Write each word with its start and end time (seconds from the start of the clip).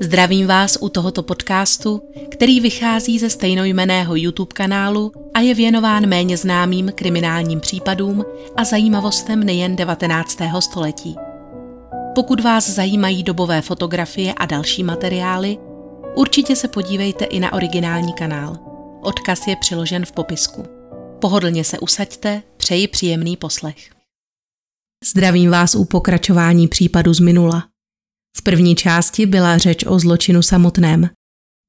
Zdravím 0.00 0.46
vás 0.46 0.78
u 0.80 0.88
tohoto 0.88 1.22
podcastu, 1.22 2.02
který 2.30 2.60
vychází 2.60 3.18
ze 3.18 3.30
stejnojmeného 3.30 4.16
YouTube 4.16 4.54
kanálu 4.54 5.12
a 5.34 5.40
je 5.40 5.54
věnován 5.54 6.06
méně 6.06 6.36
známým 6.36 6.92
kriminálním 6.94 7.60
případům 7.60 8.24
a 8.56 8.64
zajímavostem 8.64 9.44
nejen 9.44 9.76
19. 9.76 10.38
století. 10.60 11.16
Pokud 12.14 12.40
vás 12.40 12.70
zajímají 12.70 13.22
dobové 13.22 13.62
fotografie 13.62 14.34
a 14.34 14.46
další 14.46 14.84
materiály, 14.84 15.58
určitě 16.14 16.56
se 16.56 16.68
podívejte 16.68 17.24
i 17.24 17.40
na 17.40 17.52
originální 17.52 18.12
kanál. 18.12 18.56
Odkaz 19.02 19.46
je 19.46 19.56
přiložen 19.56 20.06
v 20.06 20.12
popisku. 20.12 20.64
Pohodlně 21.20 21.64
se 21.64 21.78
usaďte, 21.78 22.42
přeji 22.56 22.88
příjemný 22.88 23.36
poslech. 23.36 23.90
Zdravím 25.04 25.50
vás 25.50 25.74
u 25.74 25.84
pokračování 25.84 26.68
případu 26.68 27.14
z 27.14 27.20
minula– 27.20 27.64
v 28.36 28.42
první 28.42 28.74
části 28.74 29.26
byla 29.26 29.58
řeč 29.58 29.84
o 29.86 29.98
zločinu 29.98 30.42
samotném, 30.42 31.10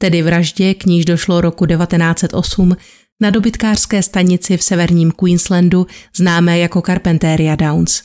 tedy 0.01 0.21
vraždě, 0.21 0.73
k 0.73 0.85
níž 0.85 1.05
došlo 1.05 1.41
roku 1.41 1.65
1908 1.65 2.77
na 3.21 3.29
dobytkářské 3.29 4.03
stanici 4.03 4.57
v 4.57 4.63
severním 4.63 5.11
Queenslandu, 5.11 5.87
známé 6.15 6.59
jako 6.59 6.81
Carpenteria 6.81 7.55
Downs. 7.55 8.01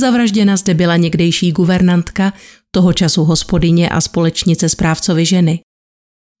Zavražděna 0.00 0.56
zde 0.56 0.74
byla 0.74 0.96
někdejší 0.96 1.52
guvernantka, 1.52 2.32
toho 2.70 2.92
času 2.92 3.24
hospodyně 3.24 3.88
a 3.88 4.00
společnice 4.00 4.68
správcovi 4.68 5.26
ženy. 5.26 5.60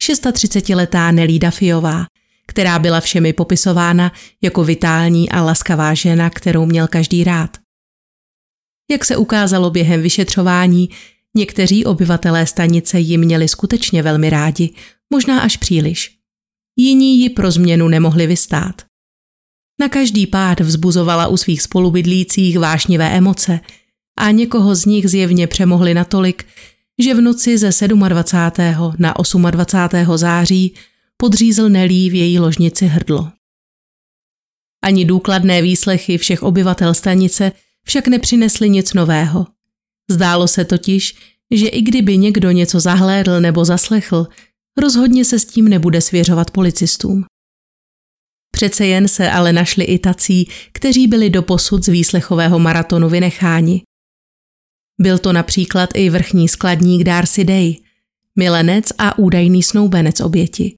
36-letá 0.02 1.12
Nelída 1.14 1.50
Fiová, 1.50 2.06
která 2.46 2.78
byla 2.78 3.00
všemi 3.00 3.32
popisována 3.32 4.12
jako 4.42 4.64
vitální 4.64 5.30
a 5.30 5.42
laskavá 5.42 5.94
žena, 5.94 6.30
kterou 6.30 6.66
měl 6.66 6.88
každý 6.88 7.24
rád. 7.24 7.59
Jak 8.90 9.04
se 9.04 9.16
ukázalo 9.16 9.70
během 9.70 10.02
vyšetřování, 10.02 10.90
někteří 11.36 11.84
obyvatelé 11.84 12.46
stanice 12.46 12.98
ji 12.98 13.18
měli 13.18 13.48
skutečně 13.48 14.02
velmi 14.02 14.30
rádi, 14.30 14.70
možná 15.12 15.40
až 15.40 15.56
příliš. 15.56 16.16
Jiní 16.76 17.20
ji 17.20 17.30
pro 17.30 17.50
změnu 17.50 17.88
nemohli 17.88 18.26
vystát. 18.26 18.82
Na 19.80 19.88
každý 19.88 20.26
pád 20.26 20.60
vzbuzovala 20.60 21.26
u 21.26 21.36
svých 21.36 21.62
spolubydlících 21.62 22.58
vášnivé 22.58 23.10
emoce 23.10 23.60
a 24.18 24.30
někoho 24.30 24.74
z 24.74 24.84
nich 24.84 25.10
zjevně 25.10 25.46
přemohli 25.46 25.94
natolik, 25.94 26.46
že 26.98 27.14
v 27.14 27.20
noci 27.20 27.58
ze 27.58 27.88
27. 27.88 28.94
na 28.98 29.14
28. 29.50 30.16
září 30.16 30.74
podřízl 31.16 31.68
Nelí 31.68 32.10
v 32.10 32.14
její 32.14 32.38
ložnici 32.38 32.86
hrdlo. 32.86 33.30
Ani 34.84 35.04
důkladné 35.04 35.62
výslechy 35.62 36.18
všech 36.18 36.42
obyvatel 36.42 36.94
stanice 36.94 37.52
však 37.86 38.08
nepřinesly 38.08 38.70
nic 38.70 38.94
nového. 38.94 39.46
Zdálo 40.10 40.48
se 40.48 40.64
totiž, 40.64 41.14
že 41.50 41.68
i 41.68 41.82
kdyby 41.82 42.18
někdo 42.18 42.50
něco 42.50 42.80
zahlédl 42.80 43.40
nebo 43.40 43.64
zaslechl, 43.64 44.26
rozhodně 44.78 45.24
se 45.24 45.38
s 45.38 45.44
tím 45.44 45.68
nebude 45.68 46.00
svěřovat 46.00 46.50
policistům. 46.50 47.24
Přece 48.52 48.86
jen 48.86 49.08
se 49.08 49.30
ale 49.30 49.52
našli 49.52 49.84
i 49.84 49.98
tací, 49.98 50.48
kteří 50.72 51.06
byli 51.06 51.30
do 51.30 51.42
posud 51.42 51.84
z 51.84 51.88
výslechového 51.88 52.58
maratonu 52.58 53.08
vynecháni. 53.08 53.82
Byl 55.00 55.18
to 55.18 55.32
například 55.32 55.90
i 55.94 56.10
vrchní 56.10 56.48
skladník 56.48 57.04
Darcy 57.04 57.44
Day, 57.44 57.76
milenec 58.36 58.92
a 58.98 59.18
údajný 59.18 59.62
snoubenec 59.62 60.20
oběti. 60.20 60.74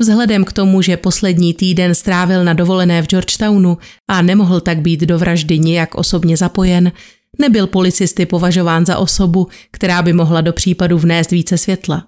Vzhledem 0.00 0.44
k 0.44 0.52
tomu, 0.52 0.82
že 0.82 0.96
poslední 0.96 1.54
týden 1.54 1.94
strávil 1.94 2.44
na 2.44 2.52
dovolené 2.52 3.02
v 3.02 3.06
Georgetownu 3.06 3.78
a 4.08 4.22
nemohl 4.22 4.60
tak 4.60 4.80
být 4.80 5.00
do 5.00 5.18
vraždy 5.18 5.58
nijak 5.58 5.94
osobně 5.94 6.36
zapojen, 6.36 6.92
nebyl 7.38 7.66
policisty 7.66 8.26
považován 8.26 8.86
za 8.86 8.98
osobu, 8.98 9.48
která 9.70 10.02
by 10.02 10.12
mohla 10.12 10.40
do 10.40 10.52
případu 10.52 10.98
vnést 10.98 11.30
více 11.30 11.58
světla. 11.58 12.06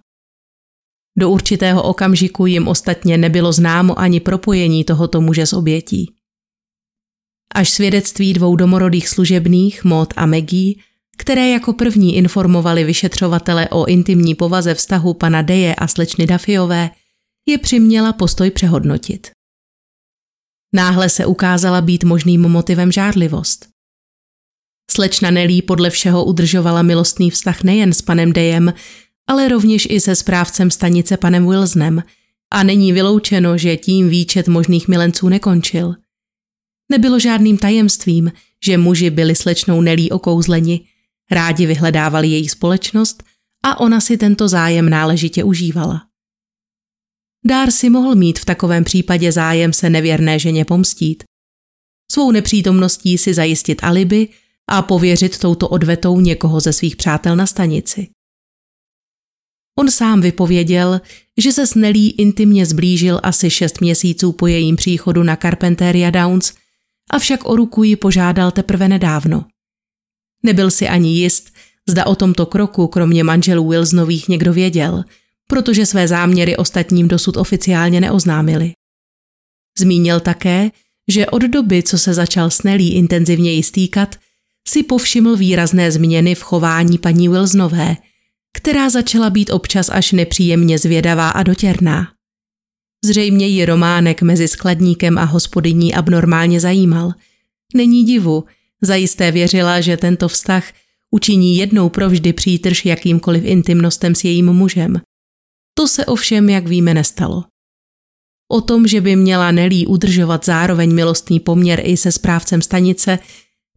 Do 1.19 1.31
určitého 1.31 1.83
okamžiku 1.83 2.47
jim 2.47 2.69
ostatně 2.69 3.19
nebylo 3.19 3.53
známo 3.53 3.99
ani 3.99 4.21
propojení 4.21 4.85
tohoto 4.85 5.21
muže 5.21 5.47
s 5.47 5.53
obětí. 5.53 6.13
Až 7.55 7.71
svědectví 7.71 8.33
dvou 8.33 8.57
domorodých 8.57 9.09
služebných, 9.09 9.85
Maud 9.85 10.15
a 10.17 10.27
Maggie, 10.27 10.75
které 11.19 11.49
jako 11.49 11.73
první 11.73 12.17
informovali 12.17 12.85
vyšetřovatele 12.85 13.69
o 13.69 13.87
intimní 13.87 14.35
povaze 14.35 14.75
vztahu 14.75 15.15
pana 15.15 15.43
Deje 15.43 15.75
a 15.75 15.87
slečny 15.89 16.27
Dafiové, 16.27 16.91
je 17.49 17.59
přiměla 17.59 18.13
postoj 18.13 18.51
přehodnotit. 18.51 19.31
Náhle 20.75 21.09
se 21.09 21.27
ukázala 21.27 21.81
být 21.81 22.05
možným 22.05 22.41
motivem 22.41 22.93
žádlivost. 22.93 23.69
Slečna 24.91 25.31
Nelí 25.31 25.63
podle 25.63 25.91
všeho 25.91 26.25
udržovala 26.25 26.83
milostný 26.83 27.31
vztah 27.31 27.63
nejen 27.63 27.93
s 27.93 28.03
panem 28.03 28.33
Dejem, 28.33 28.75
ale 29.29 29.49
rovněž 29.49 29.87
i 29.91 30.01
se 30.01 30.17
správcem 30.17 30.71
stanice 30.71 31.17
panem 31.17 31.47
Wilsonem 31.47 32.03
a 32.53 32.63
není 32.63 32.93
vyloučeno, 32.93 33.59
že 33.59 33.77
tím 33.77 34.09
výčet 34.09 34.49
možných 34.49 34.89
milenců 34.89 35.29
nekončil. 35.29 35.95
Nebylo 36.93 37.19
žádným 37.19 37.59
tajemstvím, 37.59 38.33
že 38.65 38.79
muži 38.79 39.11
byli 39.11 39.35
slečnou 39.35 39.81
Nelí 39.81 40.11
okouzleni, 40.11 40.87
rádi 41.31 41.67
vyhledávali 41.67 42.29
její 42.29 42.49
společnost 42.49 43.23
a 43.65 43.81
ona 43.81 44.01
si 44.01 44.17
tento 44.17 44.49
zájem 44.49 44.91
náležitě 44.91 45.45
užívala. 45.45 46.07
Dár 47.47 47.71
si 47.71 47.91
mohl 47.91 48.15
mít 48.15 48.39
v 48.39 48.45
takovém 48.45 48.85
případě 48.85 49.33
zájem 49.33 49.73
se 49.73 49.91
nevěrné 49.91 50.39
ženě 50.39 50.65
pomstít. 50.65 51.25
Svou 52.13 52.31
nepřítomností 52.31 53.19
si 53.19 53.35
zajistit 53.35 53.85
alibi 53.85 54.29
a 54.69 54.83
pověřit 54.83 55.39
touto 55.39 55.69
odvetou 55.69 56.21
někoho 56.21 56.61
ze 56.61 56.73
svých 56.73 56.97
přátel 56.97 57.37
na 57.37 57.47
stanici. 57.47 58.09
On 59.79 59.91
sám 59.91 60.21
vypověděl, 60.21 61.01
že 61.39 61.53
se 61.53 61.67
s 61.67 61.75
Nelly 61.75 62.07
intimně 62.07 62.67
zblížil 62.67 63.21
asi 63.23 63.51
šest 63.51 63.81
měsíců 63.81 64.33
po 64.33 64.47
jejím 64.47 64.77
příchodu 64.77 65.23
na 65.23 65.37
Carpenteria 65.37 66.11
Downs, 66.11 66.55
avšak 67.11 67.49
o 67.49 67.57
ruku 67.57 67.83
ji 67.83 67.97
požádal 67.97 68.51
teprve 68.51 68.89
nedávno. 68.89 69.45
Nebyl 70.43 70.71
si 70.71 70.89
ani 70.89 71.09
jist, 71.19 71.53
zda 71.89 72.07
o 72.07 72.15
tomto 72.15 72.47
kroku 72.47 72.87
kromě 72.87 73.25
manželů 73.25 73.69
Wilsonových 73.69 74.29
někdo 74.29 74.53
věděl– 74.53 75.05
protože 75.47 75.87
své 75.87 76.09
záměry 76.09 76.57
ostatním 76.57 77.09
dosud 77.09 77.37
oficiálně 77.37 78.01
neoznámili. 78.01 78.73
Zmínil 79.79 80.21
také, 80.21 80.71
že 81.09 81.27
od 81.27 81.43
doby, 81.43 81.83
co 81.83 81.99
se 81.99 82.15
začal 82.15 82.51
s 82.51 82.63
Nelly 82.63 82.87
intenzivněji 82.87 83.63
stýkat, 83.63 84.17
si 84.69 84.83
povšiml 84.83 85.37
výrazné 85.37 85.93
změny 85.93 86.35
v 86.35 86.43
chování 86.43 86.99
paní 86.99 87.29
Wilsonové, 87.29 87.97
která 88.57 88.91
začala 88.91 89.31
být 89.31 89.51
občas 89.51 89.89
až 89.89 90.13
nepříjemně 90.13 90.79
zvědavá 90.79 91.31
a 91.31 91.43
dotěrná. 91.43 92.09
Zřejmě 93.05 93.47
ji 93.47 93.65
románek 93.65 94.23
mezi 94.23 94.49
skladníkem 94.49 95.19
a 95.19 95.25
hospodyní 95.25 95.95
abnormálně 95.95 96.61
zajímal. 96.61 97.13
Není 97.75 98.05
divu, 98.05 98.45
zajisté 98.83 99.33
věřila, 99.33 99.81
že 99.81 99.97
tento 99.97 100.29
vztah 100.29 100.65
učiní 101.11 101.57
jednou 101.57 101.89
provždy 101.89 102.33
přítrž 102.33 102.85
jakýmkoliv 102.85 103.45
intimnostem 103.45 104.15
s 104.15 104.25
jejím 104.25 104.53
mužem. 104.53 105.01
To 105.79 105.89
se 105.89 106.07
ovšem, 106.07 106.49
jak 106.49 106.67
víme, 106.67 106.95
nestalo. 106.95 107.45
O 108.49 108.61
tom, 108.61 108.87
že 108.87 109.01
by 109.01 109.17
měla 109.17 109.51
Nelly 109.51 109.87
udržovat 109.87 110.45
zároveň 110.45 110.95
milostný 110.95 111.41
poměr 111.41 111.81
i 111.85 111.97
se 111.97 112.13
správcem 112.13 112.63
stanice, 112.63 113.19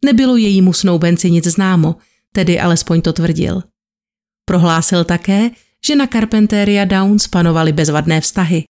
nebylo 0.06 0.38
jejímu 0.38 0.74
snoubenci 0.74 1.32
nic 1.32 1.48
známo, 1.48 1.96
tedy 2.34 2.60
alespoň 2.60 3.02
to 3.02 3.14
tvrdil. 3.14 3.64
Prohlásil 4.46 5.04
také, 5.04 5.50
že 5.86 5.96
na 5.96 6.08
Carpenteria 6.08 6.86
Downs 6.86 7.28
panovaly 7.28 7.74
bezvadné 7.74 8.22
vztahy. 8.22 8.64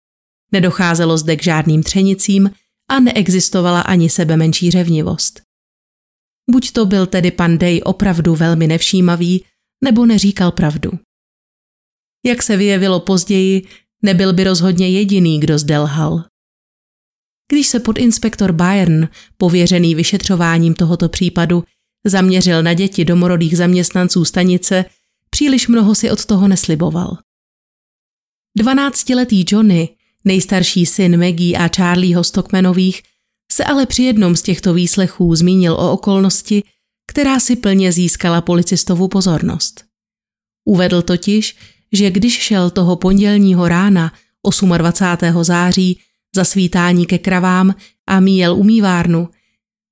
Nedocházelo 0.52 1.18
zde 1.18 1.36
k 1.36 1.42
žádným 1.42 1.82
třenicím 1.82 2.50
a 2.90 3.00
neexistovala 3.00 3.80
ani 3.80 4.10
sebe 4.10 4.36
menší 4.36 4.70
řevnivost. 4.70 5.40
Buď 6.50 6.72
to 6.72 6.86
byl 6.86 7.06
tedy 7.06 7.30
pan 7.30 7.58
Day 7.58 7.80
opravdu 7.84 8.34
velmi 8.34 8.66
nevšímavý, 8.66 9.44
nebo 9.84 10.06
neříkal 10.06 10.52
pravdu. 10.52 10.90
Jak 12.26 12.42
se 12.42 12.56
vyjevilo 12.56 13.00
později, 13.00 13.66
nebyl 14.02 14.32
by 14.32 14.44
rozhodně 14.44 14.90
jediný, 14.90 15.40
kdo 15.40 15.58
zde 15.58 15.78
lhal. 15.78 16.24
Když 17.52 17.66
se 17.66 17.80
podinspektor 17.80 18.52
Bayern, 18.52 19.08
pověřený 19.36 19.94
vyšetřováním 19.94 20.74
tohoto 20.74 21.08
případu, 21.08 21.64
zaměřil 22.04 22.62
na 22.62 22.74
děti 22.74 23.04
domorodých 23.04 23.56
zaměstnanců 23.56 24.24
stanice, 24.24 24.84
příliš 25.30 25.68
mnoho 25.68 25.94
si 25.94 26.10
od 26.10 26.26
toho 26.26 26.48
nesliboval. 26.48 27.18
Dvanáctiletý 28.58 29.44
Johnny, 29.48 29.88
nejstarší 30.24 30.86
syn 30.86 31.20
Maggie 31.20 31.58
a 31.58 31.68
Charlieho 31.76 32.24
Stockmanových, 32.24 33.02
se 33.52 33.64
ale 33.64 33.86
při 33.86 34.02
jednom 34.02 34.36
z 34.36 34.42
těchto 34.42 34.74
výslechů 34.74 35.34
zmínil 35.34 35.72
o 35.72 35.92
okolnosti, 35.92 36.62
která 37.06 37.40
si 37.40 37.56
plně 37.56 37.92
získala 37.92 38.40
policistovu 38.40 39.08
pozornost. 39.08 39.84
Uvedl 40.64 41.02
totiž, 41.02 41.56
že 41.96 42.10
když 42.10 42.38
šel 42.38 42.70
toho 42.70 42.96
pondělního 42.96 43.68
rána 43.68 44.12
28. 44.76 45.44
září 45.44 46.00
za 46.34 46.44
svítání 46.44 47.06
ke 47.06 47.18
kravám 47.18 47.74
a 48.06 48.20
míjel 48.20 48.56
umývárnu, 48.56 49.28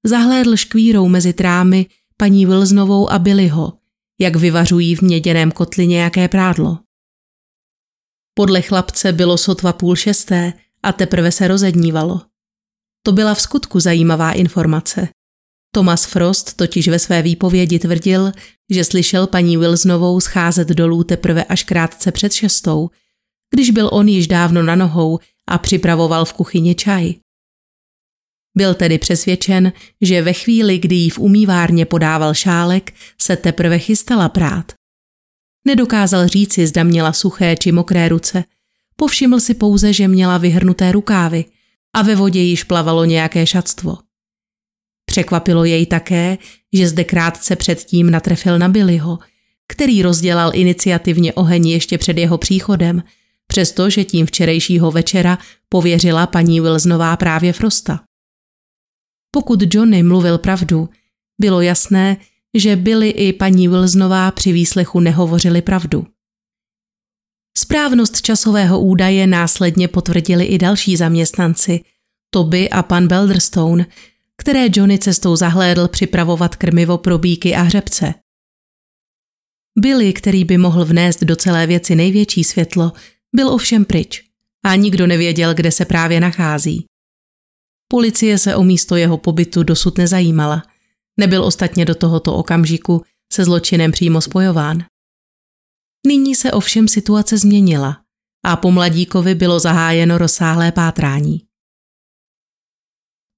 zahlédl 0.04 0.56
škvírou 0.56 1.08
mezi 1.08 1.32
trámy 1.32 1.86
paní 2.16 2.46
Wilsnovou 2.46 3.10
a 3.10 3.18
Billyho, 3.18 3.72
jak 4.20 4.36
vyvařují 4.36 4.96
v 4.96 5.02
měděném 5.02 5.50
kotli 5.50 5.86
nějaké 5.86 6.28
prádlo. 6.28 6.78
Podle 8.34 8.62
chlapce 8.62 9.12
bylo 9.12 9.38
sotva 9.38 9.72
půl 9.72 9.96
šesté 9.96 10.52
a 10.82 10.92
teprve 10.92 11.32
se 11.32 11.48
rozednívalo. 11.48 12.20
To 13.02 13.12
byla 13.12 13.34
v 13.34 13.40
skutku 13.40 13.80
zajímavá 13.80 14.32
informace. 14.32 15.08
Thomas 15.74 16.04
Frost 16.04 16.56
totiž 16.56 16.88
ve 16.88 16.98
své 16.98 17.22
výpovědi 17.22 17.78
tvrdil, 17.78 18.32
že 18.70 18.84
slyšel 18.84 19.26
paní 19.26 19.56
Wilsonovou 19.56 20.20
scházet 20.20 20.68
dolů 20.68 21.04
teprve 21.04 21.44
až 21.44 21.62
krátce 21.62 22.12
před 22.12 22.32
šestou, 22.32 22.90
když 23.54 23.70
byl 23.70 23.90
on 23.92 24.08
již 24.08 24.26
dávno 24.26 24.62
na 24.62 24.74
nohou 24.74 25.18
a 25.48 25.58
připravoval 25.58 26.24
v 26.24 26.32
kuchyni 26.32 26.74
čaj. 26.74 27.14
Byl 28.56 28.74
tedy 28.74 28.98
přesvědčen, 28.98 29.72
že 30.00 30.22
ve 30.22 30.32
chvíli, 30.32 30.78
kdy 30.78 30.94
jí 30.94 31.10
v 31.10 31.18
umývárně 31.18 31.84
podával 31.84 32.34
šálek, 32.34 32.94
se 33.20 33.36
teprve 33.36 33.78
chystala 33.78 34.28
prát. 34.28 34.72
Nedokázal 35.66 36.28
říci, 36.28 36.66
zda 36.66 36.82
měla 36.82 37.12
suché 37.12 37.56
či 37.56 37.72
mokré 37.72 38.08
ruce. 38.08 38.44
Povšiml 38.96 39.40
si 39.40 39.54
pouze, 39.54 39.92
že 39.92 40.08
měla 40.08 40.38
vyhrnuté 40.38 40.92
rukávy 40.92 41.44
a 41.94 42.02
ve 42.02 42.14
vodě 42.14 42.40
již 42.40 42.64
plavalo 42.64 43.04
nějaké 43.04 43.46
šatstvo. 43.46 44.03
Překvapilo 45.04 45.64
jej 45.64 45.86
také, 45.86 46.38
že 46.72 46.88
zde 46.88 47.04
krátce 47.04 47.56
předtím 47.56 48.10
natrefil 48.10 48.58
na 48.58 48.68
Billyho, 48.68 49.18
který 49.68 50.02
rozdělal 50.02 50.50
iniciativně 50.54 51.32
oheň 51.32 51.68
ještě 51.68 51.98
před 51.98 52.18
jeho 52.18 52.38
příchodem, 52.38 53.02
přestože 53.46 54.04
tím 54.04 54.26
včerejšího 54.26 54.90
večera 54.90 55.38
pověřila 55.68 56.26
paní 56.26 56.60
Wilsonová 56.60 57.16
právě 57.16 57.52
Frosta. 57.52 58.00
Pokud 59.30 59.74
Johnny 59.74 60.02
mluvil 60.02 60.38
pravdu, 60.38 60.88
bylo 61.40 61.60
jasné, 61.60 62.16
že 62.54 62.76
byli 62.76 63.08
i 63.10 63.32
paní 63.32 63.68
Wilsonová 63.68 64.30
při 64.30 64.52
výslechu 64.52 65.00
nehovořili 65.00 65.62
pravdu. 65.62 66.06
Správnost 67.58 68.22
časového 68.22 68.80
údaje 68.80 69.26
následně 69.26 69.88
potvrdili 69.88 70.44
i 70.44 70.58
další 70.58 70.96
zaměstnanci, 70.96 71.80
Toby 72.30 72.70
a 72.70 72.82
pan 72.82 73.08
Belderstone, 73.08 73.86
které 74.40 74.66
Johnny 74.72 74.98
cestou 74.98 75.36
zahlédl 75.36 75.88
připravovat 75.88 76.56
krmivo 76.56 76.98
pro 76.98 77.18
bíky 77.18 77.54
a 77.54 77.62
hřebce. 77.62 78.14
Billy, 79.78 80.12
který 80.12 80.44
by 80.44 80.58
mohl 80.58 80.84
vnést 80.84 81.20
do 81.20 81.36
celé 81.36 81.66
věci 81.66 81.94
největší 81.94 82.44
světlo, 82.44 82.92
byl 83.34 83.48
ovšem 83.48 83.84
pryč 83.84 84.24
a 84.64 84.74
nikdo 84.74 85.06
nevěděl, 85.06 85.54
kde 85.54 85.72
se 85.72 85.84
právě 85.84 86.20
nachází. 86.20 86.86
Policie 87.88 88.38
se 88.38 88.56
o 88.56 88.62
místo 88.64 88.96
jeho 88.96 89.18
pobytu 89.18 89.62
dosud 89.62 89.98
nezajímala. 89.98 90.62
Nebyl 91.20 91.44
ostatně 91.44 91.84
do 91.84 91.94
tohoto 91.94 92.34
okamžiku 92.34 93.02
se 93.32 93.44
zločinem 93.44 93.92
přímo 93.92 94.20
spojován. 94.20 94.84
Nyní 96.06 96.34
se 96.34 96.52
ovšem 96.52 96.88
situace 96.88 97.38
změnila 97.38 98.00
a 98.44 98.56
po 98.56 98.70
mladíkovi 98.70 99.34
bylo 99.34 99.60
zahájeno 99.60 100.18
rozsáhlé 100.18 100.72
pátrání. 100.72 101.46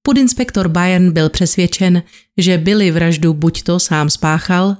Podinspektor 0.07 0.67
Bayern 0.67 1.11
byl 1.11 1.29
přesvědčen, 1.29 2.03
že 2.37 2.57
byli 2.57 2.91
vraždu 2.91 3.33
buď 3.33 3.63
to 3.63 3.79
sám 3.79 4.09
spáchal, 4.09 4.77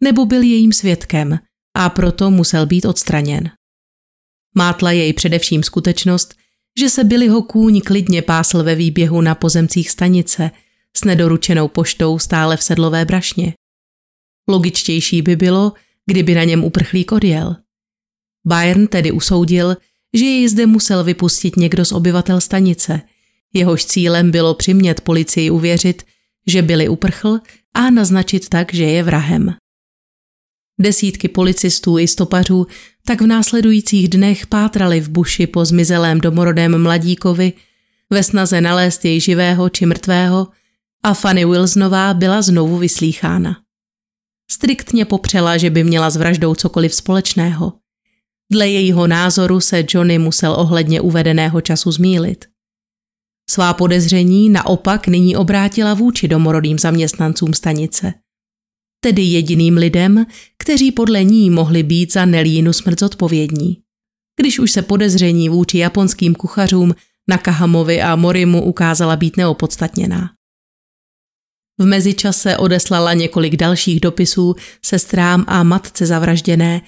nebo 0.00 0.26
byl 0.26 0.42
jejím 0.42 0.72
svědkem 0.72 1.38
a 1.74 1.88
proto 1.88 2.30
musel 2.30 2.66
být 2.66 2.84
odstraněn. 2.84 3.50
Mátla 4.54 4.90
jej 4.90 5.12
především 5.12 5.62
skutečnost, 5.62 6.34
že 6.80 6.88
se 6.88 7.04
Billyho 7.04 7.42
kůň 7.42 7.80
klidně 7.80 8.22
pásl 8.22 8.62
ve 8.62 8.74
výběhu 8.74 9.20
na 9.20 9.34
pozemcích 9.34 9.90
stanice 9.90 10.50
s 10.96 11.04
nedoručenou 11.04 11.68
poštou 11.68 12.18
stále 12.18 12.56
v 12.56 12.62
sedlové 12.62 13.04
brašně. 13.04 13.54
Logičtější 14.48 15.22
by 15.22 15.36
bylo, 15.36 15.72
kdyby 16.06 16.34
na 16.34 16.44
něm 16.44 16.64
uprchlík 16.64 17.12
odjel. 17.12 17.56
Bayern 18.46 18.86
tedy 18.86 19.12
usoudil, 19.12 19.76
že 20.14 20.24
jej 20.24 20.48
zde 20.48 20.66
musel 20.66 21.04
vypustit 21.04 21.56
někdo 21.56 21.84
z 21.84 21.92
obyvatel 21.92 22.40
stanice. 22.40 23.00
Jehož 23.54 23.84
cílem 23.84 24.30
bylo 24.30 24.54
přimět 24.54 25.00
policii 25.00 25.50
uvěřit, 25.50 26.02
že 26.46 26.62
byli 26.62 26.88
uprchl 26.88 27.40
a 27.74 27.90
naznačit 27.90 28.48
tak, 28.48 28.74
že 28.74 28.84
je 28.84 29.02
vrahem. 29.02 29.54
Desítky 30.80 31.28
policistů 31.28 31.98
i 31.98 32.08
stopařů 32.08 32.66
tak 33.06 33.20
v 33.20 33.26
následujících 33.26 34.08
dnech 34.08 34.46
pátrali 34.46 35.00
v 35.00 35.08
buši 35.08 35.46
po 35.46 35.64
zmizelém 35.64 36.20
domorodém 36.20 36.82
mladíkovi 36.82 37.52
ve 38.10 38.22
snaze 38.22 38.60
nalézt 38.60 39.04
jej 39.04 39.20
živého 39.20 39.68
či 39.68 39.86
mrtvého 39.86 40.48
a 41.04 41.14
Fanny 41.14 41.44
Wilsonová 41.44 42.14
byla 42.14 42.42
znovu 42.42 42.78
vyslýchána. 42.78 43.56
Striktně 44.50 45.04
popřela, 45.04 45.56
že 45.56 45.70
by 45.70 45.84
měla 45.84 46.10
s 46.10 46.16
vraždou 46.16 46.54
cokoliv 46.54 46.94
společného. 46.94 47.72
Dle 48.52 48.68
jejího 48.68 49.06
názoru 49.06 49.60
se 49.60 49.84
Johnny 49.88 50.18
musel 50.18 50.52
ohledně 50.52 51.00
uvedeného 51.00 51.60
času 51.60 51.92
zmílit. 51.92 52.44
Svá 53.50 53.74
podezření 53.74 54.50
naopak 54.50 55.06
nyní 55.06 55.36
obrátila 55.36 55.94
vůči 55.94 56.28
domorodým 56.28 56.78
zaměstnancům 56.78 57.54
stanice– 57.54 58.14
tedy 59.04 59.22
jediným 59.22 59.76
lidem, 59.76 60.26
kteří 60.58 60.92
podle 60.92 61.24
ní 61.24 61.50
mohli 61.50 61.82
být 61.82 62.12
za 62.12 62.24
Nelínu 62.24 62.72
smrt 62.72 63.00
zodpovědní. 63.00 63.76
Když 64.40 64.58
už 64.58 64.70
se 64.70 64.82
podezření 64.82 65.48
vůči 65.48 65.78
japonským 65.78 66.34
kuchařům 66.34 66.94
Nakahamovi 67.28 68.02
a 68.02 68.16
Morimu 68.16 68.64
ukázala 68.64 69.16
být 69.16 69.36
neopodstatněná. 69.36 70.30
V 71.78 71.84
mezičase 71.84 72.56
odeslala 72.56 73.14
několik 73.14 73.56
dalších 73.56 74.00
dopisů 74.00 74.54
sestrám 74.84 75.44
a 75.48 75.62
matce 75.62 76.06
zavražděné 76.06 76.80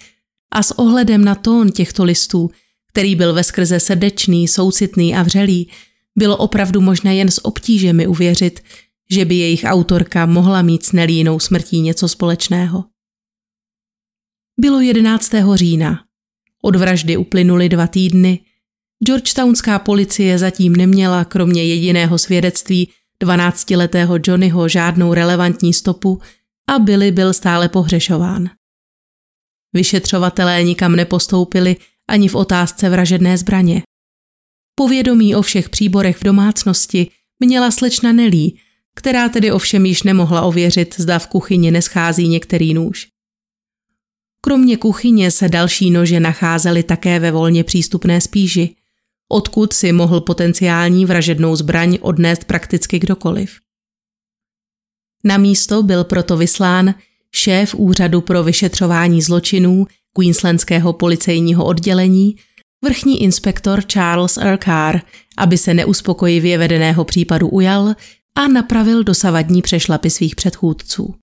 a 0.52 0.62
s 0.62 0.78
ohledem 0.78 1.24
na 1.24 1.34
tón 1.34 1.72
těchto 1.72 2.04
listů, 2.04 2.50
který 2.92 3.14
byl 3.14 3.34
ve 3.34 3.44
skrze 3.44 3.80
srdečný, 3.80 4.48
soucitný 4.48 5.16
a 5.16 5.22
vřelý, 5.22 5.70
bylo 6.16 6.36
opravdu 6.36 6.80
možné 6.80 7.16
jen 7.16 7.30
s 7.30 7.44
obtížemi 7.44 8.06
uvěřit, 8.06 8.60
že 9.10 9.24
by 9.24 9.34
jejich 9.34 9.64
autorka 9.64 10.26
mohla 10.26 10.62
mít 10.62 10.84
s 10.84 10.92
Nelínou 10.92 11.38
smrtí 11.38 11.80
něco 11.80 12.08
společného. 12.08 12.84
Bylo 14.60 14.80
11. 14.80 15.32
října. 15.54 16.04
Od 16.62 16.76
vraždy 16.76 17.16
uplynuly 17.16 17.68
dva 17.68 17.86
týdny. 17.86 18.40
Georgetownská 19.06 19.78
policie 19.78 20.38
zatím 20.38 20.76
neměla, 20.76 21.24
kromě 21.24 21.64
jediného 21.64 22.18
svědectví 22.18 22.88
12-letého 23.22 24.18
Johnnyho, 24.26 24.68
žádnou 24.68 25.14
relevantní 25.14 25.72
stopu 25.72 26.20
a 26.68 26.78
Billy 26.78 27.12
byl 27.12 27.32
stále 27.32 27.68
pohřešován. 27.68 28.50
Vyšetřovatelé 29.72 30.62
nikam 30.62 30.96
nepostoupili 30.96 31.76
ani 32.08 32.28
v 32.28 32.34
otázce 32.34 32.88
vražedné 32.88 33.38
zbraně. 33.38 33.82
Povědomí 34.78 35.34
o 35.34 35.42
všech 35.42 35.68
příborech 35.68 36.16
v 36.16 36.24
domácnosti 36.24 37.10
měla 37.40 37.70
slečna 37.70 38.12
Nelí 38.12 38.58
která 38.96 39.28
tedy 39.28 39.52
ovšem 39.52 39.86
již 39.86 40.02
nemohla 40.02 40.42
ověřit, 40.42 40.94
zda 40.98 41.18
v 41.18 41.26
kuchyni 41.26 41.70
neschází 41.70 42.28
některý 42.28 42.74
nůž. 42.74 43.08
Kromě 44.40 44.76
kuchyně 44.76 45.30
se 45.30 45.48
další 45.48 45.90
nože 45.90 46.20
nacházely 46.20 46.82
také 46.82 47.20
ve 47.20 47.30
volně 47.30 47.64
přístupné 47.64 48.20
spíži, 48.20 48.76
odkud 49.28 49.72
si 49.72 49.92
mohl 49.92 50.20
potenciální 50.20 51.06
vražednou 51.06 51.56
zbraň 51.56 51.98
odnést 52.00 52.44
prakticky 52.44 52.98
kdokoliv. 52.98 53.60
Na 55.24 55.38
místo 55.38 55.82
byl 55.82 56.04
proto 56.04 56.36
vyslán 56.36 56.94
šéf 57.34 57.74
úřadu 57.74 58.20
pro 58.20 58.44
vyšetřování 58.44 59.22
zločinů 59.22 59.86
Queenslandského 60.12 60.92
policejního 60.92 61.64
oddělení, 61.64 62.36
vrchní 62.84 63.22
inspektor 63.22 63.82
Charles. 63.82 64.38
Carr, 64.64 65.00
aby 65.36 65.58
se 65.58 65.74
neuspokojivě 65.74 66.58
vedeného 66.58 67.04
případu 67.04 67.48
ujal 67.48 67.94
a 68.34 68.48
napravil 68.48 69.04
dosavadní 69.04 69.62
přešlapy 69.62 70.10
svých 70.10 70.36
předchůdců. 70.36 71.14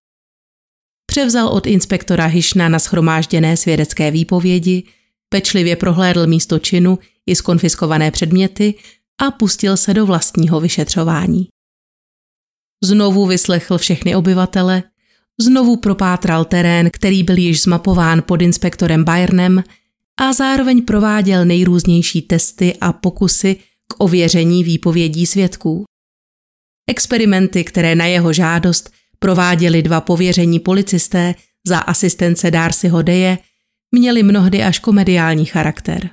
Převzal 1.05 1.47
od 1.47 1.67
inspektora 1.67 2.25
Hišna 2.25 2.69
na 2.69 2.79
schromážděné 2.79 3.57
svědecké 3.57 4.11
výpovědi, 4.11 4.83
pečlivě 5.29 5.75
prohlédl 5.75 6.27
místo 6.27 6.59
činu 6.59 6.99
i 7.25 7.35
skonfiskované 7.35 8.11
předměty 8.11 8.73
a 9.21 9.31
pustil 9.31 9.77
se 9.77 9.93
do 9.93 10.05
vlastního 10.05 10.59
vyšetřování. 10.59 11.47
Znovu 12.83 13.25
vyslechl 13.25 13.77
všechny 13.77 14.15
obyvatele, 14.15 14.83
znovu 15.41 15.77
propátral 15.77 16.45
terén, 16.45 16.89
který 16.93 17.23
byl 17.23 17.37
již 17.37 17.61
zmapován 17.61 18.23
pod 18.27 18.41
inspektorem 18.41 19.03
Bayernem 19.03 19.63
a 20.19 20.33
zároveň 20.33 20.85
prováděl 20.85 21.45
nejrůznější 21.45 22.21
testy 22.21 22.77
a 22.81 22.93
pokusy 22.93 23.55
k 23.87 23.95
ověření 23.97 24.63
výpovědí 24.63 25.25
svědků. 25.25 25.85
Experimenty, 26.89 27.63
které 27.63 27.95
na 27.95 28.05
jeho 28.05 28.33
žádost 28.33 28.91
prováděli 29.19 29.81
dva 29.81 30.01
pověření 30.01 30.59
policisté 30.59 31.35
za 31.67 31.79
asistence 31.79 32.51
Darcyho 32.51 33.01
Deje, 33.01 33.37
měly 33.91 34.23
mnohdy 34.23 34.63
až 34.63 34.79
komediální 34.79 35.45
charakter. 35.45 36.09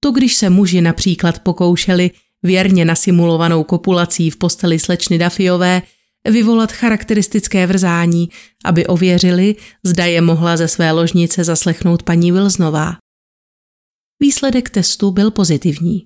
To, 0.00 0.10
když 0.10 0.34
se 0.34 0.50
muži 0.50 0.80
například 0.80 1.38
pokoušeli 1.38 2.10
věrně 2.42 2.84
nasimulovanou 2.84 3.64
kopulací 3.64 4.30
v 4.30 4.36
posteli 4.36 4.78
slečny 4.78 5.18
Dafiové 5.18 5.82
vyvolat 6.30 6.72
charakteristické 6.72 7.66
vrzání, 7.66 8.28
aby 8.64 8.86
ověřili, 8.86 9.56
zda 9.84 10.04
je 10.04 10.20
mohla 10.20 10.56
ze 10.56 10.68
své 10.68 10.92
ložnice 10.92 11.44
zaslechnout 11.44 12.02
paní 12.02 12.32
Wilsnová. 12.32 12.96
Výsledek 14.20 14.70
testu 14.70 15.10
byl 15.10 15.30
pozitivní. 15.30 16.04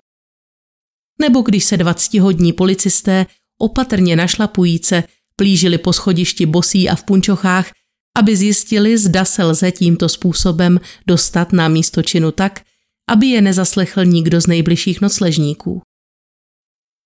Nebo 1.20 1.42
když 1.42 1.64
se 1.64 1.76
dvactihodní 1.76 2.52
policisté 2.52 3.26
opatrně 3.58 4.16
našlapujíce 4.16 5.04
plížili 5.36 5.78
po 5.78 5.92
schodišti 5.92 6.46
bosí 6.46 6.88
a 6.88 6.94
v 6.94 7.04
punčochách, 7.04 7.70
aby 8.18 8.36
zjistili, 8.36 8.98
zda 8.98 9.24
se 9.24 9.44
lze 9.44 9.72
tímto 9.72 10.08
způsobem 10.08 10.80
dostat 11.06 11.52
na 11.52 11.68
místo 11.68 12.02
činu 12.02 12.32
tak, 12.32 12.60
aby 13.08 13.26
je 13.26 13.40
nezaslechl 13.40 14.04
nikdo 14.04 14.40
z 14.40 14.46
nejbližších 14.46 15.00
nocležníků. 15.00 15.82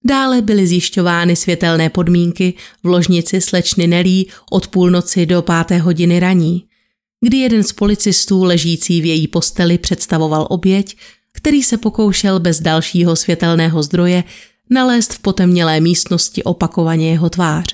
Dále 0.07 0.43
byly 0.43 0.67
zjišťovány 0.67 1.37
světelné 1.37 1.91
podmínky 1.91 2.55
v 2.83 2.87
ložnici 2.87 3.41
slečny 3.41 3.87
Nelí 3.87 4.31
od 4.51 4.67
půlnoci 4.69 5.27
do 5.27 5.43
páté 5.43 5.79
hodiny 5.79 6.21
raní, 6.21 6.65
kdy 7.21 7.37
jeden 7.37 7.63
z 7.63 7.73
policistů 7.73 8.45
ležící 8.45 9.01
v 9.01 9.05
její 9.05 9.29
posteli 9.29 9.79
představoval 9.79 10.47
oběť, 10.51 10.97
který 11.33 11.63
se 11.63 11.77
pokoušel 11.77 12.41
bez 12.41 12.61
dalšího 12.61 13.17
světelného 13.17 13.83
zdroje 13.83 14.25
nalézt 14.71 15.13
v 15.13 15.19
potemnělé 15.19 15.81
místnosti 15.81 16.43
opakovaně 16.43 17.11
jeho 17.11 17.31
tvář. 17.31 17.67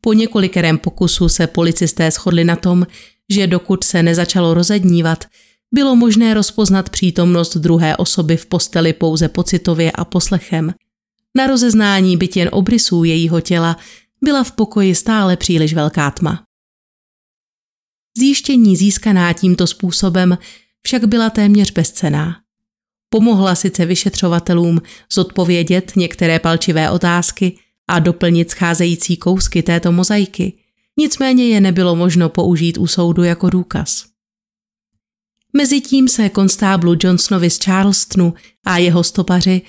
Po 0.00 0.12
několikerém 0.12 0.78
pokusu 0.78 1.28
se 1.28 1.46
policisté 1.46 2.10
shodli 2.10 2.44
na 2.44 2.56
tom, 2.56 2.86
že 3.30 3.46
dokud 3.46 3.84
se 3.84 4.02
nezačalo 4.02 4.54
rozednívat, 4.54 5.24
bylo 5.74 5.96
možné 5.96 6.34
rozpoznat 6.34 6.90
přítomnost 6.90 7.56
druhé 7.56 7.96
osoby 7.96 8.36
v 8.36 8.46
posteli 8.46 8.92
pouze 8.92 9.28
pocitově 9.28 9.92
a 9.92 10.04
poslechem. 10.04 10.74
Na 11.36 11.46
rozeznání 11.46 12.16
byt 12.16 12.36
jen 12.36 12.48
obrysů 12.52 13.04
jejího 13.04 13.40
těla 13.40 13.76
byla 14.22 14.44
v 14.44 14.52
pokoji 14.52 14.94
stále 14.94 15.36
příliš 15.36 15.74
velká 15.74 16.10
tma. 16.10 16.44
Zjištění 18.18 18.76
získaná 18.76 19.32
tímto 19.32 19.66
způsobem 19.66 20.38
však 20.82 21.04
byla 21.04 21.30
téměř 21.30 21.70
bezcená. 21.70 22.36
Pomohla 23.08 23.54
sice 23.54 23.86
vyšetřovatelům 23.86 24.82
zodpovědět 25.12 25.92
některé 25.96 26.38
palčivé 26.38 26.90
otázky 26.90 27.58
a 27.88 27.98
doplnit 27.98 28.50
scházející 28.50 29.16
kousky 29.16 29.62
této 29.62 29.92
mozaiky, 29.92 30.52
nicméně 30.96 31.48
je 31.48 31.60
nebylo 31.60 31.96
možno 31.96 32.28
použít 32.28 32.78
u 32.78 32.86
soudu 32.86 33.22
jako 33.22 33.50
důkaz. 33.50 34.04
Mezitím 35.56 36.08
se 36.08 36.28
konstáblu 36.28 36.96
Johnsonovi 37.00 37.50
z 37.50 37.58
Charlestonu 37.58 38.34
a 38.64 38.78
jeho 38.78 39.04
stopaři 39.04 39.62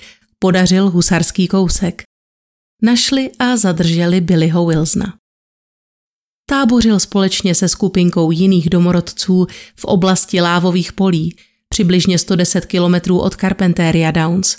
podařil 0.44 0.90
husarský 0.90 1.48
kousek. 1.48 2.02
Našli 2.82 3.30
a 3.38 3.56
zadrželi 3.56 4.20
Billyho 4.20 4.66
Wilsona. 4.66 5.14
Tábořil 6.48 7.00
společně 7.00 7.54
se 7.54 7.68
skupinkou 7.68 8.30
jiných 8.30 8.70
domorodců 8.70 9.46
v 9.76 9.84
oblasti 9.84 10.40
lávových 10.40 10.92
polí, 10.92 11.36
přibližně 11.68 12.18
110 12.18 12.66
kilometrů 12.66 13.20
od 13.20 13.36
Carpenteria 13.36 14.10
Downs. 14.10 14.56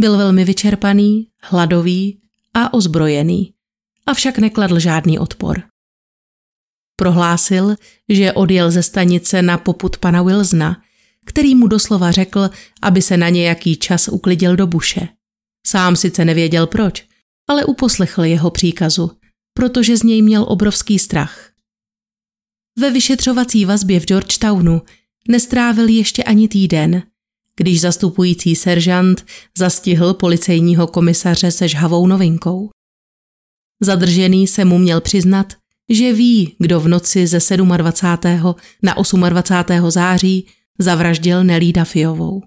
Byl 0.00 0.16
velmi 0.16 0.44
vyčerpaný, 0.44 1.28
hladový 1.42 2.20
a 2.54 2.74
ozbrojený, 2.74 3.54
avšak 4.06 4.38
nekladl 4.38 4.78
žádný 4.78 5.18
odpor. 5.18 5.62
Prohlásil, 6.96 7.76
že 8.08 8.32
odjel 8.32 8.70
ze 8.70 8.82
stanice 8.82 9.42
na 9.42 9.58
poput 9.58 9.96
pana 9.96 10.22
Wilsona, 10.22 10.82
který 11.28 11.54
mu 11.54 11.66
doslova 11.66 12.10
řekl, 12.10 12.50
aby 12.82 13.02
se 13.02 13.16
na 13.16 13.28
nějaký 13.28 13.76
čas 13.76 14.08
uklidil 14.08 14.56
do 14.56 14.66
buše. 14.66 15.08
Sám 15.66 15.96
sice 15.96 16.24
nevěděl 16.24 16.66
proč, 16.66 17.04
ale 17.48 17.64
uposlechl 17.64 18.24
jeho 18.24 18.50
příkazu, 18.50 19.10
protože 19.54 19.96
z 19.96 20.02
něj 20.02 20.22
měl 20.22 20.44
obrovský 20.48 20.98
strach. 20.98 21.50
Ve 22.78 22.90
vyšetřovací 22.90 23.64
vazbě 23.64 24.00
v 24.00 24.06
Georgetownu 24.06 24.82
nestrávil 25.28 25.88
ještě 25.88 26.22
ani 26.24 26.48
týden, 26.48 27.02
když 27.56 27.80
zastupující 27.80 28.56
seržant 28.56 29.26
zastihl 29.58 30.14
policejního 30.14 30.86
komisaře 30.86 31.50
se 31.50 31.68
žhavou 31.68 32.06
novinkou. 32.06 32.70
Zadržený 33.82 34.46
se 34.46 34.64
mu 34.64 34.78
měl 34.78 35.00
přiznat, 35.00 35.52
že 35.88 36.12
ví, 36.12 36.56
kdo 36.58 36.80
v 36.80 36.88
noci 36.88 37.26
ze 37.26 37.56
27. 37.56 38.54
na 38.82 38.94
28. 39.28 39.90
září 39.90 40.46
zavraždil 40.78 41.44
Nelída 41.44 41.84
Fiovou. 41.84 42.42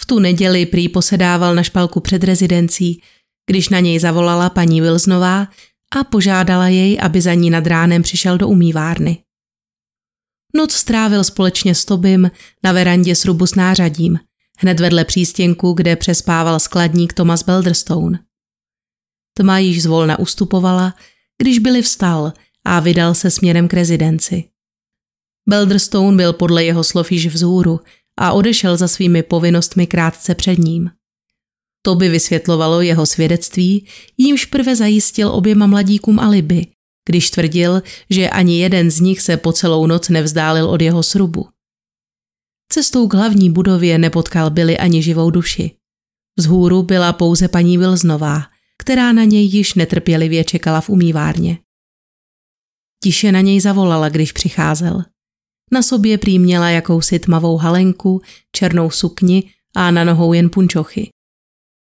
V 0.00 0.06
tu 0.06 0.18
neděli 0.18 0.66
prý 0.66 0.88
posedával 0.88 1.54
na 1.54 1.62
špalku 1.62 2.00
před 2.00 2.24
rezidencí, 2.24 3.02
když 3.46 3.68
na 3.68 3.80
něj 3.80 4.00
zavolala 4.00 4.50
paní 4.50 4.80
Wilsnová 4.80 5.48
a 5.96 6.04
požádala 6.04 6.68
jej, 6.68 6.98
aby 7.02 7.20
za 7.20 7.34
ní 7.34 7.50
nad 7.50 7.66
ránem 7.66 8.02
přišel 8.02 8.38
do 8.38 8.48
umývárny. 8.48 9.24
Noc 10.56 10.72
strávil 10.72 11.24
společně 11.24 11.74
s 11.74 11.84
Tobim 11.84 12.30
na 12.64 12.72
verandě 12.72 13.14
srubu 13.14 13.46
s 13.46 13.54
nářadím, 13.54 14.18
hned 14.58 14.80
vedle 14.80 15.04
přístěnku, 15.04 15.72
kde 15.72 15.96
přespával 15.96 16.60
skladník 16.60 17.12
Thomas 17.12 17.42
Belderstone. 17.42 18.18
Tma 19.36 19.58
již 19.58 19.82
zvolna 19.82 20.18
ustupovala, 20.18 20.94
když 21.38 21.58
byli 21.58 21.82
vstal 21.82 22.32
a 22.64 22.80
vydal 22.80 23.14
se 23.14 23.30
směrem 23.30 23.68
k 23.68 23.74
rezidenci. 23.74 24.53
Belderstone 25.48 26.16
byl 26.16 26.32
podle 26.32 26.64
jeho 26.64 26.84
slov 26.84 27.12
již 27.12 27.26
vzhůru 27.26 27.80
a 28.18 28.32
odešel 28.32 28.76
za 28.76 28.88
svými 28.88 29.22
povinnostmi 29.22 29.86
krátce 29.86 30.34
před 30.34 30.58
ním. 30.58 30.90
To 31.82 31.94
by 31.94 32.08
vysvětlovalo 32.08 32.80
jeho 32.80 33.06
svědectví, 33.06 33.86
jímž 34.18 34.44
prve 34.44 34.76
zajistil 34.76 35.28
oběma 35.28 35.66
mladíkům 35.66 36.20
alibi, 36.20 36.66
když 37.08 37.30
tvrdil, 37.30 37.82
že 38.10 38.30
ani 38.30 38.60
jeden 38.60 38.90
z 38.90 39.00
nich 39.00 39.20
se 39.20 39.36
po 39.36 39.52
celou 39.52 39.86
noc 39.86 40.08
nevzdálil 40.08 40.70
od 40.70 40.82
jeho 40.82 41.02
srubu. 41.02 41.48
Cestou 42.72 43.08
k 43.08 43.14
hlavní 43.14 43.50
budově 43.50 43.98
nepotkal 43.98 44.50
Billy 44.50 44.78
ani 44.78 45.02
živou 45.02 45.30
duši. 45.30 45.76
Vzhůru 46.38 46.82
byla 46.82 47.12
pouze 47.12 47.48
paní 47.48 47.78
Wilsnová, 47.78 48.42
která 48.78 49.12
na 49.12 49.24
něj 49.24 49.46
již 49.46 49.74
netrpělivě 49.74 50.44
čekala 50.44 50.80
v 50.80 50.90
umývárně. 50.90 51.58
Tiše 53.02 53.32
na 53.32 53.40
něj 53.40 53.60
zavolala, 53.60 54.08
když 54.08 54.32
přicházel. 54.32 55.02
Na 55.74 55.82
sobě 55.82 56.18
prý 56.18 56.38
měla 56.38 56.70
jakousi 56.70 57.18
tmavou 57.18 57.56
halenku, 57.56 58.22
černou 58.52 58.90
sukni 58.90 59.50
a 59.76 59.90
na 59.90 60.04
nohou 60.04 60.32
jen 60.32 60.50
punčochy. 60.50 61.10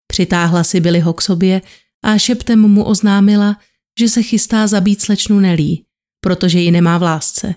Přitáhla 0.06 0.64
si 0.64 0.80
Billyho 0.80 1.12
k 1.12 1.22
sobě 1.22 1.62
a 2.04 2.18
šeptem 2.18 2.60
mu 2.60 2.84
oznámila, 2.84 3.60
že 3.98 4.08
se 4.08 4.22
chystá 4.22 4.66
zabít 4.66 5.02
slečnu 5.02 5.40
Nelí, 5.40 5.84
protože 6.20 6.60
ji 6.60 6.70
nemá 6.70 6.98
v 6.98 7.02
lásce. 7.02 7.54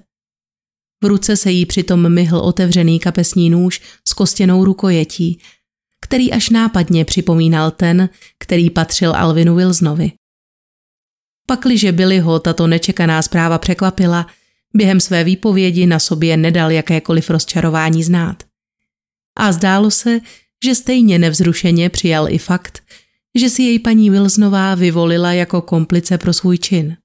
V 1.04 1.08
ruce 1.08 1.38
se 1.38 1.52
jí 1.52 1.66
přitom 1.66 2.14
myhl 2.14 2.38
otevřený 2.38 3.00
kapesní 3.00 3.50
nůž 3.50 3.82
s 4.08 4.14
kostěnou 4.14 4.66
rukojetí, 4.66 5.40
který 6.02 6.34
až 6.34 6.50
nápadně 6.50 7.06
připomínal 7.06 7.72
ten, 7.72 8.10
který 8.40 8.70
patřil 8.70 9.16
Alvinu 9.16 9.56
Wilsonovi. 9.56 10.12
Pakliže 11.48 12.22
ho 12.22 12.40
tato 12.40 12.68
nečekaná 12.68 13.22
zpráva 13.22 13.58
překvapila, 13.58 14.28
během 14.74 15.00
své 15.00 15.24
výpovědi 15.24 15.86
na 15.86 16.00
sobě 16.00 16.38
nedal 16.38 16.72
jakékoliv 16.72 17.30
rozčarování 17.30 18.04
znát. 18.04 18.44
A 19.38 19.52
zdálo 19.52 19.92
se, 19.92 20.20
že 20.66 20.76
stejně 20.76 21.20
nevzrušeně 21.20 21.90
přijal 21.90 22.30
i 22.30 22.38
fakt, 22.38 22.84
že 23.36 23.50
si 23.50 23.64
jej 23.64 23.80
paní 23.80 24.10
Wilsonová 24.10 24.76
vyvolila 24.76 25.34
jako 25.34 25.62
komplice 25.62 26.18
pro 26.18 26.34
svůj 26.34 26.58
čin. 26.58 26.98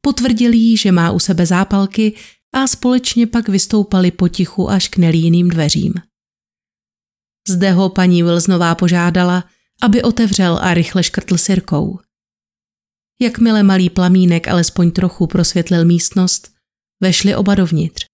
Potvrdil 0.00 0.52
jí, 0.52 0.76
že 0.76 0.92
má 0.92 1.10
u 1.10 1.18
sebe 1.18 1.46
zápalky 1.46 2.14
a 2.52 2.66
společně 2.66 3.26
pak 3.26 3.48
vystoupali 3.48 4.10
potichu 4.10 4.70
až 4.70 4.88
k 4.88 4.96
nelíným 4.96 5.48
dveřím. 5.48 5.92
Zde 7.48 7.72
ho 7.72 7.88
paní 7.88 8.22
Wilsonová 8.22 8.74
požádala, 8.74 9.44
aby 9.82 10.02
otevřel 10.02 10.58
a 10.62 10.74
rychle 10.74 11.02
škrtl 11.02 11.38
sirkou. 11.38 11.98
Jakmile 13.20 13.62
malý 13.62 13.90
plamínek 13.90 14.48
alespoň 14.48 14.90
trochu 14.90 15.26
prosvětlil 15.26 15.84
místnost, 15.84 16.52
vešli 17.02 17.34
oba 17.34 17.54
dovnitř. 17.54 18.06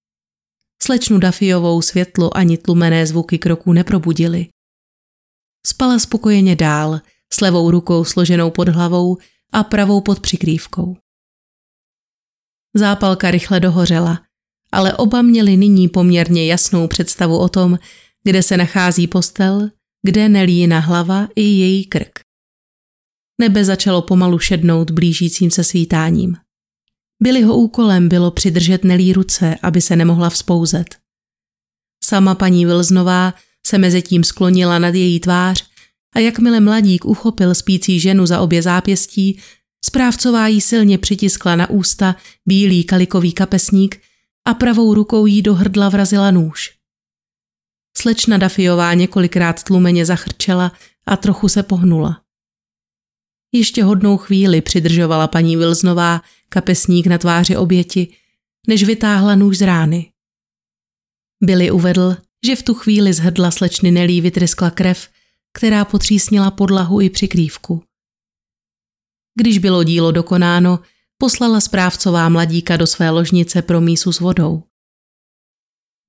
Slečnu 0.82 1.18
Dafiovou 1.18 1.82
světlo 1.82 2.36
ani 2.36 2.58
tlumené 2.58 3.06
zvuky 3.06 3.38
kroků 3.38 3.72
neprobudili. 3.72 4.48
Spala 5.66 5.98
spokojeně 5.98 6.56
dál, 6.56 7.00
s 7.32 7.40
levou 7.40 7.70
rukou 7.70 8.04
složenou 8.04 8.50
pod 8.50 8.68
hlavou 8.68 9.18
a 9.52 9.64
pravou 9.64 10.00
pod 10.00 10.20
přikrývkou. 10.20 10.96
Zápalka 12.76 13.30
rychle 13.30 13.60
dohořela, 13.60 14.22
ale 14.72 14.94
oba 14.94 15.22
měli 15.22 15.56
nyní 15.56 15.88
poměrně 15.88 16.46
jasnou 16.46 16.88
představu 16.88 17.38
o 17.38 17.48
tom, 17.48 17.78
kde 18.24 18.42
se 18.42 18.56
nachází 18.56 19.06
postel, 19.06 19.70
kde 20.02 20.28
nelína 20.28 20.78
hlava 20.78 21.28
i 21.36 21.42
její 21.42 21.84
krk. 21.84 22.20
Nebe 23.40 23.64
začalo 23.64 24.02
pomalu 24.02 24.38
šednout 24.38 24.90
blížícím 24.90 25.50
se 25.50 25.64
svítáním. 25.64 26.36
Billyho 27.22 27.56
úkolem 27.56 28.08
bylo 28.08 28.30
přidržet 28.30 28.84
Nelí 28.84 29.12
ruce, 29.12 29.56
aby 29.62 29.80
se 29.80 29.96
nemohla 29.96 30.30
vzpouzet. 30.30 30.96
Sama 32.04 32.34
paní 32.34 32.66
Wilsnová 32.66 33.34
se 33.66 33.78
mezi 33.78 34.02
tím 34.02 34.24
sklonila 34.24 34.78
nad 34.78 34.94
její 34.94 35.20
tvář 35.20 35.66
a 36.14 36.18
jakmile 36.18 36.60
mladík 36.60 37.04
uchopil 37.04 37.54
spící 37.54 38.00
ženu 38.00 38.26
za 38.26 38.40
obě 38.40 38.62
zápěstí, 38.62 39.40
správcová 39.84 40.46
jí 40.46 40.60
silně 40.60 40.98
přitiskla 40.98 41.56
na 41.56 41.70
ústa 41.70 42.16
bílý 42.46 42.84
kalikový 42.84 43.32
kapesník 43.32 44.02
a 44.46 44.54
pravou 44.54 44.94
rukou 44.94 45.26
jí 45.26 45.42
do 45.42 45.54
hrdla 45.54 45.88
vrazila 45.88 46.30
nůž. 46.30 46.70
Slečna 47.96 48.36
Dafiová 48.36 48.94
několikrát 48.94 49.62
tlumeně 49.62 50.06
zachrčela 50.06 50.72
a 51.06 51.16
trochu 51.16 51.48
se 51.48 51.62
pohnula. 51.62 52.22
Ještě 53.52 53.84
hodnou 53.84 54.16
chvíli 54.16 54.60
přidržovala 54.60 55.28
paní 55.28 55.56
Vilznová 55.56 56.22
kapesník 56.48 57.06
na 57.06 57.18
tváři 57.18 57.56
oběti, 57.56 58.14
než 58.68 58.84
vytáhla 58.84 59.34
nůž 59.34 59.58
z 59.58 59.62
rány. 59.62 60.12
Billy 61.44 61.70
uvedl, 61.70 62.16
že 62.46 62.56
v 62.56 62.62
tu 62.62 62.74
chvíli 62.74 63.12
z 63.12 63.18
hrdla 63.18 63.50
slečny 63.50 63.90
Nelí 63.90 64.20
vytryskla 64.20 64.70
krev, 64.70 65.08
která 65.52 65.84
potřísnila 65.84 66.50
podlahu 66.50 67.00
i 67.00 67.10
přikrývku. 67.10 67.84
Když 69.40 69.58
bylo 69.58 69.84
dílo 69.84 70.12
dokonáno, 70.12 70.80
poslala 71.18 71.60
správcová 71.60 72.28
mladíka 72.28 72.76
do 72.76 72.86
své 72.86 73.10
ložnice 73.10 73.62
pro 73.62 73.80
mísu 73.80 74.12
s 74.12 74.20
vodou. 74.20 74.62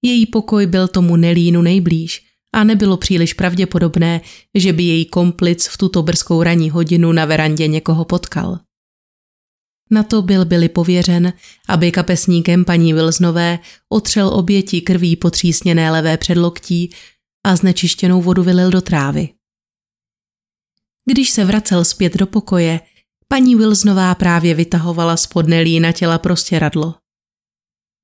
Její 0.05 0.25
pokoj 0.25 0.65
byl 0.65 0.87
tomu 0.87 1.15
Nelínu 1.15 1.61
nejblíž 1.61 2.30
a 2.53 2.63
nebylo 2.63 2.97
příliš 2.97 3.33
pravděpodobné, 3.33 4.21
že 4.55 4.73
by 4.73 4.83
její 4.83 5.05
komplic 5.05 5.67
v 5.67 5.77
tuto 5.77 6.03
brzkou 6.03 6.43
ranní 6.43 6.69
hodinu 6.69 7.11
na 7.11 7.25
verandě 7.25 7.67
někoho 7.67 8.05
potkal. 8.05 8.59
Na 9.91 10.03
to 10.03 10.21
byl 10.21 10.45
byli 10.45 10.69
pověřen, 10.69 11.33
aby 11.67 11.91
kapesníkem 11.91 12.65
paní 12.65 12.93
Vilznové 12.93 13.59
otřel 13.89 14.27
oběti 14.27 14.81
krví 14.81 15.15
potřísněné 15.15 15.91
levé 15.91 16.17
předloktí 16.17 16.93
a 17.45 17.55
znečištěnou 17.55 18.21
vodu 18.21 18.43
vylil 18.43 18.69
do 18.69 18.81
trávy. 18.81 19.29
Když 21.05 21.29
se 21.29 21.45
vracel 21.45 21.85
zpět 21.85 22.17
do 22.17 22.27
pokoje, 22.27 22.79
paní 23.27 23.55
Wilsnová 23.55 24.15
právě 24.15 24.53
vytahovala 24.53 25.17
spod 25.17 25.47
Nelína 25.47 25.91
těla 25.91 26.17
prostě 26.17 26.59
radlo. 26.59 26.95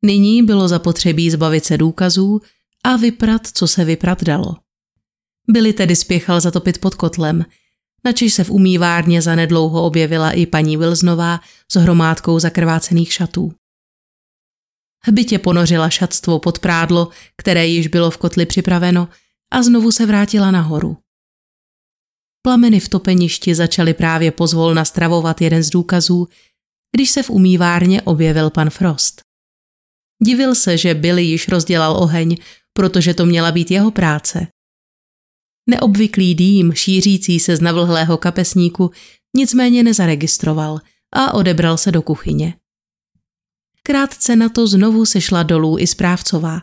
Nyní 0.05 0.43
bylo 0.43 0.67
zapotřebí 0.67 1.31
zbavit 1.31 1.65
se 1.65 1.77
důkazů 1.77 2.41
a 2.83 2.95
vyprat, 2.95 3.47
co 3.47 3.67
se 3.67 3.85
vyprat 3.85 4.23
dalo. 4.23 4.55
Byli 5.49 5.73
tedy 5.73 5.95
spěchal 5.95 6.41
zatopit 6.41 6.81
pod 6.81 6.95
kotlem, 6.95 7.45
načež 8.03 8.33
se 8.33 8.43
v 8.43 8.51
umývárně 8.51 9.21
zanedlouho 9.21 9.83
objevila 9.83 10.31
i 10.31 10.45
paní 10.45 10.77
Wilsnová 10.77 11.39
s 11.71 11.75
hromádkou 11.75 12.39
zakrvácených 12.39 13.13
šatů. 13.13 13.53
Hbitě 15.03 15.39
ponořila 15.39 15.89
šatstvo 15.89 16.39
pod 16.39 16.59
prádlo, 16.59 17.09
které 17.37 17.67
již 17.67 17.87
bylo 17.87 18.11
v 18.11 18.17
kotli 18.17 18.45
připraveno, 18.45 19.07
a 19.51 19.63
znovu 19.63 19.91
se 19.91 20.05
vrátila 20.05 20.51
nahoru. 20.51 20.97
Plameny 22.41 22.79
v 22.79 22.89
topeništi 22.89 23.55
začaly 23.55 23.93
právě 23.93 24.31
pozvolna 24.31 24.85
stravovat 24.85 25.41
jeden 25.41 25.63
z 25.63 25.69
důkazů, 25.69 26.27
když 26.95 27.09
se 27.09 27.23
v 27.23 27.29
umývárně 27.29 28.01
objevil 28.01 28.49
pan 28.49 28.69
Frost. 28.69 29.21
Divil 30.23 30.55
se, 30.55 30.77
že 30.77 30.93
Billy 30.93 31.23
již 31.23 31.47
rozdělal 31.47 31.97
oheň, 31.97 32.37
protože 32.77 33.13
to 33.13 33.25
měla 33.25 33.51
být 33.51 33.71
jeho 33.71 33.91
práce. 33.91 34.47
Neobvyklý 35.69 36.35
dým, 36.35 36.73
šířící 36.73 37.39
se 37.39 37.57
z 37.57 37.61
navlhlého 37.61 38.17
kapesníku, 38.17 38.91
nicméně 39.37 39.83
nezaregistroval 39.83 40.79
a 41.13 41.33
odebral 41.33 41.77
se 41.77 41.91
do 41.91 42.01
kuchyně. 42.01 42.53
Krátce 43.83 44.35
na 44.35 44.49
to 44.49 44.67
znovu 44.67 45.05
sešla 45.05 45.43
dolů 45.43 45.77
i 45.79 45.87
správcová 45.87 46.61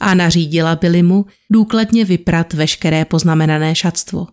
a 0.00 0.14
nařídila 0.14 0.76
Billymu 0.76 1.26
důkladně 1.50 2.04
vyprat 2.04 2.52
veškeré 2.52 3.04
poznamenané 3.04 3.74
šatstvo. 3.74 4.26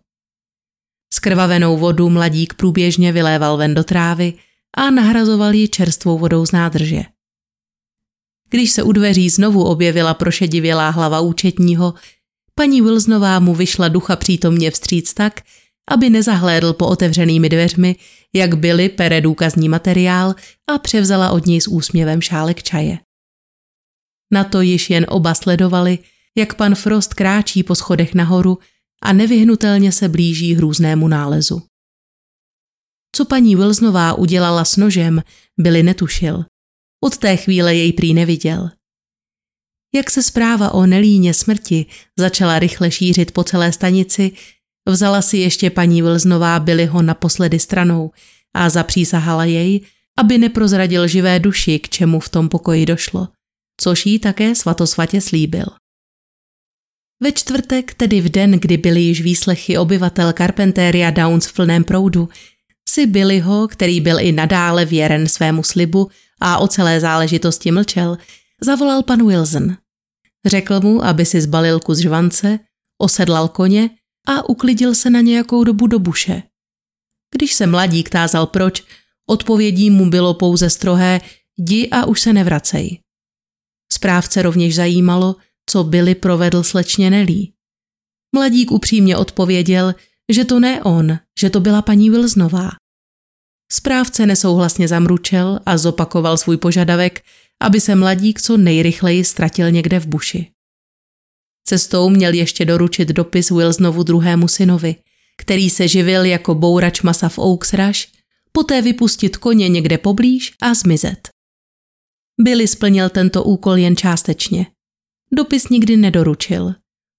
Skrvavenou 1.13 1.77
vodu 1.77 2.09
mladík 2.09 2.53
průběžně 2.53 3.11
vyléval 3.11 3.57
ven 3.57 3.73
do 3.73 3.83
trávy 3.83 4.33
a 4.77 4.91
nahrazoval 4.91 5.53
ji 5.53 5.67
čerstvou 5.67 6.17
vodou 6.17 6.45
z 6.45 6.51
nádrže. 6.51 7.03
Když 8.51 8.71
se 8.71 8.83
u 8.83 8.91
dveří 8.91 9.29
znovu 9.29 9.63
objevila 9.63 10.13
prošedivělá 10.13 10.89
hlava 10.89 11.19
účetního, 11.19 11.93
paní 12.55 12.81
Wilsnová 12.81 13.39
mu 13.39 13.55
vyšla 13.55 13.87
ducha 13.87 14.15
přítomně 14.15 14.71
vstříc 14.71 15.13
tak, 15.13 15.41
aby 15.91 16.09
nezahlédl 16.09 16.73
po 16.73 16.87
otevřenými 16.87 17.49
dveřmi, 17.49 17.95
jak 18.33 18.57
byly 18.57 18.89
pere 18.89 19.21
důkazní 19.21 19.69
materiál 19.69 20.35
a 20.69 20.77
převzala 20.77 21.31
od 21.31 21.45
něj 21.45 21.61
s 21.61 21.67
úsměvem 21.67 22.21
šálek 22.21 22.63
čaje. 22.63 22.99
Na 24.33 24.43
to 24.43 24.61
již 24.61 24.89
jen 24.89 25.05
oba 25.09 25.33
sledovali, 25.33 25.99
jak 26.37 26.55
pan 26.55 26.75
Frost 26.75 27.13
kráčí 27.13 27.63
po 27.63 27.75
schodech 27.75 28.13
nahoru 28.13 28.57
a 29.03 29.13
nevyhnutelně 29.13 29.91
se 29.91 30.09
blíží 30.09 30.55
hrůznému 30.55 31.07
nálezu. 31.07 31.61
Co 33.15 33.25
paní 33.25 33.55
Wilsnová 33.55 34.13
udělala 34.13 34.65
s 34.65 34.77
nožem, 34.77 35.21
byli 35.59 35.83
netušil. 35.83 36.45
Od 37.03 37.17
té 37.17 37.37
chvíle 37.37 37.75
jej 37.75 37.93
prý 37.93 38.13
neviděl. 38.13 38.69
Jak 39.95 40.11
se 40.11 40.23
zpráva 40.23 40.71
o 40.73 40.85
Nelíně 40.85 41.33
smrti 41.33 41.85
začala 42.19 42.59
rychle 42.59 42.91
šířit 42.91 43.31
po 43.31 43.43
celé 43.43 43.71
stanici, 43.71 44.31
vzala 44.89 45.21
si 45.21 45.37
ještě 45.37 45.69
paní 45.69 46.01
Vilznová 46.01 46.59
byli 46.59 46.85
ho 46.85 47.01
naposledy 47.01 47.59
stranou 47.59 48.11
a 48.53 48.69
zapřísahala 48.69 49.45
jej, 49.45 49.81
aby 50.17 50.37
neprozradil 50.37 51.07
živé 51.07 51.39
duši, 51.39 51.79
k 51.79 51.89
čemu 51.89 52.19
v 52.19 52.29
tom 52.29 52.49
pokoji 52.49 52.85
došlo, 52.85 53.27
což 53.81 54.05
jí 54.05 54.19
také 54.19 54.55
svatosvatě 54.55 55.21
slíbil. 55.21 55.65
Ve 57.23 57.31
čtvrtek, 57.31 57.93
tedy 57.93 58.21
v 58.21 58.29
den, 58.29 58.51
kdy 58.51 58.77
byly 58.77 59.01
již 59.01 59.21
výslechy 59.21 59.77
obyvatel 59.77 60.33
Carpenteria 60.33 61.09
Downs 61.09 61.45
v 61.45 61.53
plném 61.53 61.83
proudu, 61.83 62.29
si 62.89 63.07
Billyho, 63.07 63.67
který 63.67 64.01
byl 64.01 64.19
i 64.19 64.31
nadále 64.31 64.85
věren 64.85 65.27
svému 65.27 65.63
slibu 65.63 66.09
a 66.41 66.57
o 66.57 66.67
celé 66.67 66.99
záležitosti 66.99 67.71
mlčel, 67.71 68.17
zavolal 68.61 69.03
pan 69.03 69.27
Wilson. 69.27 69.77
Řekl 70.45 70.79
mu, 70.79 71.05
aby 71.05 71.25
si 71.25 71.41
zbalil 71.41 71.79
kus 71.79 71.97
žvance, 71.97 72.59
osedlal 73.01 73.47
koně 73.47 73.89
a 74.27 74.49
uklidil 74.49 74.95
se 74.95 75.09
na 75.09 75.21
nějakou 75.21 75.63
dobu 75.63 75.87
do 75.87 75.99
buše. 75.99 76.43
Když 77.35 77.53
se 77.53 77.67
mladík 77.67 78.09
tázal 78.09 78.45
proč, 78.45 78.83
odpovědí 79.29 79.89
mu 79.89 80.09
bylo 80.09 80.33
pouze 80.33 80.69
strohé 80.69 81.21
jdi 81.57 81.89
a 81.89 82.05
už 82.05 82.21
se 82.21 82.33
nevracej. 82.33 82.99
Správce 83.93 84.41
rovněž 84.41 84.75
zajímalo, 84.75 85.35
co 85.69 85.83
Billy 85.83 86.15
provedl 86.15 86.63
slečně 86.63 87.09
Nelí. 87.09 87.53
Mladík 88.35 88.71
upřímně 88.71 89.17
odpověděl, 89.17 89.95
že 90.31 90.45
to 90.45 90.59
ne 90.59 90.83
on, 90.83 91.19
že 91.39 91.49
to 91.49 91.59
byla 91.59 91.81
paní 91.81 92.09
Wilsnová. 92.09 92.69
Správce 93.73 94.25
nesouhlasně 94.25 94.87
zamručel 94.87 95.59
a 95.65 95.77
zopakoval 95.77 96.37
svůj 96.37 96.57
požadavek, 96.57 97.23
aby 97.59 97.81
se 97.81 97.95
mladík 97.95 98.41
co 98.41 98.57
nejrychleji 98.57 99.23
ztratil 99.23 99.71
někde 99.71 99.99
v 99.99 100.07
buši. 100.07 100.51
Cestou 101.67 102.09
měl 102.09 102.33
ještě 102.33 102.65
doručit 102.65 103.07
dopis 103.07 103.49
Wilsonovu 103.49 104.03
druhému 104.03 104.47
synovi, 104.47 104.95
který 105.37 105.69
se 105.69 105.87
živil 105.87 106.25
jako 106.25 106.55
bourač 106.55 107.01
masa 107.01 107.29
v 107.29 107.37
Oaks 107.37 107.73
Rush, 107.73 107.99
poté 108.51 108.81
vypustit 108.81 109.37
koně 109.37 109.69
někde 109.69 109.97
poblíž 109.97 110.53
a 110.61 110.73
zmizet. 110.73 111.29
Billy 112.41 112.67
splnil 112.67 113.09
tento 113.09 113.43
úkol 113.43 113.77
jen 113.77 113.95
částečně. 113.95 114.65
Dopis 115.33 115.69
nikdy 115.69 115.97
nedoručil. 115.97 116.75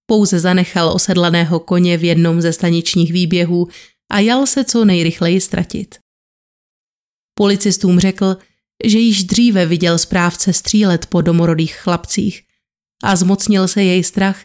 Pouze 0.07 0.41
zanechal 0.41 0.88
osedlaného 0.88 1.61
koně 1.61 1.97
v 1.97 2.05
jednom 2.05 2.41
ze 2.41 2.53
staničních 2.53 3.12
výběhů 3.12 3.69
a 4.11 4.19
jal 4.19 4.47
se 4.47 4.65
co 4.65 4.85
nejrychleji 4.85 5.41
ztratit. 5.41 6.02
Policistům 7.35 8.01
řekl, 8.01 8.37
že 8.85 8.99
již 8.99 9.25
dříve 9.25 9.66
viděl 9.66 9.99
správce 9.99 10.53
střílet 10.53 11.07
po 11.07 11.21
domorodých 11.21 11.75
chlapcích 11.75 12.42
a 13.03 13.16
zmocnil 13.16 13.68
se 13.68 13.83
jej 13.83 14.05
strach, 14.05 14.45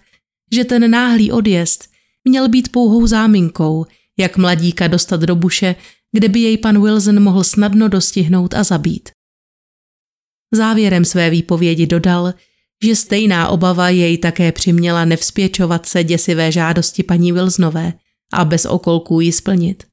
že 0.54 0.65
ten 0.65 0.91
náhlý 0.91 1.32
odjezd 1.32 1.89
měl 2.23 2.50
být 2.50 2.71
pouhou 2.71 3.08
záminkou, 3.08 3.86
jak 4.19 4.38
mladíka 4.38 4.88
dostat 4.88 5.21
do 5.21 5.36
buše, 5.36 5.76
kde 6.12 6.30
by 6.30 6.39
jej 6.39 6.58
pan 6.58 6.84
Wilson 6.84 7.23
mohl 7.23 7.43
snadno 7.43 7.88
dostihnout 7.88 8.54
a 8.54 8.63
zabít. 8.63 9.10
Závěrem 10.54 11.06
své 11.06 11.30
výpovědi 11.30 11.86
dodal, 11.88 12.34
že 12.84 12.95
stejná 12.95 13.47
obava 13.47 13.89
jej 13.89 14.17
také 14.17 14.52
přiměla 14.52 15.06
nevzpěčovat 15.06 15.86
se 15.86 16.04
děsivé 16.04 16.52
žádosti 16.52 17.04
paní 17.04 17.32
Wilsonové 17.32 17.93
a 18.34 18.45
bez 18.45 18.65
okolků 18.65 19.21
ji 19.21 19.32
splnit. 19.32 19.84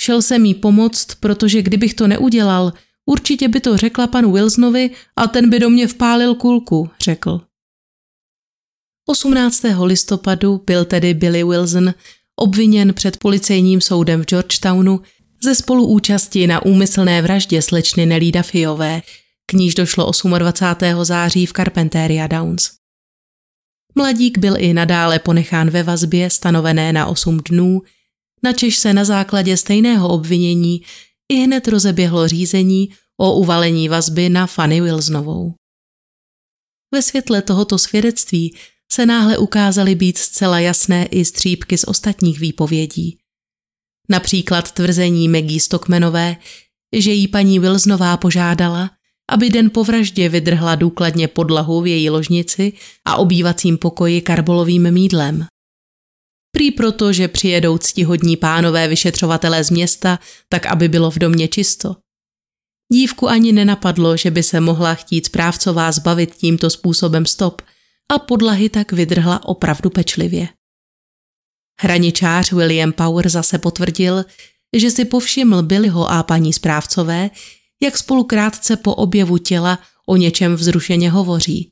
Šel 0.00 0.22
jsem 0.22 0.44
jí 0.44 0.54
pomoct, 0.54 1.14
protože 1.20 1.62
kdybych 1.62 1.94
to 1.94 2.06
neudělal, 2.06 2.72
určitě 3.06 3.48
by 3.48 3.60
to 3.60 3.76
řekla 3.76 4.06
panu 4.06 4.32
Wilsonovi 4.32 4.90
a 5.16 5.26
ten 5.26 5.50
by 5.50 5.58
do 5.58 5.70
mě 5.70 5.86
vpálil 5.86 6.34
kulku, 6.34 6.90
řekl. 7.00 7.40
18. 9.08 9.62
listopadu 9.82 10.62
byl 10.66 10.84
tedy 10.84 11.14
Billy 11.14 11.44
Wilson 11.44 11.94
obviněn 12.36 12.94
před 12.94 13.16
policejním 13.16 13.80
soudem 13.80 14.22
v 14.22 14.26
Georgetownu 14.26 15.00
ze 15.44 15.54
spoluúčasti 15.54 16.46
na 16.46 16.64
úmyslné 16.64 17.22
vraždě 17.22 17.62
slečny 17.62 18.06
Nelly 18.06 18.32
Duffyové, 18.32 19.02
k 19.46 19.52
níž 19.52 19.74
došlo 19.74 20.10
28. 20.38 21.04
září 21.04 21.46
v 21.46 21.52
Carpenteria 21.52 22.26
Downs. 22.26 22.70
Mladík 23.94 24.38
byl 24.38 24.54
i 24.58 24.74
nadále 24.74 25.18
ponechán 25.18 25.70
ve 25.70 25.82
vazbě 25.82 26.30
stanovené 26.30 26.92
na 26.92 27.06
8 27.06 27.40
dnů, 27.50 27.82
načež 28.44 28.76
se 28.76 28.92
na 28.92 29.04
základě 29.04 29.56
stejného 29.56 30.08
obvinění 30.08 30.82
i 31.32 31.34
hned 31.34 31.68
rozeběhlo 31.68 32.28
řízení 32.28 32.88
o 33.20 33.34
uvalení 33.34 33.88
vazby 33.88 34.28
na 34.28 34.46
Fanny 34.46 34.80
Wilsonovou. 34.80 35.54
Ve 36.94 37.02
světle 37.02 37.42
tohoto 37.42 37.78
svědectví 37.78 38.56
se 38.92 39.06
náhle 39.06 39.38
ukázaly 39.38 39.94
být 39.94 40.18
zcela 40.18 40.60
jasné 40.60 41.06
i 41.06 41.24
střípky 41.24 41.78
z 41.78 41.84
ostatních 41.84 42.40
výpovědí. 42.40 43.18
Například 44.08 44.72
tvrzení 44.72 45.28
Maggie 45.28 45.60
Stockmanové, 45.60 46.36
že 46.96 47.12
jí 47.12 47.28
paní 47.28 47.58
Wilsonová 47.58 48.16
požádala, 48.16 48.90
aby 49.30 49.50
den 49.50 49.70
po 49.70 49.84
vraždě 49.84 50.28
vydrhla 50.28 50.74
důkladně 50.74 51.28
podlahu 51.28 51.80
v 51.80 51.86
její 51.86 52.10
ložnici 52.10 52.72
a 53.04 53.16
obývacím 53.16 53.78
pokoji 53.78 54.20
karbolovým 54.20 54.90
mídlem. 54.90 55.46
Prý 56.54 56.70
proto, 56.70 57.12
že 57.12 57.28
přijedou 57.28 57.78
ctihodní 57.78 58.36
pánové 58.36 58.88
vyšetřovatelé 58.88 59.64
z 59.64 59.70
města, 59.70 60.18
tak 60.48 60.66
aby 60.66 60.88
bylo 60.88 61.10
v 61.10 61.18
domě 61.18 61.48
čisto. 61.48 61.96
Dívku 62.92 63.28
ani 63.28 63.52
nenapadlo, 63.52 64.16
že 64.16 64.30
by 64.30 64.42
se 64.42 64.60
mohla 64.60 64.94
chtít 64.94 65.26
správcová 65.26 65.92
zbavit 65.92 66.34
tímto 66.34 66.70
způsobem 66.70 67.26
stop 67.26 67.62
a 68.12 68.18
podlahy 68.18 68.68
tak 68.68 68.92
vydrhla 68.92 69.44
opravdu 69.44 69.90
pečlivě. 69.90 70.48
Hraničář 71.80 72.52
William 72.52 72.92
Power 72.92 73.28
zase 73.28 73.58
potvrdil, 73.58 74.24
že 74.76 74.90
si 74.90 75.04
povšiml 75.04 75.62
Billyho 75.62 76.10
a 76.10 76.22
paní 76.22 76.52
správcové, 76.52 77.30
jak 77.82 77.98
spolu 77.98 78.24
krátce 78.24 78.76
po 78.76 78.94
objevu 78.94 79.38
těla 79.38 79.78
o 80.06 80.16
něčem 80.16 80.54
vzrušeně 80.54 81.10
hovoří. 81.10 81.70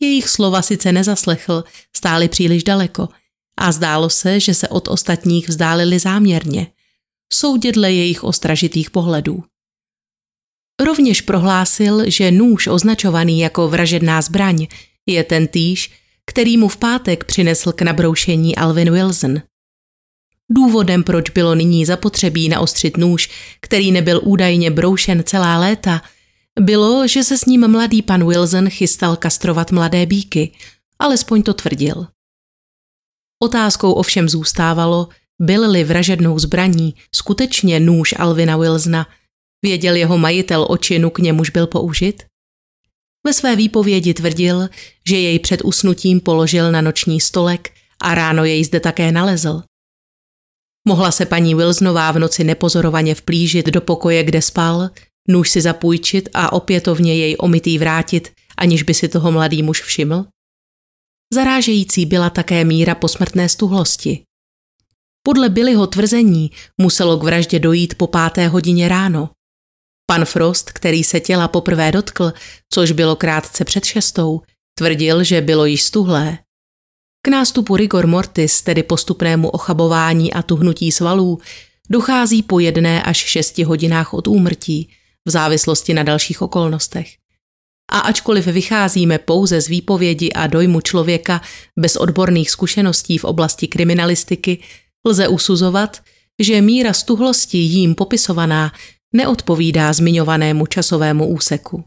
Jejich 0.00 0.28
slova 0.28 0.62
sice 0.62 0.92
nezaslechl, 0.92 1.64
stáli 1.96 2.28
příliš 2.28 2.64
daleko 2.64 3.08
a 3.56 3.72
zdálo 3.72 4.10
se, 4.10 4.40
že 4.40 4.54
se 4.54 4.68
od 4.68 4.88
ostatních 4.88 5.48
vzdálili 5.48 5.98
záměrně, 5.98 6.66
soudě 7.32 7.72
dle 7.72 7.92
jejich 7.92 8.24
ostražitých 8.24 8.90
pohledů. 8.90 9.44
Rovněž 10.84 11.20
prohlásil, 11.20 12.10
že 12.10 12.30
nůž 12.30 12.66
označovaný 12.66 13.40
jako 13.40 13.68
vražedná 13.68 14.22
zbraň 14.22 14.66
je 15.06 15.24
ten 15.24 15.46
týž, 15.46 15.92
který 16.26 16.56
mu 16.56 16.68
v 16.68 16.76
pátek 16.76 17.24
přinesl 17.24 17.72
k 17.72 17.82
nabroušení 17.82 18.56
Alvin 18.56 18.92
Wilson. 18.92 19.42
Důvodem, 20.50 21.04
proč 21.04 21.30
bylo 21.30 21.54
nyní 21.54 21.86
zapotřebí 21.86 22.48
naostřit 22.48 22.96
nůž, 22.96 23.30
který 23.60 23.92
nebyl 23.92 24.20
údajně 24.24 24.70
broušen 24.70 25.22
celá 25.26 25.58
léta, 25.58 26.02
bylo, 26.60 27.08
že 27.08 27.24
se 27.24 27.38
s 27.38 27.44
ním 27.44 27.68
mladý 27.68 28.02
pan 28.02 28.28
Wilson 28.28 28.70
chystal 28.70 29.16
kastrovat 29.16 29.72
mladé 29.72 30.06
bíky, 30.06 30.52
alespoň 30.98 31.42
to 31.42 31.54
tvrdil. 31.54 32.06
Otázkou 33.42 33.92
ovšem 33.92 34.28
zůstávalo, 34.28 35.08
byl-li 35.40 35.84
vražednou 35.84 36.38
zbraní 36.38 36.94
skutečně 37.14 37.80
nůž 37.80 38.14
Alvina 38.18 38.56
Wilsona, 38.56 39.06
věděl 39.64 39.96
jeho 39.96 40.18
majitel 40.18 40.66
o 40.70 40.76
činu, 40.76 41.10
k 41.10 41.18
němuž 41.18 41.50
byl 41.50 41.66
použit? 41.66 42.24
Ve 43.26 43.32
své 43.32 43.56
výpovědi 43.56 44.14
tvrdil, 44.14 44.68
že 45.08 45.16
jej 45.16 45.38
před 45.38 45.60
usnutím 45.64 46.20
položil 46.20 46.72
na 46.72 46.80
noční 46.80 47.20
stolek 47.20 47.70
a 48.02 48.14
ráno 48.14 48.44
jej 48.44 48.64
zde 48.64 48.80
také 48.80 49.12
nalezl. 49.12 49.62
Mohla 50.88 51.12
se 51.12 51.26
paní 51.26 51.54
Wilsonová 51.54 52.12
v 52.12 52.18
noci 52.18 52.44
nepozorovaně 52.44 53.14
vplížit 53.14 53.66
do 53.66 53.80
pokoje, 53.80 54.24
kde 54.24 54.42
spal, 54.42 54.90
nůž 55.28 55.50
si 55.50 55.60
zapůjčit 55.60 56.28
a 56.34 56.52
opětovně 56.52 57.16
jej 57.16 57.36
omytý 57.38 57.78
vrátit, 57.78 58.32
aniž 58.56 58.82
by 58.82 58.94
si 58.94 59.08
toho 59.08 59.32
mladý 59.32 59.62
muž 59.62 59.82
všiml? 59.82 60.24
Zarážející 61.34 62.06
byla 62.06 62.30
také 62.30 62.64
míra 62.64 62.94
posmrtné 62.94 63.48
stuhlosti. 63.48 64.22
Podle 65.22 65.48
Billyho 65.48 65.86
tvrzení 65.86 66.50
muselo 66.80 67.16
k 67.18 67.22
vraždě 67.22 67.58
dojít 67.58 67.94
po 67.94 68.06
páté 68.06 68.48
hodině 68.48 68.88
ráno. 68.88 69.30
Pan 70.06 70.24
Frost, 70.24 70.70
který 70.70 71.04
se 71.04 71.20
těla 71.20 71.48
poprvé 71.48 71.92
dotkl, 71.92 72.32
což 72.72 72.92
bylo 72.92 73.16
krátce 73.16 73.64
před 73.64 73.84
šestou, 73.84 74.40
tvrdil, 74.78 75.24
že 75.24 75.40
bylo 75.40 75.64
již 75.64 75.82
stuhlé. 75.82 76.38
K 77.22 77.28
nástupu 77.28 77.76
rigor 77.76 78.06
mortis, 78.06 78.62
tedy 78.62 78.82
postupnému 78.82 79.48
ochabování 79.48 80.32
a 80.32 80.42
tuhnutí 80.42 80.92
svalů, 80.92 81.38
dochází 81.90 82.42
po 82.42 82.60
jedné 82.60 83.02
až 83.02 83.16
šesti 83.16 83.64
hodinách 83.64 84.14
od 84.14 84.28
úmrtí, 84.28 84.90
v 85.24 85.30
závislosti 85.30 85.94
na 85.94 86.02
dalších 86.02 86.42
okolnostech. 86.42 87.25
A 87.92 87.98
ačkoliv 87.98 88.46
vycházíme 88.46 89.18
pouze 89.18 89.60
z 89.60 89.68
výpovědi 89.68 90.32
a 90.32 90.46
dojmu 90.46 90.80
člověka 90.80 91.40
bez 91.78 91.96
odborných 91.96 92.50
zkušeností 92.50 93.18
v 93.18 93.24
oblasti 93.24 93.68
kriminalistiky, 93.68 94.62
lze 95.06 95.28
usuzovat, 95.28 96.02
že 96.42 96.60
míra 96.60 96.92
stuhlosti 96.92 97.58
jím 97.58 97.94
popisovaná 97.94 98.72
neodpovídá 99.14 99.92
zmiňovanému 99.92 100.66
časovému 100.66 101.26
úseku. 101.26 101.84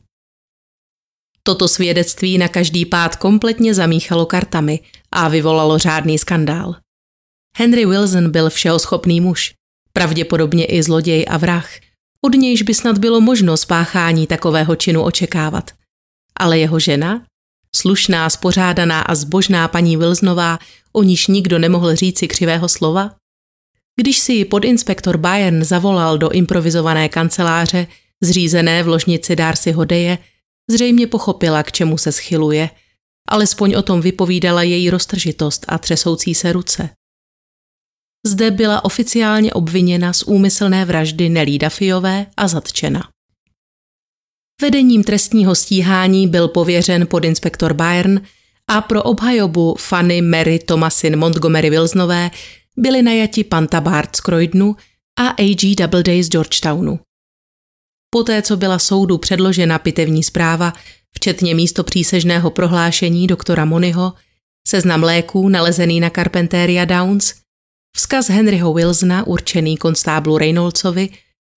Toto 1.43 1.67
svědectví 1.67 2.37
na 2.37 2.47
každý 2.47 2.85
pád 2.85 3.15
kompletně 3.15 3.73
zamíchalo 3.73 4.25
kartami 4.25 4.79
a 5.11 5.27
vyvolalo 5.27 5.77
řádný 5.77 6.17
skandál. 6.17 6.75
Henry 7.57 7.85
Wilson 7.85 8.31
byl 8.31 8.49
všehoschopný 8.49 9.21
muž, 9.21 9.53
pravděpodobně 9.93 10.65
i 10.65 10.83
zloděj 10.83 11.25
a 11.29 11.37
vrah, 11.37 11.69
od 12.25 12.33
nějž 12.33 12.61
by 12.61 12.73
snad 12.73 12.97
bylo 12.97 13.21
možno 13.21 13.57
spáchání 13.57 14.27
takového 14.27 14.75
činu 14.75 15.03
očekávat. 15.03 15.71
Ale 16.39 16.59
jeho 16.59 16.79
žena, 16.79 17.25
slušná, 17.75 18.29
spořádaná 18.29 19.01
a 19.01 19.15
zbožná 19.15 19.67
paní 19.67 19.97
Wilsonová, 19.97 20.59
o 20.91 21.03
níž 21.03 21.27
nikdo 21.27 21.59
nemohl 21.59 21.95
říci 21.95 22.27
křivého 22.27 22.69
slova? 22.69 23.15
Když 23.99 24.19
si 24.19 24.33
ji 24.33 24.45
podinspektor 24.45 25.17
Bayern 25.17 25.63
zavolal 25.63 26.17
do 26.17 26.29
improvizované 26.29 27.09
kanceláře, 27.09 27.87
zřízené 28.23 28.83
v 28.83 28.87
ložnici 28.87 29.35
Darcy 29.35 29.71
Hodeje, 29.71 30.17
Zřejmě 30.71 31.07
pochopila, 31.07 31.63
k 31.63 31.71
čemu 31.71 31.97
se 31.97 32.11
schyluje, 32.11 32.69
alespoň 33.29 33.73
o 33.73 33.81
tom 33.81 34.01
vypovídala 34.01 34.63
její 34.63 34.89
roztržitost 34.89 35.65
a 35.67 35.77
třesoucí 35.77 36.35
se 36.35 36.53
ruce. 36.53 36.89
Zde 38.27 38.51
byla 38.51 38.85
oficiálně 38.85 39.53
obviněna 39.53 40.13
z 40.13 40.23
úmyslné 40.23 40.85
vraždy 40.85 41.29
Nelly 41.29 41.57
Dafiové 41.57 42.25
a 42.37 42.47
zatčena. 42.47 43.09
Vedením 44.61 45.03
trestního 45.03 45.55
stíhání 45.55 46.27
byl 46.27 46.47
pověřen 46.47 47.07
podinspektor 47.07 47.73
Bayern 47.73 48.21
a 48.67 48.81
pro 48.81 49.03
obhajobu 49.03 49.75
Fanny 49.79 50.21
Mary 50.21 50.59
Thomasin 50.59 51.15
Montgomery 51.15 51.69
Wilsonové 51.69 52.31
byli 52.77 53.01
najati 53.01 53.43
pan 53.43 53.67
Tabard 53.67 54.15
z 54.15 54.19
Croydonu 54.19 54.75
a 55.19 55.27
A.G. 55.27 55.75
Doubleday 55.75 56.23
z 56.23 56.29
Georgetownu. 56.29 56.99
Poté, 58.09 58.41
co 58.41 58.57
byla 58.57 58.79
soudu 58.79 59.17
předložena 59.17 59.79
pitevní 59.79 60.23
zpráva, 60.23 60.73
včetně 61.15 61.55
místo 61.55 61.83
přísežného 61.83 62.51
prohlášení 62.51 63.27
doktora 63.27 63.65
Monyho, 63.65 64.13
seznam 64.67 65.03
léků 65.03 65.49
nalezený 65.49 65.99
na 65.99 66.09
Carpenteria 66.09 66.85
Downs, 66.85 67.33
vzkaz 67.95 68.29
Henryho 68.29 68.73
Wilsona 68.73 69.27
určený 69.27 69.77
konstáblu 69.77 70.37
Reynoldsovi 70.37 71.09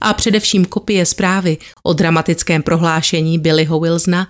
a 0.02 0.14
především 0.14 0.64
kopie 0.64 1.06
zprávy 1.06 1.58
o 1.82 1.92
dramatickém 1.92 2.62
prohlášení 2.62 3.38
Billyho 3.38 3.80
Wilsona, 3.80 4.28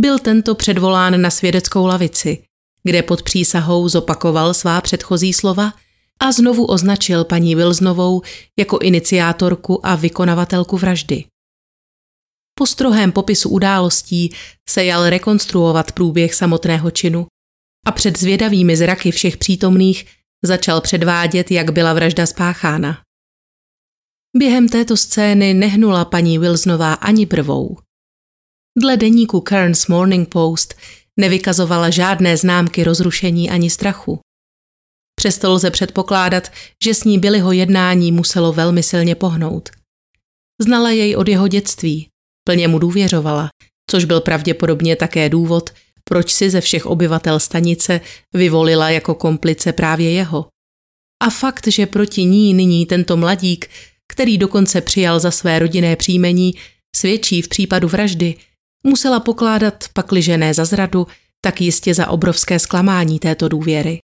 byl 0.00 0.18
tento 0.18 0.54
předvolán 0.54 1.20
na 1.20 1.30
svědeckou 1.30 1.86
lavici, 1.86 2.44
kde 2.82 3.02
pod 3.02 3.22
přísahou 3.22 3.88
zopakoval 3.88 4.54
svá 4.54 4.80
předchozí 4.80 5.32
slova 5.32 5.72
a 6.20 6.32
znovu 6.32 6.64
označil 6.64 7.24
paní 7.24 7.54
Wilsonovou 7.54 8.22
jako 8.58 8.78
iniciátorku 8.78 9.86
a 9.86 9.94
vykonavatelku 9.94 10.78
vraždy. 10.78 11.24
Po 12.58 12.66
strohém 12.66 13.12
popisu 13.12 13.48
událostí 13.48 14.32
se 14.68 14.84
jal 14.84 15.10
rekonstruovat 15.10 15.92
průběh 15.92 16.34
samotného 16.34 16.90
činu 16.90 17.26
a 17.86 17.92
před 17.92 18.18
zvědavými 18.18 18.76
zraky 18.76 19.10
všech 19.10 19.36
přítomných 19.36 20.06
začal 20.44 20.80
předvádět, 20.80 21.50
jak 21.50 21.70
byla 21.70 21.92
vražda 21.92 22.26
spáchána. 22.26 23.03
Během 24.36 24.68
této 24.68 24.96
scény 24.96 25.54
nehnula 25.54 26.04
paní 26.04 26.38
Wilsonová 26.38 26.94
ani 26.94 27.26
prvou. 27.26 27.78
Dle 28.78 28.96
deníku 28.96 29.40
Kearns 29.40 29.86
Morning 29.86 30.28
Post 30.28 30.74
nevykazovala 31.16 31.90
žádné 31.90 32.36
známky 32.36 32.84
rozrušení 32.84 33.50
ani 33.50 33.70
strachu. 33.70 34.20
Přesto 35.14 35.52
lze 35.52 35.70
předpokládat, 35.70 36.48
že 36.84 36.94
s 36.94 37.04
ní 37.04 37.18
Billyho 37.18 37.52
jednání 37.52 38.12
muselo 38.12 38.52
velmi 38.52 38.82
silně 38.82 39.14
pohnout. 39.14 39.68
Znala 40.62 40.90
jej 40.90 41.16
od 41.16 41.28
jeho 41.28 41.48
dětství 41.48 42.08
Plně 42.48 42.68
mu 42.68 42.78
důvěřovala, 42.78 43.48
což 43.90 44.04
byl 44.04 44.20
pravděpodobně 44.20 44.96
také 44.96 45.28
důvod, 45.28 45.70
proč 46.04 46.32
si 46.32 46.50
ze 46.50 46.60
všech 46.60 46.86
obyvatel 46.86 47.40
stanice 47.40 48.00
vyvolila 48.32 48.90
jako 48.90 49.14
komplice 49.14 49.72
právě 49.72 50.10
jeho. 50.10 50.46
A 51.22 51.30
fakt, 51.30 51.66
že 51.66 51.86
proti 51.86 52.24
ní 52.24 52.54
nyní 52.54 52.86
tento 52.86 53.16
mladík, 53.16 53.70
který 54.12 54.38
dokonce 54.38 54.80
přijal 54.80 55.20
za 55.20 55.30
své 55.30 55.58
rodinné 55.58 55.96
příjmení, 55.96 56.54
svědčí 56.96 57.42
v 57.42 57.48
případu 57.48 57.88
vraždy, 57.88 58.34
musela 58.86 59.20
pokládat 59.20 59.84
pakliže 59.92 60.38
ne 60.38 60.54
za 60.54 60.64
zradu, 60.64 61.06
tak 61.40 61.60
jistě 61.60 61.94
za 61.94 62.08
obrovské 62.08 62.58
zklamání 62.58 63.18
této 63.18 63.48
důvěry. 63.48 63.98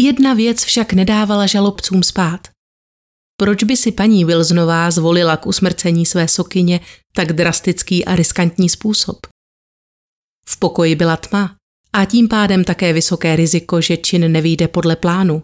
Jedna 0.00 0.34
věc 0.34 0.64
však 0.64 0.92
nedávala 0.92 1.46
žalobcům 1.46 2.02
spát. 2.02 2.48
Proč 3.36 3.64
by 3.64 3.76
si 3.76 3.92
paní 3.92 4.24
Wilsonová 4.24 4.90
zvolila 4.90 5.36
k 5.36 5.46
usmrcení 5.46 6.06
své 6.06 6.28
sokyně 6.28 6.80
tak 7.16 7.32
drastický 7.32 8.04
a 8.04 8.16
riskantní 8.16 8.68
způsob? 8.68 9.26
V 10.48 10.58
pokoji 10.58 10.94
byla 10.94 11.16
tma 11.16 11.56
a 11.92 12.04
tím 12.04 12.28
pádem 12.28 12.64
také 12.64 12.92
vysoké 12.92 13.36
riziko, 13.36 13.80
že 13.80 13.96
čin 13.96 14.32
nevýjde 14.32 14.68
podle 14.68 14.96
plánu. 14.96 15.42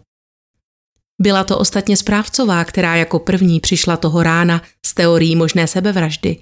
Byla 1.21 1.45
to 1.45 1.59
ostatně 1.59 1.97
správcová, 1.97 2.65
která 2.65 2.97
jako 2.97 3.19
první 3.19 3.61
přišla 3.61 3.97
toho 3.97 4.23
rána 4.23 4.63
s 4.87 4.95
teorií 4.95 5.37
možné 5.37 5.67
sebevraždy, 5.67 6.41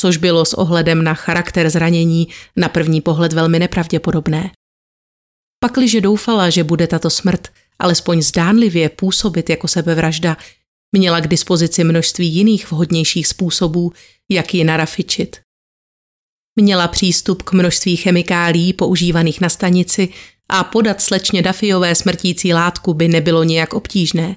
což 0.00 0.16
bylo 0.16 0.44
s 0.44 0.54
ohledem 0.54 1.04
na 1.04 1.14
charakter 1.14 1.70
zranění 1.70 2.28
na 2.56 2.68
první 2.68 3.00
pohled 3.00 3.32
velmi 3.32 3.58
nepravděpodobné. 3.58 4.50
Pakliže 5.64 6.00
doufala, 6.00 6.50
že 6.50 6.64
bude 6.64 6.86
tato 6.86 7.10
smrt 7.10 7.48
alespoň 7.78 8.22
zdánlivě 8.22 8.88
působit 8.88 9.50
jako 9.50 9.68
sebevražda, 9.68 10.36
měla 10.92 11.20
k 11.20 11.28
dispozici 11.28 11.84
množství 11.84 12.28
jiných 12.28 12.70
vhodnějších 12.70 13.26
způsobů, 13.26 13.92
jak 14.30 14.54
ji 14.54 14.64
narafičit. 14.64 15.40
Měla 16.56 16.88
přístup 16.88 17.42
k 17.42 17.52
množství 17.52 17.96
chemikálí 17.96 18.72
používaných 18.72 19.40
na 19.40 19.48
stanici 19.48 20.08
a 20.54 20.64
podat 20.64 21.00
slečně 21.00 21.42
Dafiové 21.42 21.94
smrtící 21.94 22.54
látku 22.54 22.94
by 22.94 23.08
nebylo 23.08 23.44
nějak 23.44 23.74
obtížné. 23.74 24.36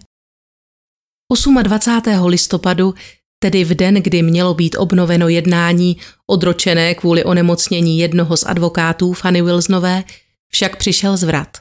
28. 1.64 2.26
listopadu, 2.26 2.94
tedy 3.40 3.64
v 3.64 3.76
den, 3.76 3.94
kdy 3.94 4.22
mělo 4.22 4.54
být 4.54 4.76
obnoveno 4.76 5.30
jednání 5.30 5.98
odročené 6.28 6.96
kvůli 6.96 7.24
onemocnění 7.24 8.00
jednoho 8.00 8.38
z 8.38 8.44
advokátů 8.44 9.14
Fanny 9.14 9.42
Wilsonové, 9.42 10.04
však 10.48 10.78
přišel 10.78 11.18
zvrat. 11.18 11.58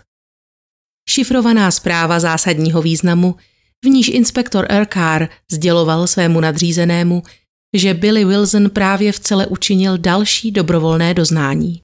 Šifrovaná 1.08 1.70
zpráva 1.70 2.20
zásadního 2.20 2.82
významu, 2.82 3.36
v 3.84 3.88
níž 3.88 4.08
inspektor 4.08 4.66
Erkar 4.68 5.28
sděloval 5.52 6.06
svému 6.06 6.40
nadřízenému, 6.40 7.22
že 7.76 7.94
Billy 7.94 8.24
Wilson 8.24 8.70
právě 8.70 9.12
v 9.12 9.20
celé 9.20 9.46
učinil 9.46 9.98
další 9.98 10.52
dobrovolné 10.52 11.14
doznání. 11.14 11.80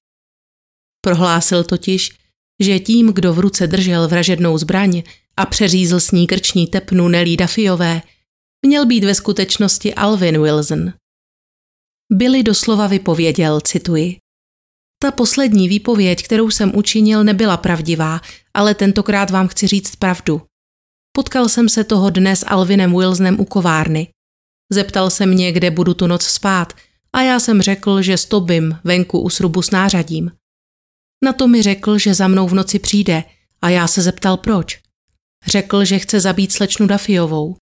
Prohlásil 1.01 1.65
totiž, 1.65 2.22
že 2.61 2.79
tím, 2.79 3.13
kdo 3.13 3.35
v 3.35 3.39
ruce 3.39 3.67
držel 3.67 4.09
vražednou 4.09 4.59
zbraň 4.59 5.03
a 5.37 5.47
přeřízl 5.47 6.01
s 6.01 6.11
ní 6.11 6.27
krční 6.27 6.67
tepnu 6.67 7.09
Nelly 7.09 7.37
Dafiové, 7.37 8.03
měl 8.67 8.87
být 8.87 9.05
ve 9.05 9.15
skutečnosti 9.15 9.95
Alvin 9.95 10.43
Wilson. 10.43 10.93
Billy 12.13 12.43
doslova 12.43 12.87
vypověděl, 12.87 13.61
cituji. 13.61 14.17
Ta 15.03 15.11
poslední 15.11 15.69
výpověď, 15.69 16.23
kterou 16.23 16.51
jsem 16.51 16.73
učinil, 16.77 17.25
nebyla 17.25 17.57
pravdivá, 17.57 18.21
ale 18.55 18.75
tentokrát 18.75 19.31
vám 19.31 19.49
chci 19.49 19.67
říct 19.67 19.97
pravdu. 19.97 20.43
Potkal 21.17 21.49
jsem 21.49 21.69
se 21.69 21.85
toho 21.85 22.11
dne 22.11 22.37
s 22.37 22.47
Alvinem 22.47 22.93
Wilsonem 22.93 23.41
u 23.41 23.45
kovárny. 23.45 24.09
Zeptal 24.73 25.11
se 25.11 25.27
mě, 25.27 25.53
kde 25.53 25.71
budu 25.71 25.95
tu 25.95 26.07
noc 26.07 26.23
spát 26.23 26.73
a 27.13 27.23
já 27.23 27.41
jsem 27.41 27.63
řekl, 27.63 28.03
že 28.03 28.17
stobím 28.17 28.79
venku 28.85 29.21
u 29.21 29.31
srubu 29.31 29.63
s 29.63 29.71
nářadím. 29.71 30.31
Na 31.25 31.33
to 31.33 31.49
mi 31.49 31.63
řekl, 31.63 31.99
že 31.99 32.15
za 32.15 32.29
mnou 32.29 32.49
v 32.49 32.55
noci 32.55 32.79
přijde 32.79 33.25
a 33.63 33.69
já 33.69 33.87
se 33.87 34.03
zeptal 34.03 34.37
proč. 34.37 34.81
Řekl, 35.47 35.85
že 35.85 35.99
chce 35.99 36.21
zabít 36.21 36.53
slečnu 36.53 36.87
Dafiovou. 36.87 37.57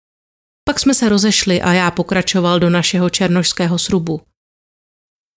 Pak 0.63 0.79
jsme 0.79 0.93
se 0.93 1.09
rozešli 1.09 1.61
a 1.61 1.73
já 1.73 1.91
pokračoval 1.91 2.59
do 2.59 2.69
našeho 2.69 3.09
černošského 3.09 3.79
srubu. 3.79 4.21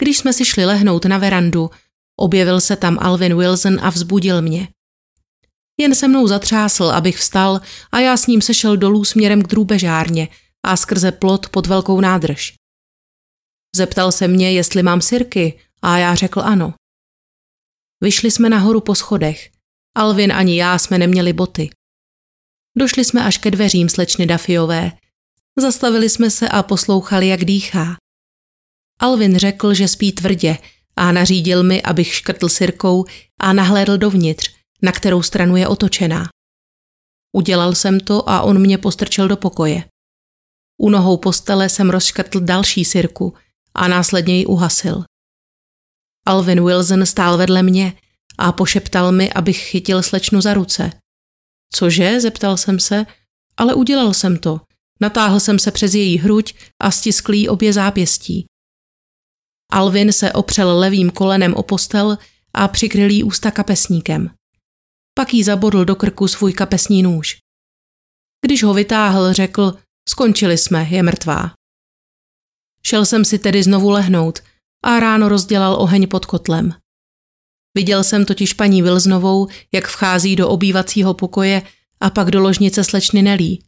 Když 0.02 0.18
jsme 0.18 0.32
si 0.32 0.44
šli 0.44 0.64
lehnout 0.64 1.04
na 1.04 1.18
verandu, 1.18 1.70
objevil 2.20 2.60
se 2.60 2.76
tam 2.76 2.98
Alvin 3.00 3.36
Wilson 3.36 3.78
a 3.82 3.90
vzbudil 3.90 4.42
mě. 4.42 4.68
Jen 5.80 5.94
se 5.94 6.08
mnou 6.08 6.26
zatřásl, 6.26 6.84
abych 6.84 7.18
vstal 7.18 7.60
a 7.92 8.00
já 8.00 8.16
s 8.16 8.26
ním 8.26 8.42
sešel 8.42 8.76
dolů 8.76 9.04
směrem 9.04 9.42
k 9.42 9.48
drůbežárně 9.48 10.28
a 10.66 10.76
skrze 10.76 11.12
plot 11.12 11.48
pod 11.48 11.66
velkou 11.66 12.00
nádrž. 12.00 12.54
Zeptal 13.76 14.12
se 14.12 14.28
mě, 14.28 14.52
jestli 14.52 14.82
mám 14.82 15.00
sirky 15.00 15.60
a 15.82 15.98
já 15.98 16.14
řekl 16.14 16.40
ano. 16.40 16.74
Vyšli 18.00 18.30
jsme 18.30 18.48
nahoru 18.48 18.80
po 18.80 18.94
schodech. 18.94 19.50
Alvin 19.96 20.32
ani 20.32 20.56
já 20.56 20.78
jsme 20.78 20.98
neměli 20.98 21.32
boty. 21.32 21.70
Došli 22.76 23.04
jsme 23.04 23.24
až 23.24 23.38
ke 23.38 23.50
dveřím 23.50 23.88
slečny 23.88 24.26
Dafiové. 24.26 24.92
Zastavili 25.58 26.08
jsme 26.08 26.30
se 26.30 26.48
a 26.48 26.62
poslouchali, 26.62 27.28
jak 27.28 27.44
dýchá. 27.44 27.96
Alvin 29.00 29.38
řekl, 29.38 29.74
že 29.74 29.88
spí 29.88 30.12
tvrdě 30.12 30.58
a 30.96 31.12
nařídil 31.12 31.62
mi, 31.62 31.82
abych 31.82 32.14
škrtl 32.14 32.48
sirkou 32.48 33.04
a 33.40 33.52
nahlédl 33.52 33.98
dovnitř, 33.98 34.54
na 34.82 34.92
kterou 34.92 35.22
stranu 35.22 35.56
je 35.56 35.68
otočená. 35.68 36.28
Udělal 37.32 37.74
jsem 37.74 38.00
to 38.00 38.30
a 38.30 38.42
on 38.42 38.58
mě 38.60 38.78
postrčil 38.78 39.28
do 39.28 39.36
pokoje. 39.36 39.84
U 40.78 40.90
nohou 40.90 41.16
postele 41.16 41.68
jsem 41.68 41.90
rozškrtl 41.90 42.40
další 42.40 42.84
sirku 42.84 43.34
a 43.74 43.88
následně 43.88 44.38
ji 44.38 44.46
uhasil. 44.46 45.04
Alvin 46.26 46.64
Wilson 46.64 47.06
stál 47.06 47.38
vedle 47.38 47.62
mě 47.62 47.92
a 48.38 48.52
pošeptal 48.52 49.12
mi, 49.12 49.32
abych 49.32 49.58
chytil 49.58 50.02
slečnu 50.02 50.40
za 50.40 50.54
ruce. 50.54 50.90
Cože? 51.74 52.20
zeptal 52.20 52.56
jsem 52.56 52.80
se, 52.80 53.06
ale 53.56 53.74
udělal 53.74 54.14
jsem 54.14 54.38
to. 54.38 54.60
Natáhl 55.00 55.40
jsem 55.40 55.58
se 55.58 55.70
přes 55.70 55.94
její 55.94 56.18
hruď 56.18 56.54
a 56.82 56.90
stiskl 56.90 57.32
jí 57.32 57.48
obě 57.48 57.72
zápěstí. 57.72 58.46
Alvin 59.72 60.12
se 60.12 60.32
opřel 60.32 60.78
levým 60.78 61.10
kolenem 61.10 61.54
o 61.54 61.62
postel 61.62 62.18
a 62.54 62.68
přikryl 62.68 63.10
jí 63.10 63.22
ústa 63.24 63.50
kapesníkem. 63.50 64.30
Pak 65.14 65.34
jí 65.34 65.44
zabodl 65.44 65.84
do 65.84 65.96
krku 65.96 66.28
svůj 66.28 66.52
kapesní 66.52 67.02
nůž. 67.02 67.38
Když 68.46 68.62
ho 68.62 68.74
vytáhl, 68.74 69.32
řekl, 69.32 69.78
skončili 70.08 70.58
jsme, 70.58 70.86
je 70.90 71.02
mrtvá. 71.02 71.54
Šel 72.82 73.06
jsem 73.06 73.24
si 73.24 73.38
tedy 73.38 73.62
znovu 73.62 73.90
lehnout 73.90 74.38
a 74.84 75.00
ráno 75.00 75.28
rozdělal 75.28 75.74
oheň 75.74 76.08
pod 76.08 76.26
kotlem. 76.26 76.74
Viděl 77.74 78.04
jsem 78.04 78.24
totiž 78.24 78.52
paní 78.52 78.82
Vilznovou, 78.82 79.48
jak 79.72 79.88
vchází 79.88 80.36
do 80.36 80.48
obývacího 80.48 81.14
pokoje 81.14 81.62
a 82.00 82.10
pak 82.10 82.30
do 82.30 82.40
ložnice 82.40 82.84
slečny 82.84 83.22
Nelí. 83.22 83.64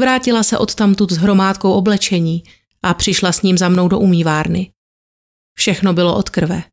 Vrátila 0.00 0.42
se 0.42 0.58
odtamtud 0.58 1.12
s 1.12 1.16
hromádkou 1.16 1.72
oblečení 1.72 2.42
a 2.82 2.94
přišla 2.94 3.32
s 3.32 3.42
ním 3.42 3.58
za 3.58 3.68
mnou 3.68 3.88
do 3.88 3.98
umývárny. 3.98 4.72
Všechno 5.58 5.92
bylo 5.92 6.16
od 6.16 6.30
krve. 6.30 6.64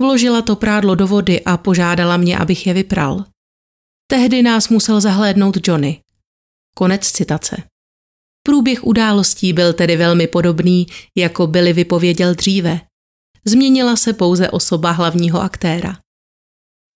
Vložila 0.00 0.42
to 0.42 0.56
prádlo 0.56 0.94
do 0.94 1.06
vody 1.06 1.44
a 1.44 1.56
požádala 1.56 2.16
mě, 2.16 2.38
abych 2.38 2.66
je 2.66 2.74
vypral. 2.74 3.24
Tehdy 4.06 4.42
nás 4.42 4.68
musel 4.68 5.00
zahlédnout 5.00 5.68
Johnny. 5.68 6.02
Konec 6.74 7.12
citace. 7.12 7.62
Průběh 8.48 8.84
událostí 8.84 9.52
byl 9.52 9.72
tedy 9.72 9.96
velmi 9.96 10.26
podobný, 10.26 10.86
jako 11.16 11.46
byli 11.46 11.72
vypověděl 11.72 12.34
dříve. 12.34 12.80
Změnila 13.44 13.96
se 13.96 14.12
pouze 14.12 14.50
osoba 14.50 14.90
hlavního 14.90 15.40
aktéra. 15.40 15.98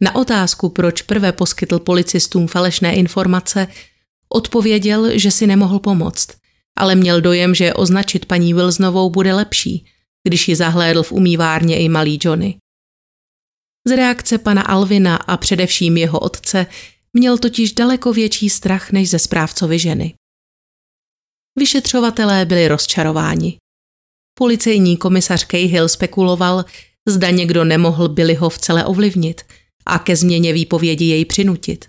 Na 0.02 0.14
otázku, 0.14 0.68
proč 0.68 1.02
prvé 1.02 1.32
poskytl 1.32 1.78
policistům 1.78 2.46
falešné 2.46 2.94
informace, 2.94 3.68
odpověděl, 4.28 5.18
že 5.18 5.30
si 5.30 5.46
nemohl 5.46 5.78
pomoct, 5.78 6.28
ale 6.78 6.94
měl 6.94 7.20
dojem, 7.20 7.54
že 7.54 7.74
označit 7.74 8.26
paní 8.26 8.54
Wilsonovou 8.54 9.10
bude 9.10 9.34
lepší, 9.34 9.86
když 10.28 10.48
ji 10.48 10.56
zahlédl 10.56 11.02
v 11.02 11.12
umývárně 11.12 11.78
i 11.78 11.88
malý 11.88 12.18
Johnny. 12.22 12.58
Z 13.88 13.96
reakce 13.96 14.38
pana 14.38 14.62
Alvina 14.62 15.16
a 15.16 15.36
především 15.36 15.96
jeho 15.96 16.18
otce 16.18 16.66
měl 17.12 17.38
totiž 17.38 17.72
daleko 17.72 18.12
větší 18.12 18.50
strach 18.50 18.92
než 18.92 19.10
ze 19.10 19.18
správcovi 19.18 19.78
ženy. 19.78 20.14
Vyšetřovatelé 21.58 22.44
byli 22.44 22.68
rozčarováni. 22.68 23.58
Policejní 24.38 24.96
komisař 24.96 25.46
Cahill 25.46 25.88
spekuloval, 25.88 26.64
zda 27.08 27.30
někdo 27.30 27.64
nemohl 27.64 28.08
Billyho 28.08 28.50
v 28.50 28.58
celé 28.58 28.84
ovlivnit 28.84 29.42
a 29.86 29.98
ke 29.98 30.16
změně 30.16 30.52
výpovědi 30.52 31.04
jej 31.04 31.24
přinutit. 31.24 31.84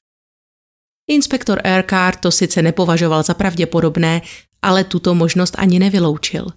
Inspektor 1.09 1.61
Erkard 1.63 2.19
to 2.19 2.31
sice 2.31 2.61
nepovažoval 2.61 3.23
za 3.23 3.33
pravděpodobné, 3.33 4.21
ale 4.61 4.83
tuto 4.83 5.15
možnost 5.15 5.55
ani 5.57 5.79
nevyloučil. 5.79 6.47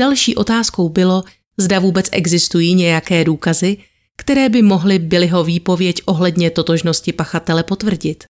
Další 0.00 0.36
otázkou 0.36 0.88
bylo, 0.88 1.24
zda 1.58 1.78
vůbec 1.78 2.08
existují 2.12 2.74
nějaké 2.74 3.24
důkazy, 3.24 3.76
které 4.16 4.48
by 4.48 4.62
mohly 4.62 4.98
Billyho 4.98 5.44
výpověď 5.44 6.02
ohledně 6.04 6.50
totožnosti 6.50 7.12
pachatele 7.12 7.62
potvrdit. 7.62 8.24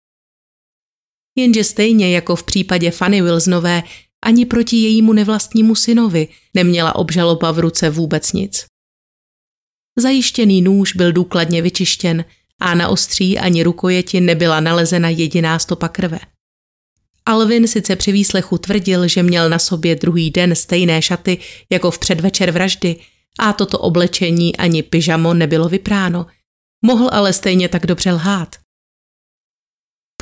Jenže 1.36 1.64
stejně 1.64 2.14
jako 2.14 2.36
v 2.36 2.42
případě 2.42 2.90
Fanny 2.90 3.22
Wilsonové, 3.22 3.82
ani 4.24 4.46
proti 4.46 4.76
jejímu 4.76 5.12
nevlastnímu 5.12 5.74
synovi 5.74 6.28
neměla 6.54 6.94
obžaloba 6.94 7.52
v 7.52 7.58
ruce 7.58 7.90
vůbec 7.90 8.32
nic. 8.32 8.64
Zajištěný 9.98 10.62
nůž 10.62 10.94
byl 10.94 11.12
důkladně 11.12 11.62
vyčištěn 11.62 12.24
a 12.60 12.74
na 12.74 12.88
ostří 12.88 13.38
ani 13.38 13.62
rukojeti 13.62 14.20
nebyla 14.20 14.60
nalezena 14.60 15.08
jediná 15.08 15.58
stopa 15.58 15.88
krve. 15.88 16.18
Alvin 17.26 17.68
sice 17.68 17.96
při 17.96 18.12
výslechu 18.12 18.58
tvrdil, 18.58 19.08
že 19.08 19.22
měl 19.22 19.48
na 19.48 19.58
sobě 19.58 19.96
druhý 19.96 20.30
den 20.30 20.54
stejné 20.54 21.02
šaty 21.02 21.38
jako 21.70 21.90
v 21.90 21.98
předvečer 21.98 22.50
vraždy, 22.50 22.96
a 23.38 23.52
toto 23.52 23.78
oblečení 23.78 24.56
ani 24.56 24.82
pyžamo 24.82 25.34
nebylo 25.34 25.68
vypráno. 25.68 26.26
Mohl 26.84 27.08
ale 27.12 27.32
stejně 27.32 27.68
tak 27.68 27.86
dobře 27.86 28.12
lhát. 28.12 28.56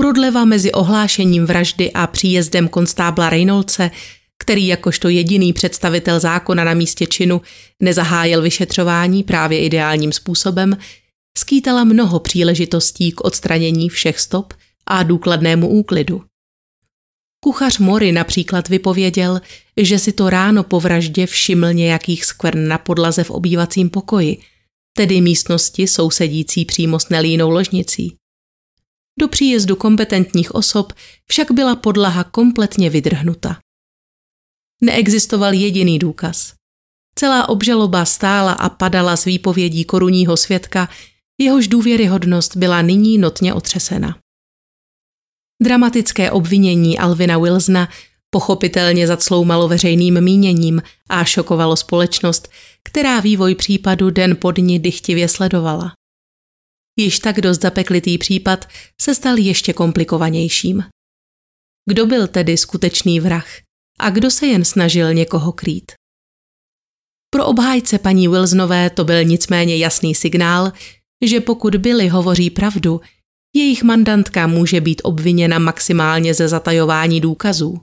Prodleva 0.00 0.44
mezi 0.44 0.72
ohlášením 0.72 1.46
vraždy 1.46 1.92
a 1.92 2.06
příjezdem 2.06 2.68
konstábla 2.68 3.30
Reynoldse, 3.30 3.90
který 4.38 4.66
jakožto 4.66 5.08
jediný 5.08 5.52
představitel 5.52 6.20
zákona 6.20 6.64
na 6.64 6.74
místě 6.74 7.06
činu 7.06 7.40
nezahájil 7.80 8.42
vyšetřování 8.42 9.22
právě 9.22 9.60
ideálním 9.60 10.12
způsobem, 10.12 10.76
skýtala 11.38 11.84
mnoho 11.84 12.20
příležitostí 12.20 13.12
k 13.12 13.24
odstranění 13.24 13.88
všech 13.88 14.20
stop 14.20 14.54
a 14.86 15.02
důkladnému 15.02 15.68
úklidu. 15.68 16.22
Kuchař 17.44 17.78
Mory 17.78 18.12
například 18.12 18.68
vypověděl, 18.68 19.40
že 19.76 19.98
si 19.98 20.12
to 20.12 20.30
ráno 20.30 20.62
po 20.62 20.80
vraždě 20.80 21.26
všiml 21.26 21.72
nějakých 21.72 22.24
skvrn 22.24 22.68
na 22.68 22.78
podlaze 22.78 23.24
v 23.24 23.30
obývacím 23.30 23.90
pokoji, 23.90 24.38
tedy 24.96 25.20
místnosti 25.20 25.86
sousedící 25.86 26.64
přímo 26.64 27.00
s 27.00 27.08
Nelínou 27.08 27.50
ložnicí. 27.50 28.19
Do 29.20 29.28
příjezdu 29.28 29.76
kompetentních 29.76 30.54
osob 30.54 30.92
však 31.26 31.50
byla 31.50 31.76
podlaha 31.76 32.24
kompletně 32.24 32.90
vydrhnuta. 32.90 33.58
Neexistoval 34.82 35.52
jediný 35.52 35.98
důkaz. 35.98 36.54
Celá 37.14 37.48
obžaloba 37.48 38.04
stála 38.04 38.52
a 38.52 38.68
padala 38.68 39.16
z 39.16 39.24
výpovědí 39.24 39.84
korunního 39.84 40.36
svědka, 40.36 40.88
jehož 41.40 41.68
důvěryhodnost 41.68 42.56
byla 42.56 42.82
nyní 42.82 43.18
notně 43.18 43.54
otřesena. 43.54 44.18
Dramatické 45.62 46.30
obvinění 46.30 46.98
Alvina 46.98 47.38
Wilsona 47.38 47.88
pochopitelně 48.30 49.06
zacloumalo 49.06 49.68
veřejným 49.68 50.20
míněním 50.20 50.82
a 51.08 51.24
šokovalo 51.24 51.76
společnost, 51.76 52.50
která 52.82 53.20
vývoj 53.20 53.54
případu 53.54 54.10
den 54.10 54.36
po 54.36 54.50
dni 54.50 54.78
dychtivě 54.78 55.28
sledovala. 55.28 55.92
Již 56.98 57.18
tak 57.18 57.40
dost 57.40 57.62
zapeklitý 57.62 58.18
případ 58.18 58.68
se 59.00 59.14
stal 59.14 59.38
ještě 59.38 59.72
komplikovanějším. 59.72 60.84
Kdo 61.90 62.06
byl 62.06 62.26
tedy 62.26 62.56
skutečný 62.56 63.20
vrah 63.20 63.48
a 63.98 64.10
kdo 64.10 64.30
se 64.30 64.46
jen 64.46 64.64
snažil 64.64 65.14
někoho 65.14 65.52
krýt? 65.52 65.92
Pro 67.30 67.46
obhájce 67.46 67.98
paní 67.98 68.28
Wilsonové 68.28 68.90
to 68.90 69.04
byl 69.04 69.24
nicméně 69.24 69.76
jasný 69.76 70.14
signál, 70.14 70.72
že 71.24 71.40
pokud 71.40 71.76
Billy 71.76 72.08
hovoří 72.08 72.50
pravdu, 72.50 73.00
jejich 73.56 73.82
mandantka 73.82 74.46
může 74.46 74.80
být 74.80 75.02
obviněna 75.04 75.58
maximálně 75.58 76.34
ze 76.34 76.48
zatajování 76.48 77.20
důkazů. 77.20 77.80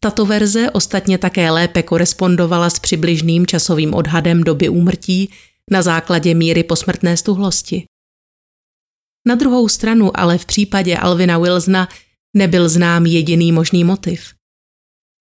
Tato 0.00 0.26
verze 0.26 0.70
ostatně 0.70 1.18
také 1.18 1.50
lépe 1.50 1.82
korespondovala 1.82 2.70
s 2.70 2.78
přibližným 2.78 3.46
časovým 3.46 3.94
odhadem 3.94 4.44
doby 4.44 4.68
úmrtí 4.68 5.30
na 5.70 5.82
základě 5.82 6.34
míry 6.34 6.62
posmrtné 6.62 7.16
stuhlosti. 7.16 7.84
Na 9.26 9.34
druhou 9.34 9.68
stranu 9.68 10.20
ale 10.20 10.38
v 10.38 10.46
případě 10.46 10.96
Alvina 10.96 11.38
Wilsona 11.38 11.88
nebyl 12.36 12.68
znám 12.68 13.06
jediný 13.06 13.52
možný 13.52 13.84
motiv. 13.84 14.34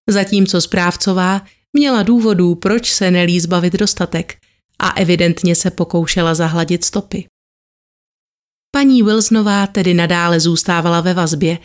Zatímco 0.10 0.62
správcová 0.62 1.42
měla 1.74 2.04
důvodů, 2.04 2.56
proč 2.56 2.92
se 2.92 3.12
nelí 3.12 3.40
zbavit 3.40 3.74
dostatek 3.74 4.38
a 4.80 4.90
evidentně 4.90 5.56
se 5.56 5.72
pokoušela 5.72 6.36
zahladit 6.36 6.84
stopy. 6.84 7.26
Paní 8.72 9.04
Wilsonová 9.04 9.68
tedy 9.68 9.94
nadále 9.94 10.40
zůstávala 10.40 11.02
ve 11.02 11.14
vazbě 11.14 11.58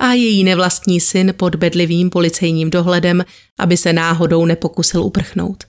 a 0.00 0.12
její 0.12 0.44
nevlastní 0.44 1.00
syn 1.00 1.34
pod 1.36 1.54
bedlivým 1.54 2.10
policejním 2.10 2.70
dohledem, 2.70 3.24
aby 3.58 3.76
se 3.76 3.92
náhodou 3.92 4.46
nepokusil 4.46 5.02
uprchnout. 5.02 5.64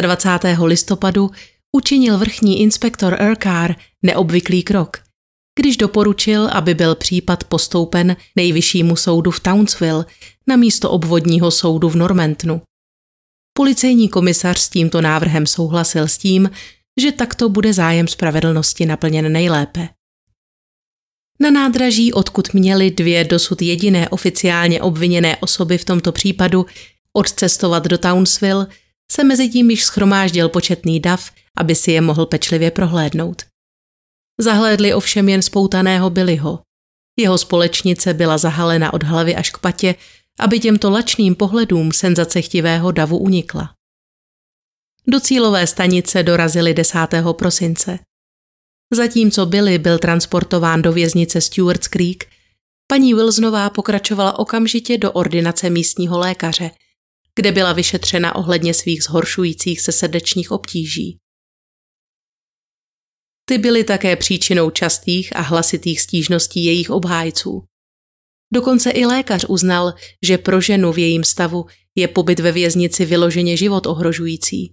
25. 0.00 0.58
listopadu 0.58 1.30
učinil 1.76 2.18
vrchní 2.18 2.60
inspektor 2.60 3.18
Urquhar 3.30 3.74
neobvyklý 4.02 4.62
krok, 4.62 4.96
když 5.58 5.76
doporučil, 5.76 6.48
aby 6.52 6.74
byl 6.74 6.94
případ 6.94 7.44
postoupen 7.44 8.16
nejvyššímu 8.36 8.96
soudu 8.96 9.30
v 9.30 9.40
Townsville 9.40 10.04
na 10.46 10.56
místo 10.56 10.90
obvodního 10.90 11.50
soudu 11.50 11.88
v 11.88 11.96
Normantonu. 11.96 12.62
Policejní 13.56 14.08
komisař 14.08 14.58
s 14.58 14.68
tímto 14.68 15.00
návrhem 15.00 15.46
souhlasil 15.46 16.08
s 16.08 16.18
tím, 16.18 16.50
že 17.00 17.12
takto 17.12 17.48
bude 17.48 17.72
zájem 17.72 18.08
spravedlnosti 18.08 18.86
naplněn 18.86 19.32
nejlépe. 19.32 19.88
Na 21.40 21.50
nádraží, 21.50 22.12
odkud 22.12 22.54
měly 22.54 22.90
dvě 22.90 23.24
dosud 23.24 23.62
jediné 23.62 24.08
oficiálně 24.08 24.82
obviněné 24.82 25.36
osoby 25.36 25.78
v 25.78 25.84
tomto 25.84 26.12
případu 26.12 26.66
odcestovat 27.12 27.84
do 27.84 27.98
Townsville, 27.98 28.66
se 29.12 29.24
mezi 29.24 29.48
tím 29.48 29.70
již 29.70 29.84
schromáždil 29.84 30.48
početný 30.48 31.00
dav, 31.00 31.30
aby 31.56 31.74
si 31.74 31.92
je 31.92 32.00
mohl 32.00 32.26
pečlivě 32.26 32.70
prohlédnout. 32.70 33.42
Zahlédli 34.40 34.94
ovšem 34.94 35.28
jen 35.28 35.42
spoutaného 35.42 36.10
Billyho. 36.10 36.62
Jeho 37.18 37.38
společnice 37.38 38.14
byla 38.14 38.38
zahalena 38.38 38.92
od 38.92 39.02
hlavy 39.02 39.36
až 39.36 39.50
k 39.50 39.58
patě, 39.58 39.94
aby 40.38 40.60
těmto 40.60 40.90
lačným 40.90 41.34
pohledům 41.34 41.92
senzacechtivého 41.92 42.92
davu 42.92 43.18
unikla. 43.18 43.74
Do 45.06 45.20
cílové 45.20 45.66
stanice 45.66 46.22
dorazili 46.22 46.74
10. 46.74 46.98
prosince. 47.32 47.98
Zatímco 48.92 49.46
Billy 49.46 49.78
byl 49.78 49.98
transportován 49.98 50.82
do 50.82 50.92
věznice 50.92 51.40
Stewart's 51.40 51.88
Creek, 51.88 52.28
paní 52.86 53.14
Wilsonová 53.14 53.70
pokračovala 53.70 54.38
okamžitě 54.38 54.98
do 54.98 55.12
ordinace 55.12 55.70
místního 55.70 56.18
lékaře, 56.18 56.70
kde 57.34 57.52
byla 57.52 57.72
vyšetřena 57.72 58.34
ohledně 58.34 58.74
svých 58.74 59.02
zhoršujících 59.02 59.80
se 59.80 59.92
srdečních 59.92 60.50
obtíží. 60.50 61.18
Ty 63.48 63.58
byly 63.58 63.84
také 63.84 64.16
příčinou 64.16 64.70
častých 64.70 65.36
a 65.36 65.40
hlasitých 65.40 66.00
stížností 66.00 66.64
jejich 66.64 66.90
obhájců. 66.90 67.64
Dokonce 68.54 68.90
i 68.90 69.06
lékař 69.06 69.44
uznal, 69.48 69.94
že 70.26 70.38
pro 70.38 70.60
ženu 70.60 70.92
v 70.92 70.98
jejím 70.98 71.24
stavu 71.24 71.66
je 71.94 72.08
pobyt 72.08 72.40
ve 72.40 72.52
věznici 72.52 73.04
vyloženě 73.04 73.56
život 73.56 73.86
ohrožující. 73.86 74.72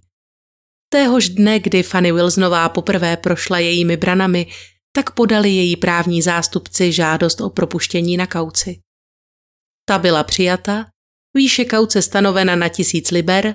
Téhož 0.88 1.28
dne, 1.28 1.58
kdy 1.58 1.82
Fanny 1.82 2.12
Wilsonová 2.12 2.68
poprvé 2.68 3.16
prošla 3.16 3.58
jejími 3.58 3.96
branami, 3.96 4.46
tak 4.92 5.10
podali 5.10 5.50
její 5.50 5.76
právní 5.76 6.22
zástupci 6.22 6.92
žádost 6.92 7.40
o 7.40 7.50
propuštění 7.50 8.16
na 8.16 8.26
kauci. 8.26 8.80
Ta 9.88 9.98
byla 9.98 10.24
přijata, 10.24 10.86
výše 11.36 11.64
kauce 11.64 12.02
stanovena 12.02 12.56
na 12.56 12.68
tisíc 12.68 13.10
liber, 13.10 13.54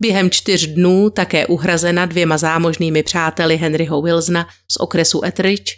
během 0.00 0.30
čtyř 0.30 0.66
dnů 0.66 1.10
také 1.10 1.46
uhrazena 1.46 2.06
dvěma 2.06 2.38
zámožnými 2.38 3.02
přáteli 3.02 3.56
Henryho 3.56 4.02
Wilsona 4.02 4.48
z 4.70 4.76
okresu 4.76 5.24
Etheridge 5.24 5.72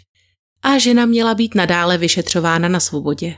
a 0.61 0.77
žena 0.77 1.05
měla 1.05 1.35
být 1.35 1.55
nadále 1.55 1.97
vyšetřována 1.97 2.67
na 2.67 2.79
svobodě. 2.79 3.35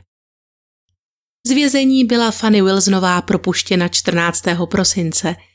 Z 1.48 1.52
vězení 1.52 2.06
byla 2.06 2.32
Fanny 2.32 2.62
Wilsonová 2.62 3.22
propuštěna 3.22 3.88
14. 3.88 4.44
prosince– 4.70 5.36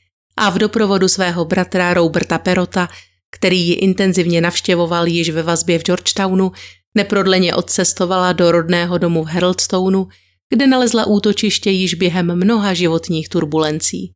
a 0.41 0.51
v 0.51 0.59
doprovodu 0.59 1.09
svého 1.09 1.45
bratra 1.45 1.95
Roberta 1.95 2.39
Perota, 2.39 2.89
který 3.31 3.69
ji 3.69 3.75
intenzivně 3.75 4.41
navštěvoval 4.41 5.07
již 5.07 5.31
ve 5.31 5.43
vazbě 5.43 5.79
v 5.79 5.83
Georgetownu, 5.83 6.53
neprodleně 6.95 7.55
odcestovala 7.55 8.33
do 8.33 8.53
rodného 8.53 8.99
domu 8.99 9.25
v 9.25 9.27
Heraldstoneu, 9.27 10.07
kde 10.49 10.67
nalezla 10.67 11.07
útočiště 11.07 11.71
již 11.71 11.95
během 11.95 12.37
mnoha 12.37 12.75
životních 12.75 13.29
turbulencí. 13.29 14.13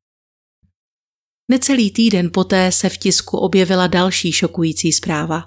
Necelý 1.50 1.90
týden 1.90 2.30
poté 2.32 2.72
se 2.72 2.88
v 2.88 2.96
tisku 2.98 3.38
objevila 3.38 3.86
další 3.86 4.32
šokující 4.32 4.92
zpráva. 4.92 5.42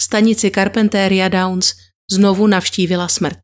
Stanici 0.00 0.50
Carpenteria 0.50 1.28
Downs 1.28 1.74
znovu 2.10 2.46
navštívila 2.46 3.08
smrt. 3.08 3.38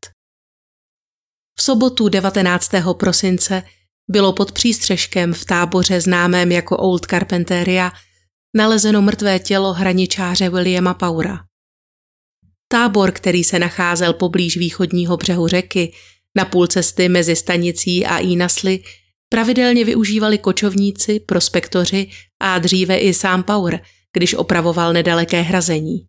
V 1.59 1.63
sobotu 1.63 2.09
19. 2.09 2.71
prosince 2.99 3.63
bylo 4.09 4.33
pod 4.33 4.51
přístřežkem 4.51 5.33
v 5.33 5.45
táboře 5.45 6.01
známém 6.01 6.51
jako 6.51 6.77
Old 6.77 7.05
Carpenteria 7.05 7.91
nalezeno 8.57 9.01
mrtvé 9.01 9.39
tělo 9.39 9.73
hraničáře 9.73 10.49
Williama 10.49 10.93
Paura. 10.93 11.39
Tábor, 12.67 13.11
který 13.11 13.43
se 13.43 13.59
nacházel 13.59 14.13
poblíž 14.13 14.57
východního 14.57 15.17
břehu 15.17 15.47
řeky, 15.47 15.93
na 16.35 16.45
půl 16.45 16.67
cesty 16.67 17.09
mezi 17.09 17.35
stanicí 17.35 18.05
a 18.05 18.17
Inasly, 18.17 18.83
pravidelně 19.33 19.85
využívali 19.85 20.37
kočovníci, 20.37 21.19
prospektoři 21.19 22.09
a 22.41 22.59
dříve 22.59 22.97
i 22.97 23.13
sám 23.13 23.43
Paur, 23.43 23.79
když 24.13 24.33
opravoval 24.33 24.93
nedaleké 24.93 25.41
hrazení. 25.41 26.05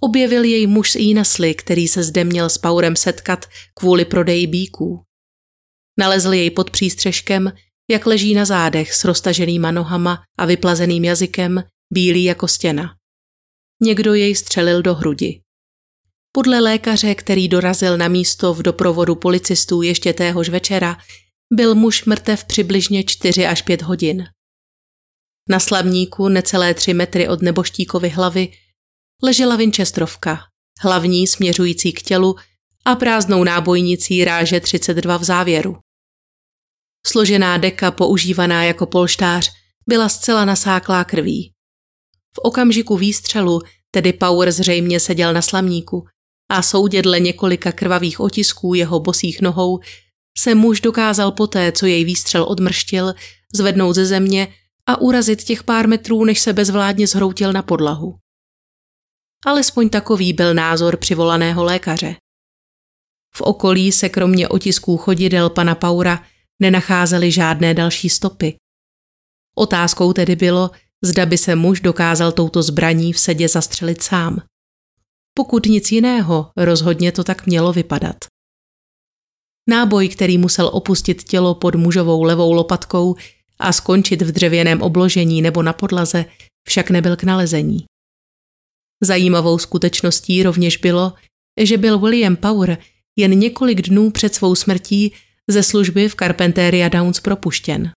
Objevil 0.00 0.44
jej 0.44 0.66
muž 0.66 0.90
z 0.90 0.96
Inasly, 0.96 1.54
který 1.54 1.88
se 1.88 2.02
zde 2.02 2.24
měl 2.24 2.48
s 2.48 2.58
Paurem 2.58 2.96
setkat 2.96 3.46
kvůli 3.74 4.04
prodeji 4.04 4.46
bíků. 4.46 5.02
Nalezl 5.98 6.32
jej 6.32 6.50
pod 6.50 6.70
přístřežkem, 6.70 7.52
jak 7.90 8.06
leží 8.06 8.34
na 8.34 8.44
zádech 8.44 8.94
s 8.94 9.04
roztaženýma 9.04 9.70
nohama 9.70 10.22
a 10.38 10.46
vyplazeným 10.46 11.04
jazykem, 11.04 11.62
bílý 11.92 12.24
jako 12.24 12.48
stěna. 12.48 12.94
Někdo 13.82 14.14
jej 14.14 14.34
střelil 14.34 14.82
do 14.82 14.94
hrudi. 14.94 15.40
Podle 16.32 16.60
lékaře, 16.60 17.14
který 17.14 17.48
dorazil 17.48 17.98
na 17.98 18.08
místo 18.08 18.54
v 18.54 18.62
doprovodu 18.62 19.14
policistů 19.14 19.82
ještě 19.82 20.12
téhož 20.12 20.48
večera, 20.48 20.96
byl 21.52 21.74
muž 21.74 22.04
mrtev 22.04 22.44
přibližně 22.44 23.04
4 23.04 23.46
až 23.46 23.62
5 23.62 23.82
hodin. 23.82 24.24
Na 25.48 25.60
slavníku 25.60 26.28
necelé 26.28 26.74
tři 26.74 26.94
metry 26.94 27.28
od 27.28 27.42
neboštíkovy 27.42 28.08
hlavy 28.08 28.52
ležela 29.22 29.56
Winchesterovka, 29.56 30.38
hlavní 30.80 31.26
směřující 31.26 31.92
k 31.92 32.02
tělu 32.02 32.36
a 32.84 32.94
prázdnou 32.94 33.44
nábojnicí 33.44 34.24
ráže 34.24 34.60
32 34.60 35.16
v 35.16 35.24
závěru. 35.24 35.76
Složená 37.06 37.58
deka 37.58 37.90
používaná 37.90 38.64
jako 38.64 38.86
polštář 38.86 39.50
byla 39.88 40.08
zcela 40.08 40.44
nasáklá 40.44 41.04
krví. 41.04 41.52
V 42.34 42.38
okamžiku 42.38 42.96
výstřelu 42.96 43.60
tedy 43.90 44.12
Power 44.12 44.52
zřejmě 44.52 45.00
seděl 45.00 45.32
na 45.32 45.42
slamníku 45.42 46.06
a 46.50 46.62
soudě 46.62 47.02
dle 47.02 47.20
několika 47.20 47.72
krvavých 47.72 48.20
otisků 48.20 48.74
jeho 48.74 49.00
bosých 49.00 49.40
nohou 49.40 49.80
se 50.38 50.54
muž 50.54 50.80
dokázal 50.80 51.32
poté, 51.32 51.72
co 51.72 51.86
jej 51.86 52.04
výstřel 52.04 52.44
odmrštil, 52.48 53.14
zvednout 53.54 53.92
ze 53.92 54.06
země 54.06 54.48
a 54.86 55.00
urazit 55.00 55.44
těch 55.44 55.62
pár 55.62 55.88
metrů, 55.88 56.24
než 56.24 56.40
se 56.40 56.52
bezvládně 56.52 57.06
zhroutil 57.06 57.52
na 57.52 57.62
podlahu. 57.62 58.18
Alespoň 59.46 59.88
takový 59.88 60.32
byl 60.32 60.54
názor 60.54 60.96
přivolaného 60.96 61.64
lékaře. 61.64 62.16
V 63.34 63.40
okolí 63.40 63.92
se 63.92 64.08
kromě 64.08 64.48
otisků 64.48 64.96
chodidel 64.96 65.50
pana 65.50 65.74
Paura 65.74 66.26
nenacházely 66.60 67.32
žádné 67.32 67.74
další 67.74 68.08
stopy. 68.08 68.56
Otázkou 69.54 70.12
tedy 70.12 70.36
bylo, 70.36 70.70
zda 71.02 71.26
by 71.26 71.38
se 71.38 71.54
muž 71.54 71.80
dokázal 71.80 72.32
touto 72.32 72.62
zbraní 72.62 73.12
v 73.12 73.18
sedě 73.18 73.48
zastřelit 73.48 74.02
sám. 74.02 74.42
Pokud 75.34 75.66
nic 75.66 75.92
jiného, 75.92 76.50
rozhodně 76.56 77.12
to 77.12 77.24
tak 77.24 77.46
mělo 77.46 77.72
vypadat. 77.72 78.16
Náboj, 79.68 80.08
který 80.08 80.38
musel 80.38 80.70
opustit 80.72 81.24
tělo 81.24 81.54
pod 81.54 81.74
mužovou 81.74 82.22
levou 82.22 82.52
lopatkou 82.52 83.16
a 83.58 83.72
skončit 83.72 84.22
v 84.22 84.32
dřevěném 84.32 84.82
obložení 84.82 85.42
nebo 85.42 85.62
na 85.62 85.72
podlaze, 85.72 86.24
však 86.68 86.90
nebyl 86.90 87.16
k 87.16 87.22
nalezení. 87.22 87.84
Zajímavou 89.02 89.58
skutečností 89.58 90.42
rovněž 90.42 90.76
bylo, 90.76 91.12
že 91.60 91.78
byl 91.78 91.98
William 91.98 92.36
Power 92.36 92.78
jen 93.16 93.38
několik 93.38 93.82
dnů 93.82 94.10
před 94.10 94.34
svou 94.34 94.54
smrtí 94.54 95.12
ze 95.48 95.62
služby 95.62 96.08
v 96.08 96.14
Carpenteria 96.14 96.88
Downs 96.88 97.20
propuštěn. 97.20 97.92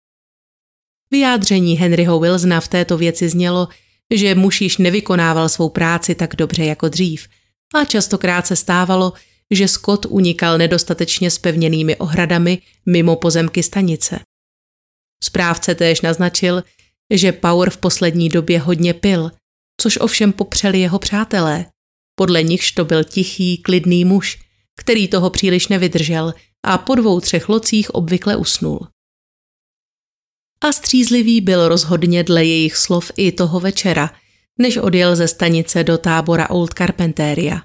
Vyjádření 1.11 1.75
Henryho 1.75 2.21
Wilsona 2.21 2.61
v 2.61 2.69
této 2.69 2.99
věci 2.99 3.29
znělo, 3.29 3.69
že 4.15 4.35
muž 4.35 4.61
již 4.61 4.79
nevykonával 4.79 5.49
svou 5.49 5.69
práci 5.69 6.15
tak 6.15 6.37
dobře 6.37 6.65
jako 6.65 6.89
dřív 6.89 7.29
a 7.75 7.85
častokrát 7.85 8.47
se 8.47 8.57
stávalo, 8.57 9.13
že 9.53 9.69
Scott 9.69 10.07
unikal 10.09 10.59
nedostatečně 10.59 11.31
spevněnými 11.31 11.97
ohradami 11.97 12.59
mimo 12.87 13.17
pozemky 13.17 13.63
stanice. 13.63 14.21
Správce 15.25 15.75
též 15.75 16.01
naznačil, 16.01 16.63
že 17.15 17.33
Power 17.33 17.71
v 17.71 17.77
poslední 17.77 18.29
době 18.29 18.61
hodně 18.61 18.95
pil, 18.95 19.31
což 19.81 19.99
ovšem 20.01 20.33
popřeli 20.33 20.81
jeho 20.81 20.99
přátelé. 20.99 21.67
Podle 22.15 22.43
nichž 22.43 22.73
to 22.73 22.85
byl 22.85 23.05
tichý, 23.05 23.59
klidný 23.59 24.05
muž, 24.05 24.39
který 24.81 25.09
toho 25.09 25.31
příliš 25.31 25.69
nevydržel 25.69 26.35
a 26.65 26.79
po 26.79 26.95
dvou 26.95 27.21
třech 27.21 27.49
locích 27.49 27.95
obvykle 27.95 28.37
usnul. 28.37 28.89
A 30.65 30.73
střízlivý 30.73 31.41
byl 31.41 31.69
rozhodně 31.69 32.25
dle 32.25 32.45
jejich 32.45 32.77
slov 32.77 33.13
i 33.17 33.33
toho 33.33 33.61
večera, 33.61 34.11
než 34.59 34.77
odjel 34.77 35.17
ze 35.17 35.29
stanice 35.29 35.85
do 35.85 35.99
tábora 35.99 36.51
Old 36.51 36.75
Carpenteria. 36.75 37.63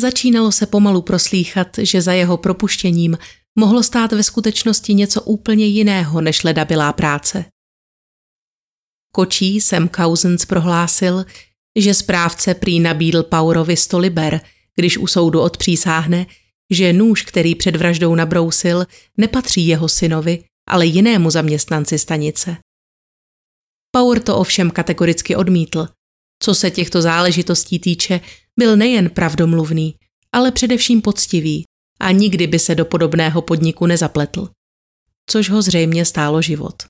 Začínalo 0.00 0.52
se 0.52 0.66
pomalu 0.66 1.02
proslýchat, 1.02 1.68
že 1.78 2.02
za 2.02 2.12
jeho 2.12 2.36
propuštěním 2.36 3.18
mohlo 3.58 3.82
stát 3.82 4.12
ve 4.12 4.22
skutečnosti 4.22 4.94
něco 4.94 5.22
úplně 5.22 5.66
jiného 5.66 6.20
než 6.20 6.44
ledabilá 6.44 6.92
práce. 6.92 7.44
Kočí 9.12 9.60
Sam 9.60 9.88
Cousins 9.88 10.44
prohlásil, 10.44 11.24
že 11.78 11.94
správce 11.94 12.54
prý 12.54 12.80
nabídl 12.80 13.22
Paurovi 13.22 13.76
sto 13.76 13.98
liber, 13.98 14.40
když 14.76 14.98
u 14.98 15.06
soudu 15.06 15.40
odpřísáhne, 15.40 16.26
že 16.70 16.92
nůž, 16.92 17.22
který 17.22 17.54
před 17.54 17.76
vraždou 17.76 18.14
nabrousil, 18.14 18.86
nepatří 19.16 19.66
jeho 19.66 19.88
synovi, 19.88 20.44
ale 20.68 20.86
jinému 20.86 21.30
zaměstnanci 21.30 21.98
stanice. 21.98 22.56
Power 23.90 24.22
to 24.22 24.36
ovšem 24.36 24.70
kategoricky 24.70 25.36
odmítl. 25.36 25.88
Co 26.42 26.54
se 26.54 26.70
těchto 26.70 27.02
záležitostí 27.02 27.78
týče, 27.78 28.20
byl 28.58 28.76
nejen 28.76 29.10
pravdomluvný, 29.10 29.94
ale 30.32 30.52
především 30.52 31.02
poctivý 31.02 31.64
a 32.00 32.10
nikdy 32.10 32.46
by 32.46 32.58
se 32.58 32.74
do 32.74 32.84
podobného 32.84 33.42
podniku 33.42 33.86
nezapletl. 33.86 34.48
Což 35.30 35.50
ho 35.50 35.62
zřejmě 35.62 36.04
stálo 36.04 36.42
život. 36.42 36.82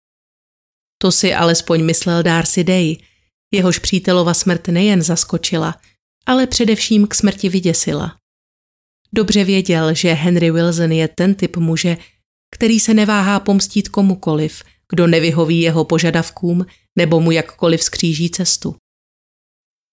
To 1.03 1.13
si 1.13 1.35
alespoň 1.35 1.85
myslel 1.85 2.23
Darcy 2.23 2.65
Day, 2.65 2.97
jehož 3.55 3.79
přítelova 3.79 4.35
smrt 4.35 4.69
nejen 4.69 5.03
zaskočila, 5.03 5.75
ale 6.27 6.47
především 6.47 7.07
k 7.07 7.15
smrti 7.15 7.49
vyděsila. 7.49 8.17
Dobře 9.13 9.45
věděl, 9.45 9.95
že 9.95 10.13
Henry 10.13 10.51
Wilson 10.51 10.93
je 10.93 11.09
ten 11.09 11.35
typ 11.35 11.57
muže, 11.57 11.97
který 12.55 12.81
se 12.81 12.95
neváhá 12.95 13.41
pomstít 13.41 13.89
komukoliv, 13.89 14.63
kdo 14.91 15.07
nevyhoví 15.07 15.61
jeho 15.61 15.85
požadavkům 15.85 16.67
nebo 16.99 17.21
mu 17.21 17.31
jakkoliv 17.31 17.83
skříží 17.83 18.31
cestu. 18.31 18.77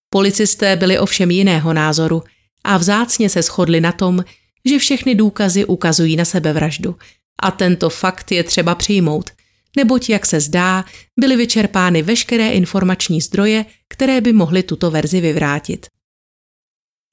Policisté 0.10 0.76
byli 0.76 1.00
ovšem 1.00 1.32
jiného 1.32 1.74
názoru 1.74 2.24
a 2.64 2.78
vzácně 2.78 3.30
se 3.30 3.42
shodli 3.42 3.82
na 3.82 3.92
tom, 3.92 4.24
že 4.66 4.80
všechny 4.80 5.16
důkazy 5.16 5.66
ukazují 5.66 6.16
na 6.16 6.26
sebevraždu 6.26 6.96
a 7.42 7.52
tento 7.52 7.90
fakt 7.90 8.32
je 8.32 8.44
třeba 8.44 8.76
přijmout, 8.76 9.32
neboť, 9.78 10.10
jak 10.10 10.26
se 10.26 10.40
zdá, 10.40 10.86
byly 11.20 11.36
vyčerpány 11.36 12.02
veškeré 12.02 12.50
informační 12.50 13.22
zdroje, 13.22 13.66
které 13.90 14.22
by 14.22 14.34
mohly 14.34 14.64
tuto 14.64 14.92
verzi 14.92 15.22
vyvrátit. 15.22 15.86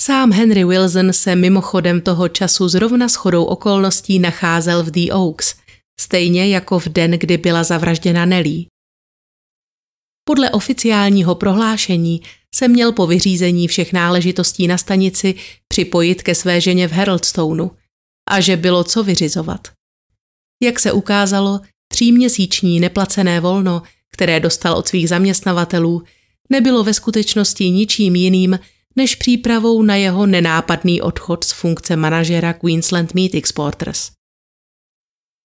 Sám 0.02 0.32
Henry 0.32 0.64
Wilson 0.64 1.12
se 1.12 1.36
mimochodem 1.36 2.00
toho 2.00 2.28
času 2.28 2.68
zrovna 2.68 3.08
s 3.08 3.14
chodou 3.14 3.44
okolností 3.44 4.18
nacházel 4.18 4.82
v 4.82 4.90
The 4.90 5.12
Oaks, 5.12 5.54
stejně 6.00 6.48
jako 6.48 6.78
v 6.78 6.86
den, 6.86 7.10
kdy 7.10 7.38
byla 7.38 7.64
zavražděna 7.64 8.24
Nelly. 8.24 8.66
Podle 10.24 10.50
oficiálního 10.50 11.34
prohlášení 11.34 12.22
se 12.54 12.68
měl 12.68 12.92
po 12.92 13.06
vyřízení 13.06 13.68
všech 13.68 13.92
náležitostí 13.92 14.66
na 14.66 14.78
stanici 14.78 15.34
připojit 15.68 16.22
ke 16.22 16.34
své 16.34 16.60
ženě 16.60 16.88
v 16.88 16.92
Heraldstoneu 16.92 17.70
a 18.28 18.40
že 18.40 18.56
bylo 18.56 18.84
co 18.84 19.02
vyřizovat. 19.02 19.68
Jak 20.62 20.80
se 20.80 20.92
ukázalo, 20.92 21.60
tříměsíční 21.88 22.80
neplacené 22.80 23.40
volno, 23.40 23.82
které 24.12 24.40
dostal 24.40 24.74
od 24.74 24.88
svých 24.88 25.08
zaměstnavatelů, 25.08 26.02
nebylo 26.50 26.84
ve 26.84 26.94
skutečnosti 26.94 27.70
ničím 27.70 28.16
jiným 28.16 28.58
než 28.96 29.14
přípravou 29.14 29.82
na 29.82 29.96
jeho 29.96 30.26
nenápadný 30.26 31.02
odchod 31.02 31.44
z 31.44 31.52
funkce 31.52 31.96
manažera 31.96 32.52
Queensland 32.52 33.14
Meat 33.14 33.34
Exporters. 33.34 34.10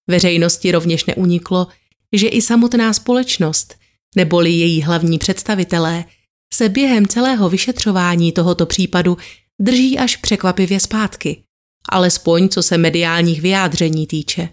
Veřejnosti 0.10 0.72
rovněž 0.72 1.06
neuniklo, 1.06 1.68
že 2.14 2.28
i 2.28 2.42
samotná 2.42 2.94
společnost, 2.94 3.76
neboli 4.16 4.52
její 4.52 4.82
hlavní 4.82 5.18
představitelé, 5.18 6.06
se 6.54 6.70
během 6.70 7.08
celého 7.08 7.50
vyšetřování 7.50 8.32
tohoto 8.32 8.66
případu 8.66 9.18
drží 9.62 10.00
až 10.00 10.16
překvapivě 10.16 10.80
zpátky, 10.80 11.44
alespoň 11.90 12.50
co 12.50 12.64
se 12.64 12.78
mediálních 12.78 13.42
vyjádření 13.42 14.08
týče. 14.08 14.50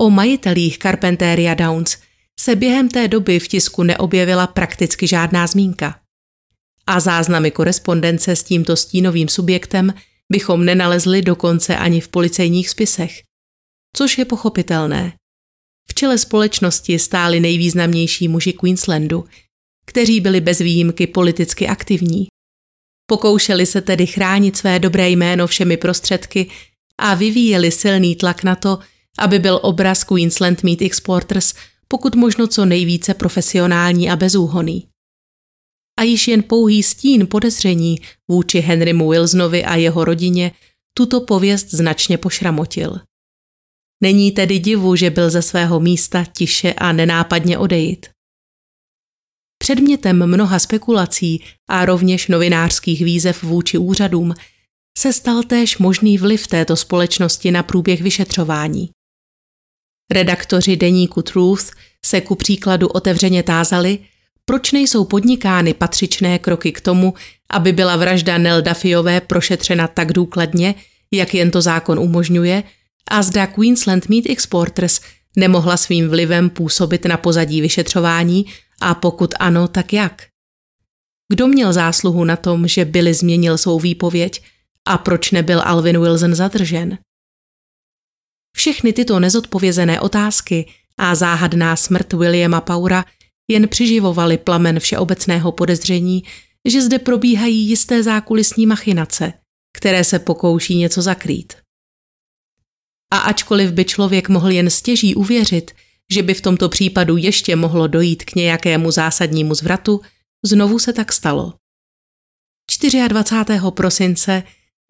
O 0.00 0.10
majitelích 0.10 0.78
Carpenteria 0.78 1.54
Downs 1.54 1.98
se 2.40 2.56
během 2.56 2.88
té 2.88 3.08
doby 3.08 3.40
v 3.40 3.48
tisku 3.48 3.82
neobjevila 3.82 4.46
prakticky 4.46 5.06
žádná 5.06 5.46
zmínka 5.46 6.00
a 6.86 7.00
záznamy 7.00 7.50
korespondence 7.50 8.36
s 8.36 8.44
tímto 8.44 8.76
stínovým 8.76 9.28
subjektem 9.28 9.94
bychom 10.32 10.64
nenalezli 10.64 11.22
dokonce 11.22 11.76
ani 11.76 12.00
v 12.00 12.08
policejních 12.08 12.70
spisech. 12.70 13.22
Což 13.96 14.18
je 14.18 14.24
pochopitelné. 14.24 15.12
V 15.90 15.94
čele 15.94 16.18
společnosti 16.18 16.98
stáli 16.98 17.40
nejvýznamnější 17.40 18.28
muži 18.28 18.52
Queenslandu, 18.52 19.24
kteří 19.86 20.20
byli 20.20 20.40
bez 20.40 20.58
výjimky 20.58 21.06
politicky 21.06 21.68
aktivní. 21.68 22.26
Pokoušeli 23.06 23.66
se 23.66 23.80
tedy 23.80 24.06
chránit 24.06 24.56
své 24.56 24.78
dobré 24.78 25.10
jméno 25.10 25.46
všemi 25.46 25.76
prostředky 25.76 26.50
a 26.98 27.14
vyvíjeli 27.14 27.70
silný 27.70 28.16
tlak 28.16 28.42
na 28.42 28.56
to, 28.56 28.78
aby 29.18 29.38
byl 29.38 29.60
obraz 29.62 30.04
Queensland 30.04 30.62
Meat 30.62 30.82
Exporters 30.82 31.54
pokud 31.88 32.14
možno 32.14 32.46
co 32.46 32.64
nejvíce 32.64 33.14
profesionální 33.14 34.10
a 34.10 34.16
bezúhoný 34.16 34.88
a 35.96 36.02
již 36.02 36.28
jen 36.28 36.42
pouhý 36.42 36.82
stín 36.82 37.26
podezření 37.26 37.96
vůči 38.28 38.60
Henrymu 38.60 39.10
Wilsonovi 39.10 39.64
a 39.64 39.76
jeho 39.76 40.04
rodině 40.04 40.52
tuto 40.94 41.20
pověst 41.20 41.70
značně 41.70 42.18
pošramotil. 42.18 43.00
Není 44.02 44.32
tedy 44.32 44.58
divu, 44.58 44.96
že 44.96 45.10
byl 45.10 45.30
ze 45.30 45.42
svého 45.42 45.80
místa 45.80 46.24
tiše 46.24 46.72
a 46.72 46.92
nenápadně 46.92 47.58
odejít. 47.58 48.06
Předmětem 49.58 50.26
mnoha 50.26 50.58
spekulací 50.58 51.44
a 51.68 51.84
rovněž 51.84 52.28
novinářských 52.28 53.04
výzev 53.04 53.42
vůči 53.42 53.78
úřadům 53.78 54.34
se 54.98 55.12
stal 55.12 55.42
též 55.42 55.78
možný 55.78 56.18
vliv 56.18 56.46
této 56.46 56.76
společnosti 56.76 57.50
na 57.50 57.62
průběh 57.62 58.02
vyšetřování. 58.02 58.90
Redaktoři 60.12 60.76
deníku 60.76 61.22
Truth 61.22 61.70
se 62.04 62.20
ku 62.20 62.34
příkladu 62.34 62.88
otevřeně 62.88 63.42
tázali, 63.42 63.98
proč 64.44 64.72
nejsou 64.72 65.04
podnikány 65.04 65.74
patřičné 65.74 66.38
kroky 66.38 66.72
k 66.72 66.80
tomu, 66.80 67.14
aby 67.50 67.72
byla 67.72 67.96
vražda 67.96 68.38
Nel 68.38 68.62
Dafiové 68.62 69.20
prošetřena 69.20 69.88
tak 69.88 70.12
důkladně, 70.12 70.74
jak 71.12 71.34
jen 71.34 71.50
to 71.50 71.62
zákon 71.62 71.98
umožňuje, 71.98 72.62
a 73.10 73.22
zda 73.22 73.46
Queensland 73.46 74.08
Meat 74.08 74.24
Exporters 74.28 75.00
nemohla 75.36 75.76
svým 75.76 76.08
vlivem 76.08 76.50
působit 76.50 77.04
na 77.04 77.16
pozadí 77.16 77.60
vyšetřování 77.60 78.46
a 78.80 78.94
pokud 78.94 79.34
ano, 79.40 79.68
tak 79.68 79.92
jak? 79.92 80.26
Kdo 81.32 81.46
měl 81.46 81.72
zásluhu 81.72 82.24
na 82.24 82.36
tom, 82.36 82.68
že 82.68 82.84
Billy 82.84 83.14
změnil 83.14 83.58
svou 83.58 83.80
výpověď 83.80 84.44
a 84.84 84.98
proč 84.98 85.30
nebyl 85.30 85.62
Alvin 85.64 86.00
Wilson 86.00 86.34
zadržen? 86.34 86.98
Všechny 88.56 88.92
tyto 88.92 89.20
nezodpovězené 89.20 90.00
otázky 90.00 90.68
a 90.98 91.14
záhadná 91.14 91.76
smrt 91.76 92.12
Williama 92.12 92.60
Paura 92.60 93.04
jen 93.48 93.68
přiživovaly 93.68 94.38
plamen 94.38 94.80
všeobecného 94.80 95.52
podezření, 95.52 96.24
že 96.64 96.82
zde 96.82 96.98
probíhají 96.98 97.68
jisté 97.68 98.02
zákulisní 98.02 98.66
machinace, 98.66 99.32
které 99.76 100.04
se 100.04 100.18
pokouší 100.18 100.76
něco 100.76 101.02
zakrýt. 101.02 101.65
A 103.12 103.18
ačkoliv 103.18 103.72
by 103.72 103.84
člověk 103.84 104.28
mohl 104.28 104.50
jen 104.50 104.70
stěží 104.70 105.14
uvěřit, 105.14 105.70
že 106.12 106.22
by 106.22 106.34
v 106.34 106.40
tomto 106.40 106.68
případu 106.68 107.16
ještě 107.16 107.56
mohlo 107.56 107.86
dojít 107.86 108.24
k 108.24 108.34
nějakému 108.34 108.90
zásadnímu 108.90 109.54
zvratu, 109.54 110.00
znovu 110.44 110.78
se 110.78 110.92
tak 110.92 111.12
stalo. 111.12 111.54
24. 113.08 113.60
prosince 113.70 114.42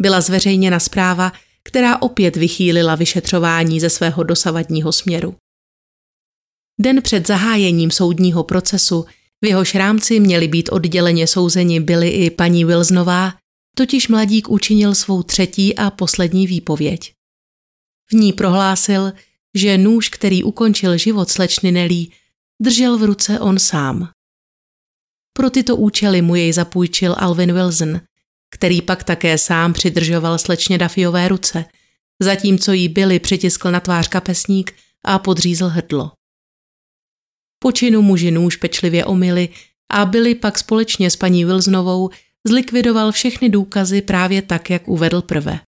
byla 0.02 0.20
zveřejněna 0.20 0.80
zpráva, 0.80 1.32
která 1.62 2.02
opět 2.02 2.36
vychýlila 2.36 2.94
vyšetřování 2.94 3.80
ze 3.80 3.90
svého 3.90 4.22
dosavadního 4.22 4.92
směru. 4.92 5.36
Den 6.80 7.02
před 7.02 7.26
zahájením 7.26 7.90
soudního 7.90 8.44
procesu 8.44 9.06
v 9.42 9.46
jehož 9.46 9.74
rámci 9.74 10.20
měli 10.20 10.48
být 10.48 10.68
odděleně 10.72 11.26
souzeni 11.26 11.80
byli 11.80 12.08
i 12.08 12.30
paní 12.30 12.64
Wilsonová, 12.64 13.34
totiž 13.76 14.08
mladík 14.08 14.48
učinil 14.48 14.94
svou 14.94 15.22
třetí 15.22 15.76
a 15.76 15.90
poslední 15.90 16.46
výpověď. 16.46 17.15
V 18.10 18.12
ní 18.12 18.32
prohlásil, 18.32 19.12
že 19.54 19.78
nůž, 19.78 20.08
který 20.08 20.44
ukončil 20.44 20.98
život 20.98 21.30
slečny 21.30 21.72
Nelly, 21.72 22.06
držel 22.62 22.98
v 22.98 23.02
ruce 23.02 23.40
on 23.40 23.58
sám. 23.58 24.08
Pro 25.32 25.50
tyto 25.50 25.76
účely 25.76 26.22
mu 26.22 26.34
jej 26.34 26.52
zapůjčil 26.52 27.14
Alvin 27.18 27.52
Wilson, 27.52 28.00
který 28.50 28.82
pak 28.82 29.04
také 29.04 29.38
sám 29.38 29.72
přidržoval 29.72 30.38
slečně 30.38 30.78
Dafiové 30.78 31.28
ruce, 31.28 31.64
zatímco 32.22 32.72
jí 32.72 32.88
byli 32.88 33.18
přitiskl 33.18 33.70
na 33.70 33.80
tvář 33.80 34.08
kapesník 34.08 34.74
a 35.04 35.18
podřízl 35.18 35.68
hrdlo. 35.68 36.12
Počinu 37.58 38.02
muži 38.02 38.30
nůž 38.30 38.56
pečlivě 38.56 39.04
omily 39.04 39.48
a 39.92 40.04
byli 40.04 40.34
pak 40.34 40.58
společně 40.58 41.10
s 41.10 41.16
paní 41.16 41.44
Wilsonovou 41.44 42.10
zlikvidoval 42.46 43.12
všechny 43.12 43.48
důkazy 43.48 44.02
právě 44.02 44.42
tak, 44.42 44.70
jak 44.70 44.88
uvedl 44.88 45.22
prve. 45.22 45.60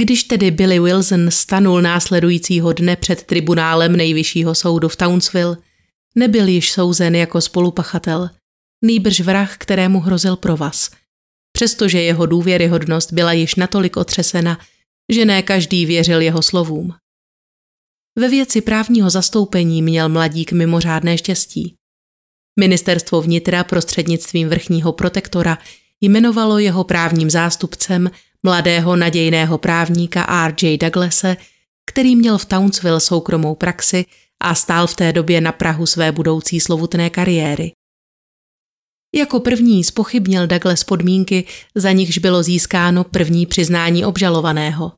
Když 0.00 0.24
tedy 0.24 0.50
Billy 0.50 0.80
Wilson 0.80 1.30
stanul 1.30 1.82
následujícího 1.82 2.72
dne 2.72 2.96
před 2.96 3.22
tribunálem 3.22 3.96
nejvyššího 3.96 4.54
soudu 4.54 4.88
v 4.88 4.96
Townsville, 4.96 5.56
nebyl 6.14 6.48
již 6.48 6.72
souzen 6.72 7.14
jako 7.14 7.40
spolupachatel, 7.40 8.30
nýbrž 8.84 9.20
vrah, 9.20 9.56
kterému 9.56 10.00
hrozil 10.00 10.36
provaz, 10.36 10.90
přestože 11.52 12.02
jeho 12.02 12.26
důvěryhodnost 12.26 13.12
byla 13.12 13.32
již 13.32 13.54
natolik 13.54 13.96
otřesena, 13.96 14.58
že 15.12 15.24
ne 15.24 15.42
každý 15.42 15.86
věřil 15.86 16.20
jeho 16.20 16.42
slovům. 16.42 16.94
Ve 18.18 18.28
věci 18.28 18.60
právního 18.60 19.10
zastoupení 19.10 19.82
měl 19.82 20.08
mladík 20.08 20.52
mimořádné 20.52 21.18
štěstí. 21.18 21.74
Ministerstvo 22.60 23.22
vnitra 23.22 23.64
prostřednictvím 23.64 24.48
vrchního 24.48 24.92
protektora 24.92 25.58
jmenovalo 26.00 26.58
jeho 26.58 26.84
právním 26.84 27.30
zástupcem 27.30 28.10
mladého 28.42 28.96
nadějného 28.96 29.58
právníka 29.58 30.22
R.J. 30.22 30.78
Douglase, 30.78 31.36
který 31.90 32.16
měl 32.16 32.38
v 32.38 32.44
Townsville 32.44 33.00
soukromou 33.00 33.54
praxi 33.54 34.04
a 34.40 34.54
stál 34.54 34.86
v 34.86 34.94
té 34.94 35.12
době 35.12 35.40
na 35.40 35.52
Prahu 35.52 35.86
své 35.86 36.12
budoucí 36.12 36.60
slovutné 36.60 37.10
kariéry. 37.10 37.72
Jako 39.14 39.40
první 39.40 39.84
spochybnil 39.84 40.46
Douglas 40.46 40.84
podmínky, 40.84 41.44
za 41.74 41.92
nichž 41.92 42.18
bylo 42.18 42.42
získáno 42.42 43.04
první 43.04 43.46
přiznání 43.46 44.04
obžalovaného. 44.04 44.92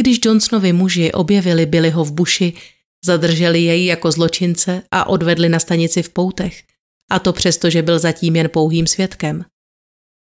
Když 0.00 0.18
Johnsonovi 0.24 0.72
muži 0.72 1.12
objevili 1.12 1.66
Billyho 1.66 2.04
v 2.04 2.12
buši, 2.12 2.52
zadrželi 3.04 3.62
jej 3.62 3.84
jako 3.84 4.12
zločince 4.12 4.82
a 4.90 5.06
odvedli 5.06 5.48
na 5.48 5.58
stanici 5.58 6.02
v 6.02 6.08
poutech, 6.08 6.62
a 7.10 7.18
to 7.18 7.32
přesto, 7.32 7.70
že 7.70 7.82
byl 7.82 7.98
zatím 7.98 8.36
jen 8.36 8.48
pouhým 8.48 8.86
svědkem. 8.86 9.44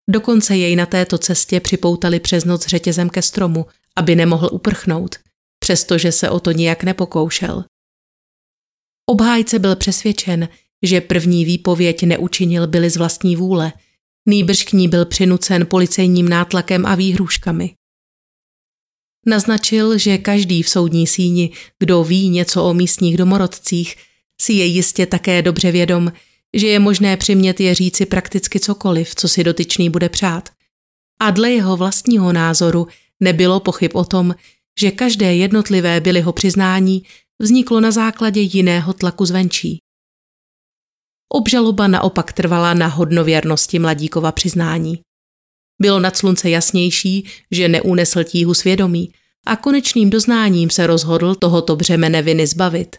Dokonce 0.09 0.57
jej 0.57 0.77
na 0.77 0.87
této 0.87 1.19
cestě 1.19 1.61
připoutali 1.61 2.21
přes 2.21 2.45
noc 2.45 2.67
řetězem 2.67 3.11
ke 3.11 3.23
stromu, 3.23 3.67
aby 3.97 4.15
nemohl 4.15 4.49
uprchnout, 4.53 5.17
přestože 5.59 6.13
se 6.13 6.31
o 6.31 6.41
to 6.41 6.51
nijak 6.51 6.85
nepokoušel. 6.85 7.65
Obhájce 9.07 9.59
byl 9.59 9.77
přesvědčen, 9.77 10.49
že 10.83 11.01
první 11.01 11.45
výpověď 11.45 12.03
neučinil 12.03 12.67
byli 12.67 12.91
z 12.91 12.97
vlastní 12.97 13.37
vůle, 13.37 13.73
nýbrž 14.27 14.65
k 14.65 14.73
ní 14.73 14.89
byl 14.89 15.05
přinucen 15.05 15.67
policejním 15.67 16.29
nátlakem 16.29 16.87
a 16.87 16.95
výhruškami. 16.95 17.75
Naznačil, 19.27 19.99
že 19.99 20.19
každý 20.19 20.63
v 20.63 20.69
soudní 20.69 21.07
síni, 21.07 21.53
kdo 21.79 22.05
ví 22.05 22.29
něco 22.29 22.65
o 22.65 22.75
místních 22.75 23.17
domorodcích, 23.17 23.97
si 24.41 24.53
je 24.53 24.65
jistě 24.65 25.07
také 25.07 25.43
dobře 25.43 25.73
vědom, 25.73 26.13
že 26.57 26.67
je 26.67 26.79
možné 26.79 27.17
přimět 27.17 27.61
je 27.61 27.75
říci 27.75 28.07
prakticky 28.07 28.61
cokoliv, 28.61 29.15
co 29.15 29.29
si 29.29 29.45
dotyčný 29.45 29.91
bude 29.91 30.09
přát. 30.09 30.49
A 31.21 31.31
dle 31.31 31.51
jeho 31.51 31.77
vlastního 31.77 32.33
názoru 32.33 32.87
nebylo 33.21 33.61
pochyb 33.61 33.91
o 33.95 34.05
tom, 34.05 34.35
že 34.81 34.91
každé 34.91 35.35
jednotlivé 35.35 36.01
bylyho 36.01 36.33
přiznání 36.33 37.03
vzniklo 37.39 37.81
na 37.81 37.91
základě 37.91 38.41
jiného 38.41 38.93
tlaku 38.93 39.25
zvenčí. 39.25 39.79
Obžaloba 41.33 41.89
naopak 41.89 42.33
trvala 42.33 42.75
na 42.75 42.87
hodnověrnosti 42.87 43.79
mladíkova 43.79 44.33
přiznání. 44.33 45.01
Bylo 45.83 46.01
nad 46.01 46.17
slunce 46.17 46.51
jasnější, 46.51 47.29
že 47.51 47.69
neunesl 47.69 48.25
tíhu 48.25 48.55
svědomí 48.55 49.13
a 49.47 49.57
konečným 49.57 50.11
doznáním 50.11 50.71
se 50.71 50.87
rozhodl 50.87 51.35
tohoto 51.35 51.77
břemene 51.77 52.23
viny 52.23 52.47
zbavit. 52.47 52.97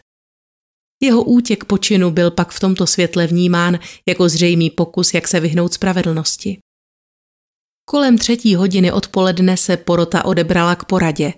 Jeho 1.02 1.24
útěk 1.24 1.64
počinu 1.64 2.12
byl 2.12 2.32
pak 2.32 2.52
v 2.52 2.60
tomto 2.60 2.88
světle 2.88 3.28
vnímán 3.28 3.80
jako 4.08 4.30
zřejmý 4.30 4.70
pokus, 4.70 5.14
jak 5.14 5.28
se 5.28 5.40
vyhnout 5.40 5.74
spravedlnosti. 5.74 6.60
Kolem 7.86 8.18
třetí 8.18 8.56
hodiny 8.56 8.92
odpoledne 8.92 9.58
se 9.58 9.78
porota 9.78 10.26
odebrala 10.26 10.76
k 10.76 10.86
poradě, 10.86 11.34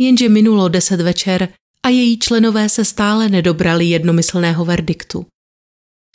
jenže 0.00 0.28
minulo 0.28 0.68
deset 0.68 1.00
večer 1.00 1.48
a 1.82 1.88
její 1.88 2.18
členové 2.18 2.68
se 2.68 2.84
stále 2.84 3.28
nedobrali 3.28 3.84
jednomyslného 3.84 4.64
verdiktu. 4.64 5.26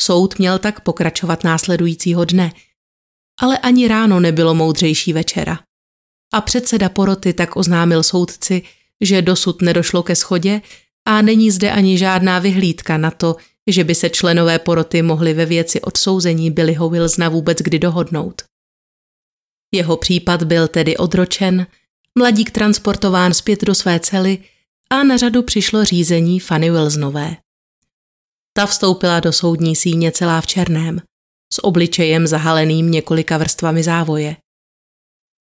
Soud 0.01 0.39
měl 0.39 0.59
tak 0.59 0.81
pokračovat 0.81 1.43
následujícího 1.43 2.25
dne, 2.25 2.51
ale 3.41 3.57
ani 3.57 3.87
ráno 3.87 4.19
nebylo 4.19 4.53
moudřejší 4.53 5.13
večera. 5.13 5.59
A 6.33 6.41
předseda 6.41 6.89
poroty 6.89 7.33
tak 7.33 7.55
oznámil 7.55 8.03
soudci, 8.03 8.61
že 9.01 9.21
dosud 9.21 9.61
nedošlo 9.61 10.03
ke 10.03 10.15
schodě 10.15 10.61
a 11.07 11.21
není 11.21 11.51
zde 11.51 11.71
ani 11.71 11.97
žádná 11.97 12.39
vyhlídka 12.39 12.97
na 12.97 13.11
to, 13.11 13.35
že 13.67 13.83
by 13.83 13.95
se 13.95 14.09
členové 14.09 14.59
poroty 14.59 15.01
mohli 15.01 15.33
ve 15.33 15.45
věci 15.45 15.81
odsouzení 15.81 16.51
Billyho 16.51 16.89
Wilsona 16.89 17.29
vůbec 17.29 17.57
kdy 17.57 17.79
dohodnout. 17.79 18.41
Jeho 19.73 19.97
případ 19.97 20.43
byl 20.43 20.67
tedy 20.67 20.97
odročen, 20.97 21.67
mladík 22.17 22.51
transportován 22.51 23.33
zpět 23.33 23.63
do 23.63 23.75
své 23.75 23.99
cely 23.99 24.43
a 24.89 25.03
na 25.03 25.17
řadu 25.17 25.43
přišlo 25.43 25.85
řízení 25.85 26.39
Fanny 26.39 26.71
Wilsonové. 26.71 27.37
Ta 28.53 28.65
vstoupila 28.65 29.19
do 29.19 29.33
soudní 29.33 29.75
síně 29.75 30.11
celá 30.11 30.41
v 30.41 30.47
černém, 30.47 31.01
s 31.53 31.63
obličejem 31.63 32.27
zahaleným 32.27 32.91
několika 32.91 33.37
vrstvami 33.37 33.83
závoje. 33.83 34.37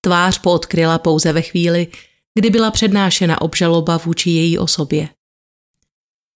Tvář 0.04 0.38
poodkryla 0.38 0.98
pouze 0.98 1.32
ve 1.32 1.42
chvíli, 1.42 1.86
kdy 2.34 2.50
byla 2.50 2.70
přednášena 2.70 3.40
obžaloba 3.40 3.96
vůči 3.96 4.30
její 4.30 4.58
osobě. 4.58 5.08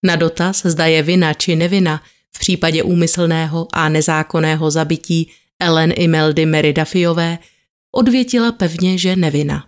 Na 0.02 0.16
dotaz, 0.16 0.62
zda 0.64 0.86
je 0.86 1.02
vina 1.02 1.34
či 1.34 1.56
nevina 1.56 2.02
v 2.36 2.38
případě 2.38 2.82
úmyslného 2.82 3.68
a 3.72 3.88
nezákonného 3.88 4.70
zabití 4.70 5.30
Ellen 5.60 5.92
Imeldy 5.96 6.72
Duffyové, 6.72 7.38
odvětila 7.94 8.52
pevně, 8.52 8.98
že 8.98 9.16
nevina. 9.16 9.66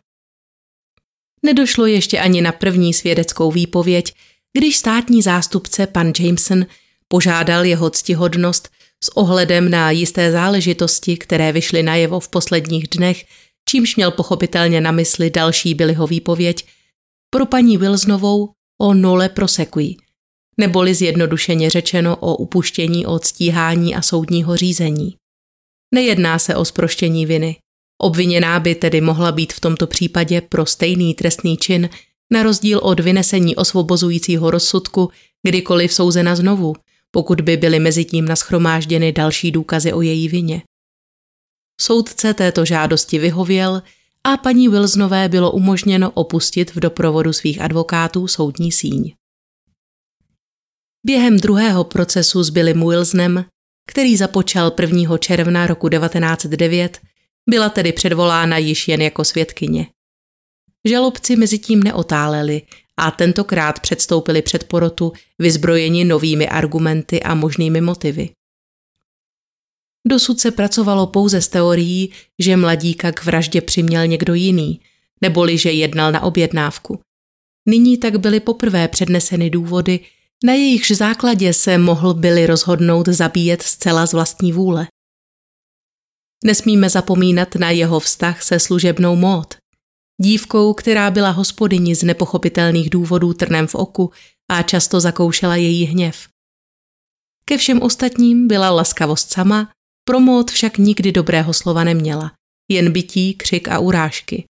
Nedošlo 1.45 1.87
ještě 1.87 2.19
ani 2.19 2.41
na 2.41 2.53
první 2.53 2.95
svědeckou 2.95 3.51
výpověď, 3.51 4.15
když 4.59 4.77
státní 4.77 5.23
zástupce 5.23 5.87
pan 5.87 6.13
Jameson 6.21 6.67
požádal 7.09 7.65
jeho 7.65 7.91
ctihodnost 7.91 8.69
s 9.05 9.17
ohledem 9.17 9.71
na 9.71 9.91
jisté 9.91 10.33
záležitosti, 10.33 11.17
které 11.17 11.53
vyšly 11.53 11.83
najevo 11.83 12.21
v 12.21 12.29
posledních 12.29 12.89
dnech, 12.89 13.25
čímž 13.69 13.97
měl 13.97 14.11
pochopitelně 14.11 14.81
na 14.81 14.91
mysli 14.91 15.31
další 15.31 15.75
Billyho 15.75 16.07
výpověď, 16.07 16.67
pro 17.31 17.47
paní 17.47 17.79
Wilsonovou 17.79 18.51
o 18.81 18.95
nole 18.95 19.29
prosequí, 19.29 19.99
neboli 20.59 20.95
zjednodušeně 20.95 21.71
řečeno 21.71 22.17
o 22.17 22.37
upuštění 22.37 23.07
od 23.07 23.25
stíhání 23.25 23.95
a 23.95 24.03
soudního 24.03 24.57
řízení. 24.57 25.17
Nejedná 25.95 26.39
se 26.39 26.57
o 26.57 26.65
sproštění 26.65 27.27
viny. 27.27 27.57
Obviněná 28.03 28.61
by 28.61 28.75
tedy 28.75 29.01
mohla 29.01 29.33
být 29.33 29.53
v 29.53 29.61
tomto 29.61 29.87
případě 29.87 30.41
pro 30.41 30.67
stejný 30.67 31.15
trestný 31.15 31.57
čin, 31.57 31.89
na 32.33 32.43
rozdíl 32.43 32.79
od 32.83 33.01
vynesení 33.01 33.57
osvobozujícího 33.57 34.51
rozsudku, 34.51 35.11
kdykoliv 35.47 35.93
souzena 35.93 36.37
znovu, 36.37 36.75
pokud 37.11 37.41
by 37.41 37.57
byly 37.57 37.79
mezi 37.79 38.05
tím 38.05 38.25
naschromážděny 38.25 39.13
další 39.13 39.51
důkazy 39.51 39.93
o 39.93 40.01
její 40.01 40.29
vině. 40.29 40.63
Soudce 41.81 42.35
této 42.35 42.65
žádosti 42.65 43.19
vyhověl 43.19 43.83
a 44.25 44.37
paní 44.37 44.69
Wilsonové 44.69 45.29
bylo 45.29 45.53
umožněno 45.53 46.11
opustit 46.11 46.75
v 46.75 46.81
doprovodu 46.81 47.33
svých 47.33 47.61
advokátů 47.61 48.29
soudní 48.29 48.73
síň. 48.73 49.15
Během 51.07 51.37
druhého 51.37 51.85
procesu 51.85 52.43
s 52.43 52.51
Billym 52.51 52.89
Wilsonem, 52.89 53.45
který 53.87 54.17
započal 54.17 54.73
1. 54.81 55.19
června 55.19 55.67
roku 55.67 55.89
1909, 55.89 57.01
byla 57.51 57.69
tedy 57.69 57.93
předvolána 57.93 58.59
již 58.59 58.89
jen 58.89 59.03
jako 59.03 59.25
svědkyně. 59.25 59.87
Žalobci 60.85 61.37
mezi 61.37 61.59
tím 61.59 61.83
neotáleli 61.83 62.63
a 62.97 63.11
tentokrát 63.11 63.81
předstoupili 63.81 64.43
před 64.43 64.65
porotu 64.65 65.13
vyzbrojeni 65.39 66.05
novými 66.05 66.49
argumenty 66.49 67.23
a 67.23 67.35
možnými 67.35 67.81
motivy. 67.81 68.31
Dosud 70.09 70.41
se 70.41 70.51
pracovalo 70.51 71.07
pouze 71.07 71.41
s 71.41 71.49
teorií, 71.49 72.13
že 72.39 72.57
mladíka 72.57 73.13
k 73.13 73.25
vraždě 73.25 73.61
přiměl 73.61 74.07
někdo 74.07 74.35
jiný, 74.35 74.81
neboli 75.21 75.59
že 75.59 75.71
jednal 75.71 76.13
na 76.13 76.21
objednávku. 76.23 77.01
Nyní 77.69 77.99
tak 77.99 78.17
byly 78.17 78.41
poprvé 78.41 78.89
předneseny 78.89 79.51
důvody, 79.51 80.01
na 80.45 80.53
jejichž 80.53 80.91
základě 80.91 81.53
se 81.53 81.79
mohl 81.79 82.15
byli 82.15 82.47
rozhodnout 82.47 83.09
zabíjet 83.09 83.63
zcela 83.63 84.07
z 84.07 84.13
vlastní 84.13 84.53
vůle. 84.53 84.87
Nesmíme 86.45 86.91
zapomínat 86.91 87.55
na 87.55 87.71
jeho 87.71 88.01
vztah 88.01 88.43
se 88.43 88.61
služebnou 88.61 89.17
mód, 89.17 89.55
dívkou, 90.23 90.75
která 90.75 91.11
byla 91.11 91.31
hospodyni 91.31 91.95
z 91.95 92.03
nepochopitelných 92.03 92.91
důvodů 92.91 93.35
trnem 93.35 93.67
v 93.67 93.75
oku 93.75 94.11
a 94.51 94.63
často 94.63 95.01
zakoušela 95.01 95.57
její 95.57 95.85
hněv. 95.85 96.29
Ke 97.45 97.59
všem 97.59 97.83
ostatním 97.83 98.49
byla 98.49 98.71
laskavost 98.71 99.33
sama, 99.33 99.73
pro 100.05 100.21
mód 100.21 100.51
však 100.51 100.79
nikdy 100.79 101.13
dobrého 101.13 101.53
slova 101.53 101.85
neměla, 101.85 102.33
jen 102.71 102.93
bytí, 102.93 103.35
křik 103.35 103.69
a 103.69 103.79
urážky. 103.79 104.45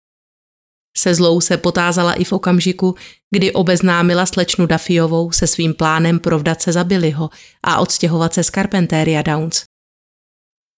Se 0.97 1.15
zlou 1.15 1.41
se 1.41 1.57
potázala 1.57 2.13
i 2.13 2.25
v 2.25 2.33
okamžiku, 2.33 2.95
kdy 3.31 3.53
obeznámila 3.53 4.27
slečnu 4.27 4.67
Dafiovou 4.67 5.33
se 5.33 5.47
svým 5.47 5.75
plánem 5.75 6.19
provdat 6.19 6.63
se 6.63 6.73
za 6.73 6.85
Billyho 6.85 7.31
a 7.63 7.81
odstěhovat 7.81 8.35
se 8.35 8.45
z 8.45 8.51
Carpenteria 8.51 9.23
Downs. 9.23 9.65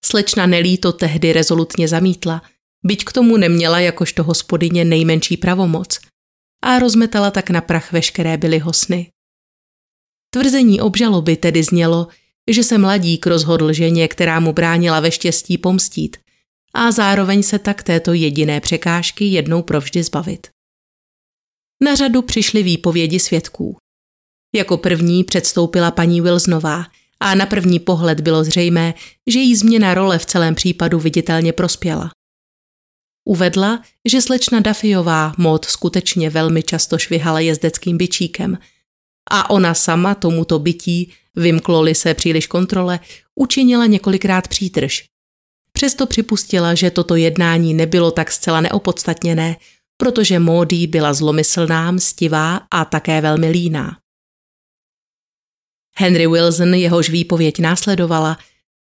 Slečna 0.04 0.46
Nelly 0.46 0.78
to 0.78 0.92
tehdy 0.92 1.32
rezolutně 1.32 1.88
zamítla, 1.88 2.42
byť 2.84 3.04
k 3.04 3.12
tomu 3.12 3.36
neměla 3.36 3.80
jakožto 3.80 4.24
hospodyně 4.24 4.84
nejmenší 4.84 5.36
pravomoc 5.36 5.98
a 6.64 6.78
rozmetala 6.78 7.30
tak 7.30 7.50
na 7.50 7.60
prach 7.60 7.92
veškeré 7.92 8.36
Billyho 8.36 8.72
sny. 8.72 9.10
Tvrzení 10.30 10.80
obžaloby 10.80 11.36
tedy 11.36 11.62
znělo, 11.62 12.08
že 12.50 12.64
se 12.64 12.78
mladík 12.78 13.26
rozhodl 13.26 13.72
ženě, 13.72 14.08
která 14.08 14.40
mu 14.40 14.52
bránila 14.52 15.00
ve 15.00 15.10
štěstí 15.10 15.58
pomstít 15.58 16.16
a 16.74 16.90
zároveň 16.92 17.42
se 17.42 17.58
tak 17.58 17.82
této 17.82 18.12
jediné 18.12 18.60
překážky 18.60 19.24
jednou 19.24 19.62
provždy 19.62 20.02
zbavit. 20.02 20.46
Na 21.82 21.94
řadu 21.94 22.22
přišly 22.22 22.62
výpovědi 22.62 23.20
svědků. 23.20 23.76
Jako 24.54 24.76
první 24.76 25.24
předstoupila 25.24 25.90
paní 25.90 26.20
Wilsonová 26.20 26.86
a 27.20 27.34
na 27.34 27.46
první 27.46 27.78
pohled 27.78 28.20
bylo 28.20 28.44
zřejmé, 28.44 28.94
že 29.26 29.38
jí 29.38 29.56
změna 29.56 29.94
role 29.94 30.18
v 30.18 30.26
celém 30.26 30.54
případu 30.54 30.98
viditelně 30.98 31.52
prospěla. 31.52 32.10
Uvedla, 33.28 33.82
že 34.08 34.20
slečna 34.20 34.60
Dafiová 34.60 35.34
mod 35.38 35.64
skutečně 35.64 36.30
velmi 36.30 36.62
často 36.62 36.98
švihala 36.98 37.40
jezdeckým 37.40 37.98
byčíkem 37.98 38.58
a 39.30 39.50
ona 39.50 39.74
sama 39.74 40.14
tomuto 40.14 40.58
bytí, 40.58 41.12
vymkloli 41.36 41.94
se 41.94 42.14
příliš 42.14 42.46
kontrole, 42.46 43.00
učinila 43.34 43.86
několikrát 43.86 44.48
přítrž. 44.48 45.04
Přesto 45.82 46.06
připustila, 46.06 46.74
že 46.74 46.90
toto 46.90 47.16
jednání 47.16 47.74
nebylo 47.74 48.10
tak 48.10 48.32
zcela 48.32 48.60
neopodstatněné, 48.60 49.56
protože 49.96 50.38
Módí 50.38 50.86
byla 50.86 51.14
zlomyslná, 51.14 51.90
mstivá 51.90 52.60
a 52.70 52.84
také 52.84 53.20
velmi 53.20 53.50
líná. 53.50 53.96
Henry 55.96 56.26
Wilson, 56.26 56.74
jehož 56.74 57.10
výpověď 57.10 57.58
následovala, 57.58 58.38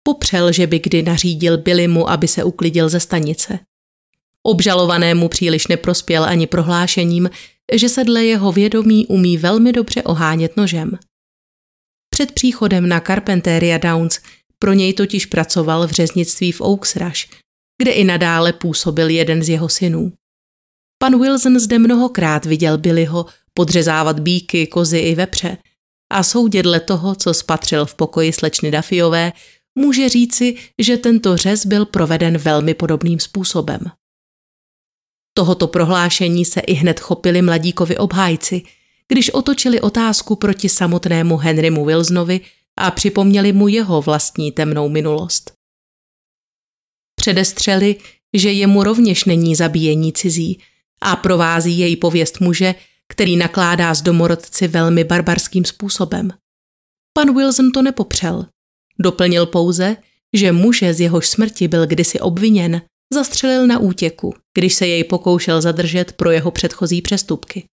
popřel, 0.04 0.52
že 0.52 0.68
by 0.68 0.80
kdy 0.80 1.04
nařídil 1.04 1.58
Billymu, 1.58 2.10
aby 2.10 2.28
se 2.28 2.44
uklidil 2.44 2.90
ze 2.90 3.00
stanice. 3.00 3.60
Obžalovanému 4.44 5.30
příliš 5.30 5.68
neprospěl 5.68 6.24
ani 6.24 6.48
prohlášením, 6.48 7.30
že 7.74 7.90
se 7.90 8.04
dle 8.04 8.26
jeho 8.26 8.52
vědomí 8.52 9.08
umí 9.08 9.38
velmi 9.38 9.72
dobře 9.72 10.04
ohánět 10.04 10.58
nožem. 10.58 10.98
Před 12.10 12.32
příchodem 12.32 12.90
na 12.90 13.00
Carpenteria 13.00 13.78
Downs 13.78 14.20
pro 14.64 14.74
něj 14.74 14.94
totiž 14.94 15.26
pracoval 15.26 15.88
v 15.88 15.92
řeznictví 15.92 16.52
v 16.52 16.62
Oaks 16.62 16.96
Rush, 16.96 17.28
kde 17.82 17.92
i 17.92 18.04
nadále 18.04 18.54
působil 18.54 19.10
jeden 19.10 19.44
z 19.44 19.50
jeho 19.50 19.70
synů. 19.70 20.14
Pan 20.98 21.22
Wilson 21.22 21.60
zde 21.60 21.80
mnohokrát 21.80 22.46
viděl 22.46 22.78
Billyho 22.78 23.26
podřezávat 23.54 24.20
bíky, 24.20 24.68
kozy 24.68 25.00
i 25.00 25.16
vepře 25.16 25.58
a 26.12 26.24
soudě 26.24 26.64
dle 26.64 26.80
toho, 26.80 27.16
co 27.16 27.34
spatřil 27.34 27.86
v 27.86 27.96
pokoji 27.96 28.34
slečny 28.34 28.72
Dafiové, 28.72 29.32
může 29.80 30.10
říci, 30.10 30.56
že 30.80 30.98
tento 30.98 31.38
řez 31.38 31.66
byl 31.66 31.86
proveden 31.86 32.38
velmi 32.38 32.74
podobným 32.74 33.20
způsobem. 33.20 33.80
Tohoto 35.38 35.68
prohlášení 35.68 36.46
se 36.46 36.60
i 36.60 36.74
hned 36.74 37.00
chopili 37.00 37.42
mladíkovi 37.42 37.98
obhájci, 37.98 38.62
když 39.08 39.30
otočili 39.30 39.82
otázku 39.82 40.36
proti 40.36 40.70
samotnému 40.70 41.38
Henrymu 41.38 41.86
Wilsonovi 41.86 42.42
a 42.80 42.92
připomněli 42.92 43.54
mu 43.54 43.68
jeho 43.68 44.02
vlastní 44.02 44.52
temnou 44.52 44.90
minulost. 44.90 45.54
Předestřeli, 47.16 47.96
že 48.34 48.52
jemu 48.52 48.84
rovněž 48.84 49.26
není 49.26 49.56
zabíjení 49.56 50.14
cizí 50.14 50.62
a 51.02 51.16
provází 51.16 51.80
její 51.80 51.96
pověst 51.96 52.40
muže, 52.40 52.76
který 53.10 53.38
nakládá 53.38 53.94
s 53.94 54.02
domorodci 54.02 54.68
velmi 54.68 55.04
barbarským 55.04 55.66
způsobem. 55.66 56.32
Pan 57.14 57.36
Wilson 57.38 57.72
to 57.72 57.82
nepopřel. 57.82 58.46
Doplnil 59.00 59.46
pouze, 59.46 59.98
že 60.34 60.52
muže 60.52 60.94
z 60.94 61.00
jehož 61.00 61.28
smrti 61.28 61.68
byl 61.68 61.88
kdysi 61.88 62.20
obviněn, 62.20 62.82
zastřelil 63.14 63.68
na 63.68 63.80
útěku, 63.80 64.34
když 64.58 64.74
se 64.74 64.88
jej 64.88 65.04
pokoušel 65.04 65.62
zadržet 65.62 66.14
pro 66.14 66.32
jeho 66.32 66.52
předchozí 66.52 67.02
přestupky. 67.02 67.66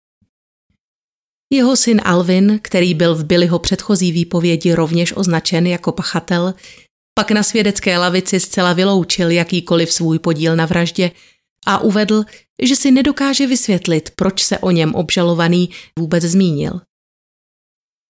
Jeho 1.53 1.77
syn 1.77 2.01
Alvin, 2.05 2.61
který 2.63 2.95
byl 2.95 3.15
v 3.15 3.25
Billyho 3.25 3.59
předchozí 3.59 4.13
výpovědi 4.13 4.75
rovněž 4.75 5.13
označen 5.17 5.67
jako 5.67 5.93
pachatel, 5.93 6.55
pak 7.15 7.31
na 7.31 7.43
svědecké 7.43 7.99
lavici 7.99 8.41
zcela 8.41 8.73
vyloučil 8.73 9.31
jakýkoliv 9.31 9.93
svůj 9.93 10.19
podíl 10.19 10.57
na 10.57 10.67
vraždě 10.67 11.11
a 11.67 11.79
uvedl, 11.79 12.25
že 12.63 12.77
si 12.77 12.91
nedokáže 12.91 13.47
vysvětlit, 13.47 14.11
proč 14.17 14.45
se 14.45 14.59
o 14.59 14.71
něm 14.71 14.95
obžalovaný 14.95 15.71
vůbec 15.99 16.25
zmínil. 16.25 16.81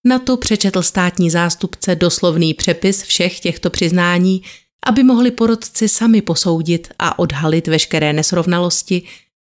Na 0.07 0.19
to 0.19 0.37
přečetl 0.37 0.83
státní 0.83 1.31
zástupce 1.31 1.95
doslovný 1.95 2.55
přepis 2.55 3.03
všech 3.03 3.41
těchto 3.41 3.71
přiznání 3.71 4.43
aby 4.87 5.03
mohli 5.03 5.31
porodci 5.31 5.89
sami 5.89 6.23
posoudit 6.23 6.89
a 6.99 7.19
odhalit 7.19 7.69
veškeré 7.69 8.13
nesrovnalosti 8.13 9.03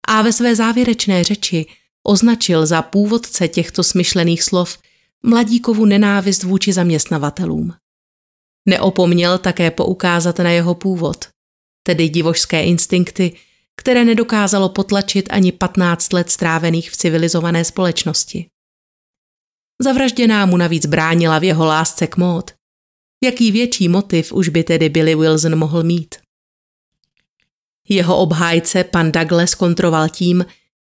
a 0.09 0.23
ve 0.23 0.33
své 0.33 0.57
závěrečné 0.57 1.25
řeči 1.25 1.67
označil 2.07 2.67
za 2.67 2.83
původce 2.83 3.49
těchto 3.49 3.83
smyšlených 3.83 4.43
slov 4.43 4.79
mladíkovu 5.23 5.85
nenávist 5.85 6.43
vůči 6.43 6.73
zaměstnavatelům. 6.73 7.75
Neopomněl 8.69 9.39
také 9.39 9.71
poukázat 9.71 10.39
na 10.39 10.51
jeho 10.51 10.75
původ, 10.75 11.29
tedy 11.83 12.09
divožské 12.09 12.65
instinkty, 12.65 13.37
které 13.77 14.05
nedokázalo 14.05 14.69
potlačit 14.69 15.29
ani 15.31 15.53
15 15.53 16.13
let 16.13 16.31
strávených 16.31 16.91
v 16.91 16.97
civilizované 16.97 17.65
společnosti. 17.65 18.47
Zavražděná 19.83 20.47
mu 20.47 20.57
navíc 20.57 20.87
bránila 20.87 21.39
v 21.39 21.45
jeho 21.45 21.65
lásce 21.65 22.07
k 22.07 22.17
mód, 22.17 22.51
Jaký 23.25 23.53
větší 23.53 23.89
motiv 23.89 24.33
už 24.33 24.49
by 24.49 24.65
tedy 24.65 24.89
Billy 24.89 25.15
Wilson 25.15 25.57
mohl 25.57 25.83
mít? 25.83 26.15
Jeho 27.89 28.19
obhájce 28.19 28.85
pan 28.85 29.13
Douglas 29.13 29.55
kontroval 29.55 30.09
tím, 30.09 30.45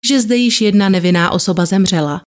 že 0.08 0.22
zde 0.22 0.36
již 0.36 0.62
jedna 0.62 0.90
nevinná 0.90 1.32
osoba 1.32 1.66
zemřela 1.66 2.22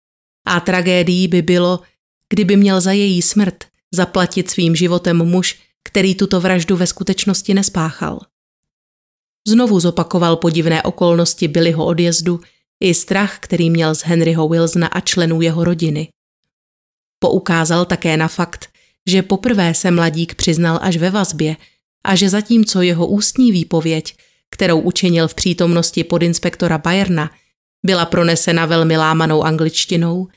a 0.46 0.60
tragédií 0.60 1.28
by 1.28 1.42
bylo, 1.42 1.80
kdyby 2.28 2.56
měl 2.56 2.80
za 2.80 2.92
její 2.92 3.22
smrt 3.22 3.64
zaplatit 3.94 4.50
svým 4.50 4.76
životem 4.76 5.16
muž, 5.16 5.58
který 5.84 6.14
tuto 6.14 6.40
vraždu 6.40 6.76
ve 6.76 6.86
skutečnosti 6.86 7.54
nespáchal. 7.54 8.20
Znovu 9.48 9.80
zopakoval 9.80 10.36
podivné 10.36 10.82
okolnosti 10.82 11.48
Billyho 11.48 11.86
odjezdu 11.86 12.40
i 12.80 12.94
strach, 12.94 13.38
který 13.38 13.70
měl 13.70 13.94
z 13.94 14.02
Henryho 14.02 14.48
Wilsona 14.48 14.86
a 14.86 15.00
členů 15.00 15.42
jeho 15.42 15.64
rodiny. 15.64 16.08
Poukázal 17.18 17.84
také 17.84 18.16
na 18.16 18.28
fakt, 18.28 18.68
že 19.06 19.22
poprvé 19.22 19.74
se 19.74 19.90
mladík 19.90 20.34
přiznal 20.34 20.78
až 20.82 20.96
ve 20.96 21.10
vazbě 21.10 21.56
a 22.04 22.16
že 22.16 22.28
zatímco 22.28 22.82
jeho 22.82 23.06
ústní 23.06 23.52
výpověď, 23.52 24.16
kterou 24.50 24.80
učinil 24.80 25.28
v 25.28 25.34
přítomnosti 25.34 26.04
podinspektora 26.04 26.78
Bayerna, 26.78 27.30
byla 27.86 28.06
pronesena 28.06 28.66
velmi 28.66 28.96
lámanou 28.96 29.42
angličtinou, 29.42 30.28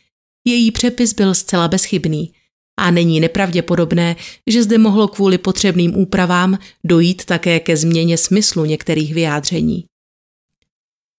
její 0.48 0.72
přepis 0.72 1.14
byl 1.14 1.34
zcela 1.34 1.68
bezchybný 1.68 2.34
a 2.80 2.91
není 2.91 3.20
nepravděpodobné, 3.20 4.16
že 4.48 4.64
zde 4.64 4.78
mohlo 4.78 5.08
kvůli 5.08 5.38
potřebným 5.38 5.96
úpravám 5.98 6.58
dojít 6.84 7.26
také 7.26 7.60
ke 7.60 7.78
změně 7.78 8.18
smyslu 8.18 8.66
některých 8.66 9.14
vyjádření. 9.14 9.86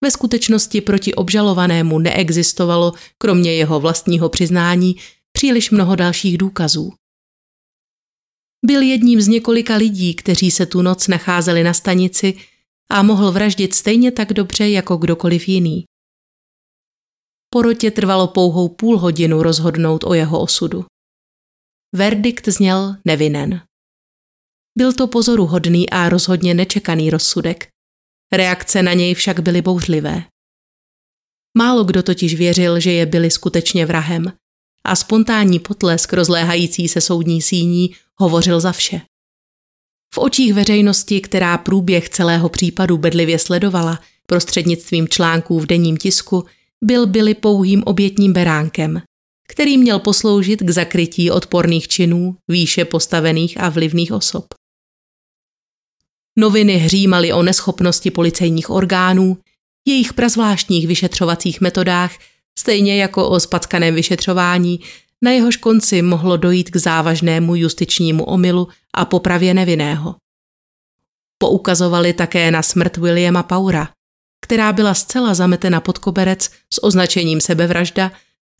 Ve 0.03 0.11
skutečnosti 0.11 0.81
proti 0.81 1.13
obžalovanému 1.13 1.99
neexistovalo, 1.99 2.93
kromě 3.17 3.53
jeho 3.53 3.79
vlastního 3.79 4.29
přiznání, 4.29 4.95
příliš 5.31 5.71
mnoho 5.71 5.95
dalších 5.95 6.37
důkazů. 6.37 6.93
Byl 8.65 8.81
jedním 8.81 9.21
z 9.21 9.27
několika 9.27 9.75
lidí, 9.75 10.13
kteří 10.13 10.51
se 10.51 10.65
tu 10.65 10.81
noc 10.81 11.07
nacházeli 11.07 11.63
na 11.63 11.73
stanici 11.73 12.33
a 12.89 13.03
mohl 13.03 13.31
vraždit 13.31 13.73
stejně 13.73 14.11
tak 14.11 14.33
dobře 14.33 14.69
jako 14.69 14.97
kdokoliv 14.97 15.47
jiný. 15.47 15.85
Porotě 17.57 17.91
trvalo 17.91 18.27
pouhou 18.27 18.69
půl 18.69 18.97
hodinu 18.97 19.43
rozhodnout 19.43 20.03
o 20.03 20.13
jeho 20.13 20.41
osudu. 20.41 20.85
Verdikt 21.95 22.47
zněl 22.47 22.95
nevinen. 23.05 23.61
Byl 24.77 24.93
to 24.93 25.07
pozoruhodný 25.07 25.89
a 25.89 26.09
rozhodně 26.09 26.53
nečekaný 26.53 27.09
rozsudek. 27.09 27.67
Reakce 28.33 28.83
na 28.83 28.93
něj 28.93 29.13
však 29.13 29.39
byly 29.39 29.61
bouřlivé. 29.61 30.23
Málo 31.57 31.83
kdo 31.83 32.03
totiž 32.03 32.35
věřil, 32.35 32.79
že 32.79 32.91
je 32.91 33.05
byli 33.05 33.31
skutečně 33.31 33.85
vrahem 33.85 34.33
a 34.83 34.95
spontánní 34.95 35.59
potlesk 35.59 36.13
rozléhající 36.13 36.87
se 36.87 37.01
soudní 37.01 37.41
síní 37.41 37.95
hovořil 38.15 38.59
za 38.59 38.71
vše. 38.71 39.01
V 40.13 40.17
očích 40.17 40.53
veřejnosti, 40.53 41.21
která 41.21 41.57
průběh 41.57 42.09
celého 42.09 42.49
případu 42.49 42.97
bedlivě 42.97 43.39
sledovala 43.39 43.99
prostřednictvím 44.25 45.07
článků 45.07 45.59
v 45.59 45.65
denním 45.65 45.97
tisku, 45.97 46.45
byl 46.83 47.07
Billy 47.07 47.33
pouhým 47.33 47.83
obětním 47.85 48.33
beránkem, 48.33 49.01
který 49.49 49.77
měl 49.77 49.99
posloužit 49.99 50.61
k 50.61 50.69
zakrytí 50.69 51.31
odporných 51.31 51.87
činů 51.87 52.37
výše 52.47 52.85
postavených 52.85 53.59
a 53.61 53.69
vlivných 53.69 54.11
osob. 54.11 54.45
Noviny 56.39 56.77
hřímaly 56.77 57.33
o 57.33 57.43
neschopnosti 57.43 58.11
policejních 58.11 58.69
orgánů, 58.69 59.37
jejich 59.87 60.13
prazvláštních 60.13 60.87
vyšetřovacích 60.87 61.61
metodách, 61.61 62.11
stejně 62.59 63.01
jako 63.01 63.29
o 63.29 63.39
spackaném 63.39 63.95
vyšetřování, 63.95 64.79
na 65.21 65.31
jehož 65.31 65.57
konci 65.57 66.01
mohlo 66.01 66.37
dojít 66.37 66.71
k 66.71 66.75
závažnému 66.75 67.55
justičnímu 67.55 68.23
omylu 68.23 68.67
a 68.93 69.05
popravě 69.05 69.53
nevinného. 69.53 70.15
Poukazovali 71.37 72.13
také 72.13 72.51
na 72.51 72.61
smrt 72.61 72.97
Williama 72.97 73.43
Paura, 73.43 73.89
která 74.47 74.73
byla 74.73 74.93
zcela 74.93 75.33
zametena 75.33 75.81
pod 75.81 75.97
koberec 75.97 76.49
s 76.73 76.83
označením 76.83 77.41
sebevražda 77.41 78.11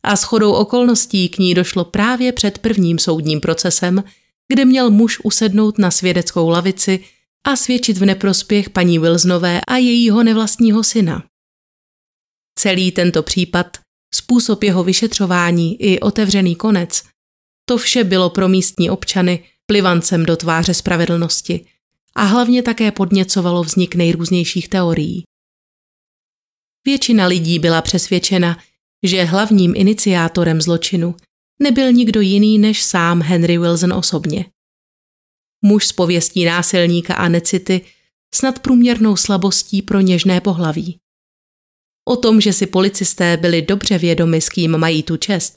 a 0.02 0.16
s 0.16 0.22
chodou 0.22 0.52
okolností 0.52 1.28
k 1.28 1.38
ní 1.38 1.54
došlo 1.54 1.84
právě 1.84 2.32
před 2.32 2.58
prvním 2.58 2.98
soudním 2.98 3.40
procesem, 3.40 4.04
kde 4.52 4.64
měl 4.64 4.90
muž 4.90 5.18
usednout 5.24 5.78
na 5.78 5.90
svědeckou 5.90 6.48
lavici 6.48 7.04
a 7.46 7.56
svědčit 7.56 7.98
v 7.98 8.04
neprospěch 8.04 8.70
paní 8.70 8.98
Wilsonové 8.98 9.60
a 9.60 9.76
jejího 9.76 10.22
nevlastního 10.22 10.84
syna. 10.84 11.22
Celý 12.58 12.92
tento 12.92 13.22
případ, 13.22 13.66
způsob 14.14 14.64
jeho 14.64 14.84
vyšetřování 14.84 15.82
i 15.82 16.00
otevřený 16.00 16.54
konec, 16.54 17.02
to 17.64 17.76
vše 17.76 18.04
bylo 18.04 18.30
pro 18.30 18.48
místní 18.48 18.90
občany 18.90 19.44
plivancem 19.66 20.26
do 20.26 20.36
tváře 20.36 20.74
spravedlnosti 20.74 21.66
a 22.14 22.22
hlavně 22.22 22.62
také 22.62 22.92
podněcovalo 22.92 23.62
vznik 23.62 23.94
nejrůznějších 23.94 24.68
teorií. 24.68 25.24
Většina 26.88 27.26
lidí 27.26 27.58
byla 27.58 27.82
přesvědčena, 27.82 28.58
že 29.02 29.24
hlavním 29.24 29.72
iniciátorem 29.76 30.60
zločinu 30.60 31.14
nebyl 31.62 31.92
nikdo 31.92 32.20
jiný 32.20 32.58
než 32.58 32.82
sám 32.82 33.22
Henry 33.22 33.58
Wilson 33.58 33.92
osobně. 33.92 34.44
Muž 35.64 35.86
z 35.86 35.92
pověstí 35.92 36.44
násilníka 36.44 37.14
a 37.14 37.28
necity 37.28 37.80
s 38.34 38.42
nadprůměrnou 38.42 39.16
slabostí 39.16 39.82
pro 39.82 40.00
něžné 40.00 40.40
pohlaví. 40.40 40.98
O 42.08 42.16
tom, 42.16 42.40
že 42.40 42.52
si 42.52 42.66
policisté 42.66 43.36
byli 43.36 43.62
dobře 43.62 43.98
vědomi, 43.98 44.40
s 44.40 44.48
kým 44.48 44.78
mají 44.78 45.02
tu 45.02 45.16
čest, 45.16 45.56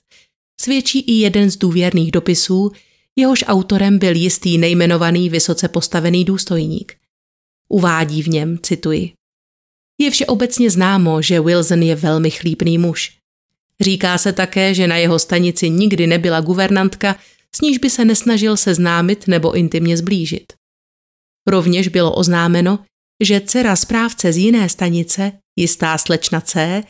svědčí 0.61 0.99
i 0.99 1.13
jeden 1.13 1.51
z 1.51 1.57
důvěrných 1.57 2.11
dopisů, 2.11 2.71
jehož 3.15 3.43
autorem 3.47 3.99
byl 3.99 4.15
jistý 4.15 4.57
nejmenovaný 4.57 5.29
vysoce 5.29 5.67
postavený 5.67 6.25
důstojník. 6.25 6.95
Uvádí 7.69 8.23
v 8.23 8.27
něm, 8.27 8.57
cituji, 8.63 9.13
je 10.01 10.11
všeobecně 10.11 10.69
známo, 10.69 11.21
že 11.21 11.41
Wilson 11.41 11.83
je 11.83 11.95
velmi 11.95 12.31
chlípný 12.31 12.77
muž. 12.77 13.11
Říká 13.81 14.17
se 14.17 14.33
také, 14.33 14.73
že 14.73 14.87
na 14.87 14.97
jeho 14.97 15.19
stanici 15.19 15.69
nikdy 15.69 16.07
nebyla 16.07 16.41
guvernantka, 16.41 17.15
s 17.55 17.61
níž 17.61 17.77
by 17.77 17.89
se 17.89 18.05
nesnažil 18.05 18.57
seznámit 18.57 19.27
nebo 19.27 19.53
intimně 19.53 19.97
zblížit. 19.97 20.53
Rovněž 21.47 21.87
bylo 21.87 22.13
oznámeno, 22.13 22.79
že 23.23 23.41
dcera 23.41 23.75
správce 23.75 24.33
z 24.33 24.37
jiné 24.37 24.69
stanice, 24.69 25.31
jistá 25.55 25.97
slečna 25.97 26.41
C, 26.41 26.83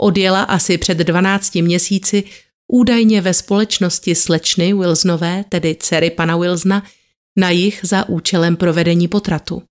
odjela 0.00 0.42
asi 0.42 0.78
před 0.78 0.98
12 0.98 1.54
měsíci 1.54 2.24
údajně 2.72 3.20
ve 3.20 3.34
společnosti 3.34 4.14
slečny 4.14 4.74
Wilsonové, 4.74 5.44
tedy 5.48 5.76
dcery 5.80 6.10
pana 6.10 6.36
Wilsona, 6.36 6.86
na 7.38 7.50
jich 7.50 7.80
za 7.82 8.08
účelem 8.08 8.56
provedení 8.56 9.08
potratu. 9.08 9.62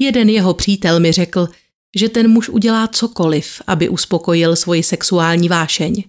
Jeden 0.00 0.28
jeho 0.28 0.54
přítel 0.54 1.00
mi 1.00 1.12
řekl, 1.12 1.48
že 1.96 2.08
ten 2.08 2.30
muž 2.30 2.48
udělá 2.48 2.88
cokoliv, 2.88 3.62
aby 3.66 3.88
uspokojil 3.88 4.56
svoji 4.56 4.82
sexuální 4.82 5.48
vášeň. 5.48 6.04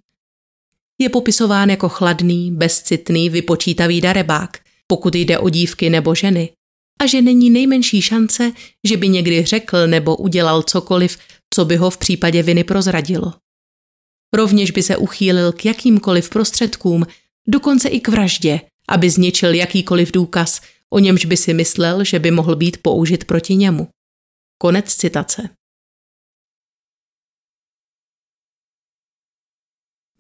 Je 1.00 1.10
popisován 1.10 1.70
jako 1.70 1.90
chladný, 1.90 2.52
bezcitný, 2.52 3.30
vypočítavý 3.30 4.02
darebák, 4.02 4.58
pokud 4.88 5.16
jde 5.16 5.40
o 5.40 5.50
dívky 5.50 5.90
nebo 5.90 6.16
ženy, 6.16 6.50
a 7.00 7.06
že 7.06 7.22
není 7.22 7.50
nejmenší 7.50 8.02
šance, 8.02 8.52
že 8.84 8.98
by 8.98 9.10
někdy 9.10 9.46
řekl 9.46 9.88
nebo 9.88 10.16
udělal 10.16 10.64
cokoliv, 10.64 11.18
co 11.54 11.66
by 11.66 11.76
ho 11.76 11.90
v 11.90 11.98
případě 11.98 12.44
viny 12.44 12.64
prozradilo. 12.64 13.34
Rovněž 14.34 14.72
by 14.72 14.84
se 14.84 14.98
uchýlil 14.98 15.52
k 15.52 15.66
jakýmkoliv 15.66 16.30
prostředkům, 16.30 17.06
dokonce 17.48 17.90
i 17.90 18.00
k 18.00 18.08
vraždě, 18.08 18.62
aby 18.90 19.10
zničil 19.10 19.54
jakýkoliv 19.54 20.12
důkaz, 20.12 20.62
o 20.90 21.00
němž 21.00 21.26
by 21.26 21.38
si 21.38 21.54
myslel, 21.54 22.04
že 22.04 22.20
by 22.20 22.32
mohl 22.32 22.56
být 22.56 22.78
použit 22.78 23.26
proti 23.26 23.56
němu. 23.56 23.88
Konec 24.58 24.96
citace. 24.96 25.50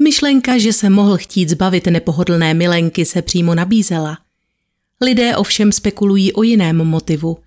Myšlenka, 0.03 0.57
že 0.57 0.73
se 0.73 0.89
mohl 0.89 1.17
chtít 1.17 1.49
zbavit 1.49 1.85
nepohodlné 1.85 2.53
milenky, 2.53 3.05
se 3.05 3.21
přímo 3.21 3.55
nabízela. 3.55 4.17
Lidé 5.01 5.37
ovšem 5.37 5.71
spekulují 5.71 6.33
o 6.33 6.43
jiném 6.43 6.77
motivu, 6.77 7.37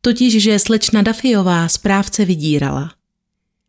totiž 0.00 0.42
že 0.42 0.58
slečna 0.58 1.02
Dafiová 1.02 1.68
správce 1.68 2.24
vydírala. 2.24 2.92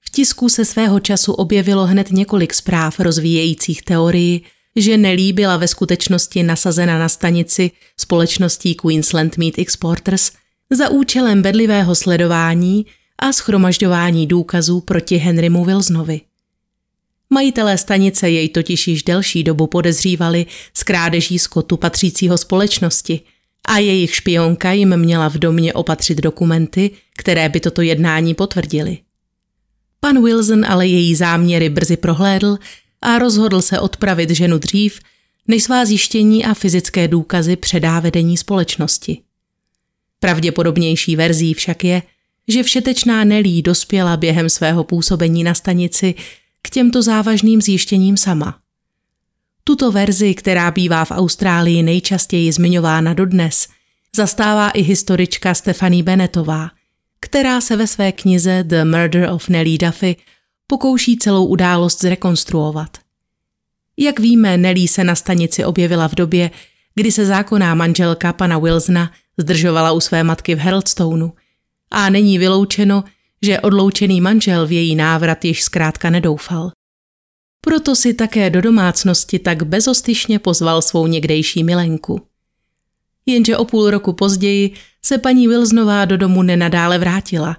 V 0.02 0.10
tisku 0.10 0.50
se 0.50 0.66
svého 0.66 1.00
času 1.00 1.34
objevilo 1.34 1.86
hned 1.86 2.12
několik 2.12 2.54
zpráv 2.54 3.00
rozvíjejících 3.00 3.82
teorii, 3.82 4.42
že 4.76 4.98
Nelly 4.98 5.34
byla 5.34 5.58
ve 5.58 5.68
skutečnosti 5.68 6.44
nasazena 6.44 7.00
na 7.00 7.10
stanici 7.10 7.72
společností 7.98 8.76
Queensland 8.76 9.38
Meat 9.38 9.54
Exporters 9.58 10.32
za 10.70 10.90
účelem 10.90 11.42
bedlivého 11.42 11.96
sledování 11.96 12.86
a 13.20 13.34
schromažďování 13.34 14.28
důkazů 14.28 14.82
proti 14.82 15.18
Henrymu 15.18 15.66
Wilsonovi. 15.66 16.22
Majitelé 17.30 17.78
stanice 17.78 18.30
jej 18.30 18.50
totiž 18.50 18.88
již 18.88 19.04
delší 19.04 19.44
dobu 19.44 19.68
podezřívali 19.68 20.46
z 20.74 20.84
krádeží 20.84 21.40
skotu 21.40 21.78
patřícího 21.78 22.38
společnosti 22.38 23.22
a 23.68 23.78
jejich 23.78 24.16
špionka 24.16 24.72
jim 24.72 24.98
měla 24.98 25.30
v 25.30 25.38
domě 25.38 25.74
opatřit 25.74 26.18
dokumenty, 26.18 26.92
které 27.18 27.50
by 27.50 27.60
toto 27.60 27.82
jednání 27.82 28.34
potvrdili. 28.34 28.98
Pan 30.00 30.24
Wilson 30.24 30.66
ale 30.66 30.88
její 30.88 31.16
záměry 31.16 31.70
brzy 31.70 31.98
prohlédl 31.98 32.58
a 33.02 33.20
rozhodl 33.20 33.62
se 33.62 33.80
odpravit 33.80 34.30
ženu 34.30 34.58
dřív, 34.58 35.00
než 35.48 35.64
svá 35.64 35.86
zjištění 35.86 36.46
a 36.46 36.54
fyzické 36.54 37.08
důkazy 37.08 37.56
předá 37.56 38.00
vedení 38.00 38.38
společnosti. 38.38 39.22
Pravděpodobnější 40.20 41.16
verzí 41.16 41.54
však 41.54 41.84
je, 41.84 42.02
že 42.48 42.64
všetečná 42.64 43.24
Nelly 43.24 43.62
dospěla 43.62 44.18
během 44.18 44.50
svého 44.50 44.84
působení 44.84 45.44
na 45.44 45.54
stanici 45.54 46.16
k 46.66 46.70
těmto 46.70 47.02
závažným 47.02 47.62
zjištěním 47.62 48.18
sama. 48.18 48.60
Tuto 49.64 49.92
verzi, 49.92 50.34
která 50.34 50.72
bývá 50.72 51.06
v 51.06 51.12
Austrálii 51.12 51.84
nejčastěji 51.84 52.52
zmiňována 52.52 53.14
dodnes, 53.14 53.68
zastává 54.16 54.70
i 54.70 54.82
historička 54.82 55.54
Stephanie 55.54 56.04
Bennettová, 56.04 56.70
která 57.20 57.62
se 57.62 57.76
ve 57.76 57.88
své 57.88 58.12
knize 58.12 58.64
The 58.64 58.84
Murder 58.84 59.30
of 59.30 59.50
Nellie 59.50 59.78
Duffy 59.78 60.16
pokouší 60.68 61.18
celou 61.18 61.46
událost 61.46 62.02
zrekonstruovat. 62.02 62.98
Jak 63.98 64.20
víme, 64.20 64.58
Nelly 64.58 64.88
se 64.88 65.04
na 65.04 65.16
stanici 65.16 65.66
objevila 65.66 66.08
v 66.08 66.16
době, 66.16 66.52
kdy 66.96 67.12
se 67.12 67.26
zákonná 67.26 67.76
manželka 67.76 68.34
pana 68.34 68.60
Wilsona 68.60 69.12
zdržovala 69.38 69.92
u 69.92 70.00
své 70.00 70.24
matky 70.24 70.56
v 70.56 70.60
Heraldstoneu 70.60 71.32
a 71.92 72.10
není 72.10 72.38
vyloučeno, 72.38 73.04
že 73.46 73.60
odloučený 73.60 74.22
manžel 74.22 74.68
v 74.68 74.72
její 74.72 74.96
návrat 74.96 75.46
již 75.46 75.64
zkrátka 75.64 76.10
nedoufal. 76.10 76.72
Proto 77.62 77.96
si 77.96 78.14
také 78.14 78.50
do 78.50 78.62
domácnosti 78.62 79.40
tak 79.40 79.64
bezostyšně 79.64 80.40
pozval 80.40 80.82
svou 80.82 81.08
někdejší 81.08 81.64
milenku. 81.64 82.22
Jenže 83.26 83.58
o 83.58 83.66
půl 83.66 83.90
roku 83.90 84.14
později 84.14 84.74
se 85.06 85.18
paní 85.18 85.48
Wilsonová 85.48 86.06
do 86.06 86.18
domu 86.18 86.44
nenadále 86.44 86.98
vrátila 86.98 87.58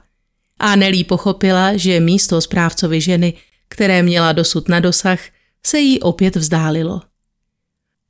a 0.59 0.77
Nelí 0.77 1.05
pochopila, 1.05 1.77
že 1.77 2.01
místo 2.01 2.41
správcovi 2.41 3.01
ženy, 3.01 3.35
které 3.69 4.03
měla 4.03 4.33
dosud 4.33 4.69
na 4.69 4.81
dosah, 4.81 5.19
se 5.67 5.79
jí 5.79 6.01
opět 6.01 6.37
vzdálilo. 6.37 7.03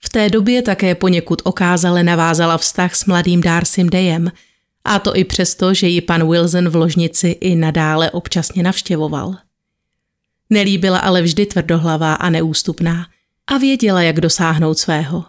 V 0.04 0.08
té 0.08 0.30
době 0.30 0.62
také 0.62 0.94
poněkud 0.94 1.42
okázale 1.44 2.02
navázala 2.02 2.58
vztah 2.58 2.94
s 2.94 3.04
mladým 3.04 3.40
Darcym 3.40 3.90
Dejem, 3.90 4.32
a 4.86 4.98
to 4.98 5.16
i 5.16 5.24
přesto, 5.24 5.74
že 5.74 5.88
ji 5.88 6.00
pan 6.00 6.30
Wilson 6.30 6.68
v 6.68 6.76
ložnici 6.76 7.28
i 7.28 7.56
nadále 7.56 8.10
občasně 8.10 8.62
navštěvoval. 8.62 9.34
Nelí 10.50 10.78
byla 10.78 10.98
ale 10.98 11.22
vždy 11.22 11.46
tvrdohlavá 11.46 12.14
a 12.14 12.30
neústupná 12.30 13.06
a 13.46 13.58
věděla, 13.58 14.02
jak 14.02 14.20
dosáhnout 14.20 14.78
svého. 14.78 15.24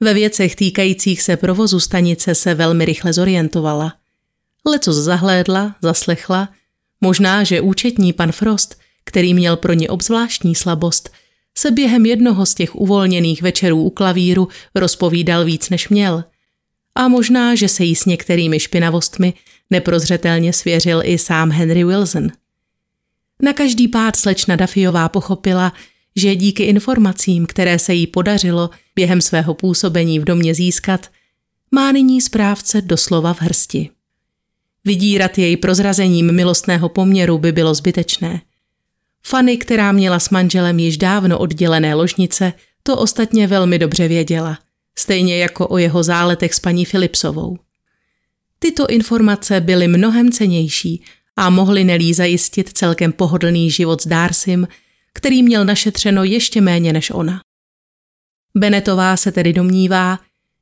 Ve 0.00 0.14
věcech 0.14 0.56
týkajících 0.56 1.22
se 1.22 1.36
provozu 1.36 1.80
stanice 1.80 2.34
se 2.34 2.54
velmi 2.54 2.84
rychle 2.84 3.12
zorientovala. 3.12 3.94
Leco 4.66 4.92
zahlédla, 4.92 5.74
zaslechla, 5.82 6.48
možná, 7.00 7.44
že 7.44 7.60
účetní 7.60 8.12
pan 8.12 8.32
Frost, 8.32 8.78
který 9.04 9.34
měl 9.34 9.56
pro 9.56 9.72
ně 9.72 9.88
obzvláštní 9.88 10.54
slabost, 10.54 11.10
se 11.58 11.70
během 11.70 12.06
jednoho 12.06 12.46
z 12.46 12.54
těch 12.54 12.74
uvolněných 12.74 13.42
večerů 13.42 13.82
u 13.82 13.90
klavíru 13.90 14.48
rozpovídal 14.74 15.44
víc 15.44 15.70
než 15.70 15.88
měl. 15.88 16.24
A 16.94 17.08
možná, 17.08 17.54
že 17.54 17.68
se 17.68 17.84
jí 17.84 17.96
s 17.96 18.04
některými 18.04 18.60
špinavostmi 18.60 19.34
neprozřetelně 19.70 20.52
svěřil 20.52 21.02
i 21.04 21.18
sám 21.18 21.50
Henry 21.50 21.84
Wilson. 21.84 22.28
Na 23.42 23.52
každý 23.52 23.88
pád 23.88 24.16
slečna 24.16 24.56
Dafiová 24.56 25.08
pochopila, 25.08 25.72
že 26.16 26.36
díky 26.36 26.62
informacím, 26.62 27.46
které 27.46 27.78
se 27.78 27.94
jí 27.94 28.06
podařilo 28.06 28.70
během 28.94 29.20
svého 29.20 29.54
působení 29.54 30.18
v 30.18 30.24
domě 30.24 30.54
získat, 30.54 31.10
má 31.70 31.92
nyní 31.92 32.20
správce 32.20 32.80
doslova 32.80 33.34
v 33.34 33.42
hrsti. 33.42 33.90
Vydírat 34.84 35.38
jej 35.38 35.56
prozrazením 35.56 36.34
milostného 36.34 36.88
poměru 36.88 37.38
by 37.38 37.52
bylo 37.52 37.74
zbytečné. 37.74 38.42
Fanny, 39.22 39.56
která 39.56 39.92
měla 39.92 40.18
s 40.18 40.30
manželem 40.30 40.78
již 40.78 40.96
dávno 40.96 41.38
oddělené 41.38 41.94
ložnice, 41.94 42.52
to 42.82 42.96
ostatně 42.96 43.46
velmi 43.46 43.78
dobře 43.78 44.08
věděla, 44.08 44.58
stejně 44.98 45.38
jako 45.38 45.68
o 45.68 45.78
jeho 45.78 46.02
záletech 46.02 46.54
s 46.54 46.60
paní 46.60 46.84
Filipsovou. 46.84 47.58
Tyto 48.58 48.86
informace 48.86 49.60
byly 49.60 49.88
mnohem 49.88 50.32
cenější 50.32 51.04
a 51.36 51.50
mohly 51.50 51.84
Nelí 51.84 52.14
zajistit 52.14 52.68
celkem 52.68 53.12
pohodlný 53.12 53.70
život 53.70 54.02
s 54.02 54.06
Darcym, 54.06 54.68
který 55.12 55.42
měl 55.42 55.64
našetřeno 55.64 56.24
ještě 56.24 56.60
méně 56.60 56.92
než 56.92 57.10
ona. 57.10 57.40
Benetová 58.54 59.16
se 59.16 59.32
tedy 59.32 59.52
domnívá, 59.52 60.18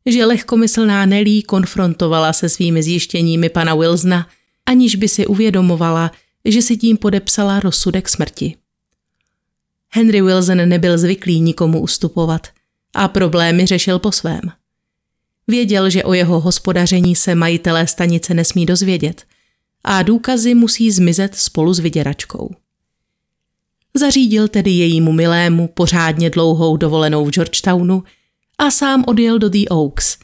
že 0.07 0.27
lehkomyslná 0.27 1.07
Nelly 1.07 1.43
konfrontovala 1.43 2.33
se 2.33 2.49
svými 2.49 2.83
zjištěními 2.83 3.49
pana 3.49 3.75
Wilsona, 3.75 4.29
aniž 4.67 4.97
by 4.97 5.09
si 5.09 5.27
uvědomovala, 5.27 6.11
že 6.45 6.63
si 6.63 6.77
tím 6.77 6.97
podepsala 6.97 7.61
rozsudek 7.61 8.09
smrti. 8.09 8.55
Henry 9.89 10.23
Wilson 10.23 10.69
nebyl 10.69 10.99
zvyklý 10.99 11.41
nikomu 11.41 11.81
ustupovat 11.81 12.47
a 12.95 13.09
problémy 13.09 13.67
řešil 13.67 13.99
po 13.99 14.13
svém. 14.13 14.41
Věděl, 15.49 15.91
že 15.91 16.05
o 16.05 16.13
jeho 16.13 16.41
hospodaření 16.41 17.17
se 17.17 17.35
majitelé 17.35 17.87
stanice 17.87 18.35
nesmí 18.35 18.67
dozvědět 18.67 19.25
a 19.85 20.03
důkazy 20.03 20.55
musí 20.55 20.91
zmizet 20.91 21.35
spolu 21.35 21.75
s 21.75 21.79
vyděračkou. 21.79 22.51
Zařídil 23.95 24.49
tedy 24.49 24.71
jejímu 24.71 25.13
milému 25.13 25.69
pořádně 25.69 26.31
dlouhou 26.31 26.77
dovolenou 26.77 27.25
v 27.25 27.31
Georgetownu 27.31 28.03
a 28.59 28.71
sám 28.71 29.05
odjel 29.07 29.39
do 29.39 29.49
The 29.49 29.65
Oaks, 29.71 30.19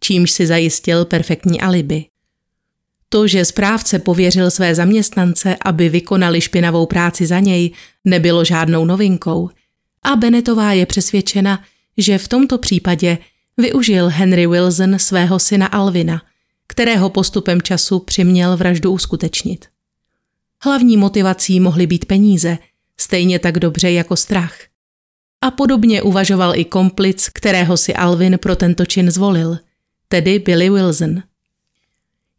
čímž 0.00 0.30
si 0.30 0.46
zajistil 0.46 1.04
perfektní 1.04 1.60
alibi. 1.60 2.04
To, 3.08 3.26
že 3.26 3.44
správce 3.44 3.98
pověřil 3.98 4.50
své 4.50 4.74
zaměstnance, 4.74 5.56
aby 5.64 5.88
vykonali 5.88 6.40
špinavou 6.40 6.86
práci 6.86 7.26
za 7.26 7.40
něj, 7.40 7.70
nebylo 8.04 8.44
žádnou 8.44 8.84
novinkou 8.84 9.50
a 10.02 10.16
Benetová 10.16 10.72
je 10.72 10.86
přesvědčena, 10.86 11.62
že 11.98 12.18
v 12.18 12.28
tomto 12.28 12.58
případě 12.58 13.18
využil 13.56 14.08
Henry 14.08 14.46
Wilson 14.46 14.98
svého 14.98 15.38
syna 15.38 15.66
Alvina, 15.66 16.22
kterého 16.66 17.10
postupem 17.10 17.62
času 17.62 17.98
přiměl 17.98 18.56
vraždu 18.56 18.92
uskutečnit. 18.92 19.66
Hlavní 20.62 20.96
motivací 20.96 21.60
mohly 21.60 21.86
být 21.86 22.04
peníze– 22.04 22.58
stejně 22.96 23.38
tak 23.38 23.58
dobře 23.58 23.90
jako 23.90 24.16
strach. 24.16 24.58
A 25.40 25.50
podobně 25.50 26.02
uvažoval 26.02 26.56
i 26.56 26.64
komplic, 26.64 27.28
kterého 27.28 27.76
si 27.76 27.94
Alvin 27.94 28.38
pro 28.38 28.56
tento 28.56 28.86
čin 28.86 29.10
zvolil, 29.10 29.58
tedy 30.08 30.38
Billy 30.38 30.70
Wilson. 30.70 31.22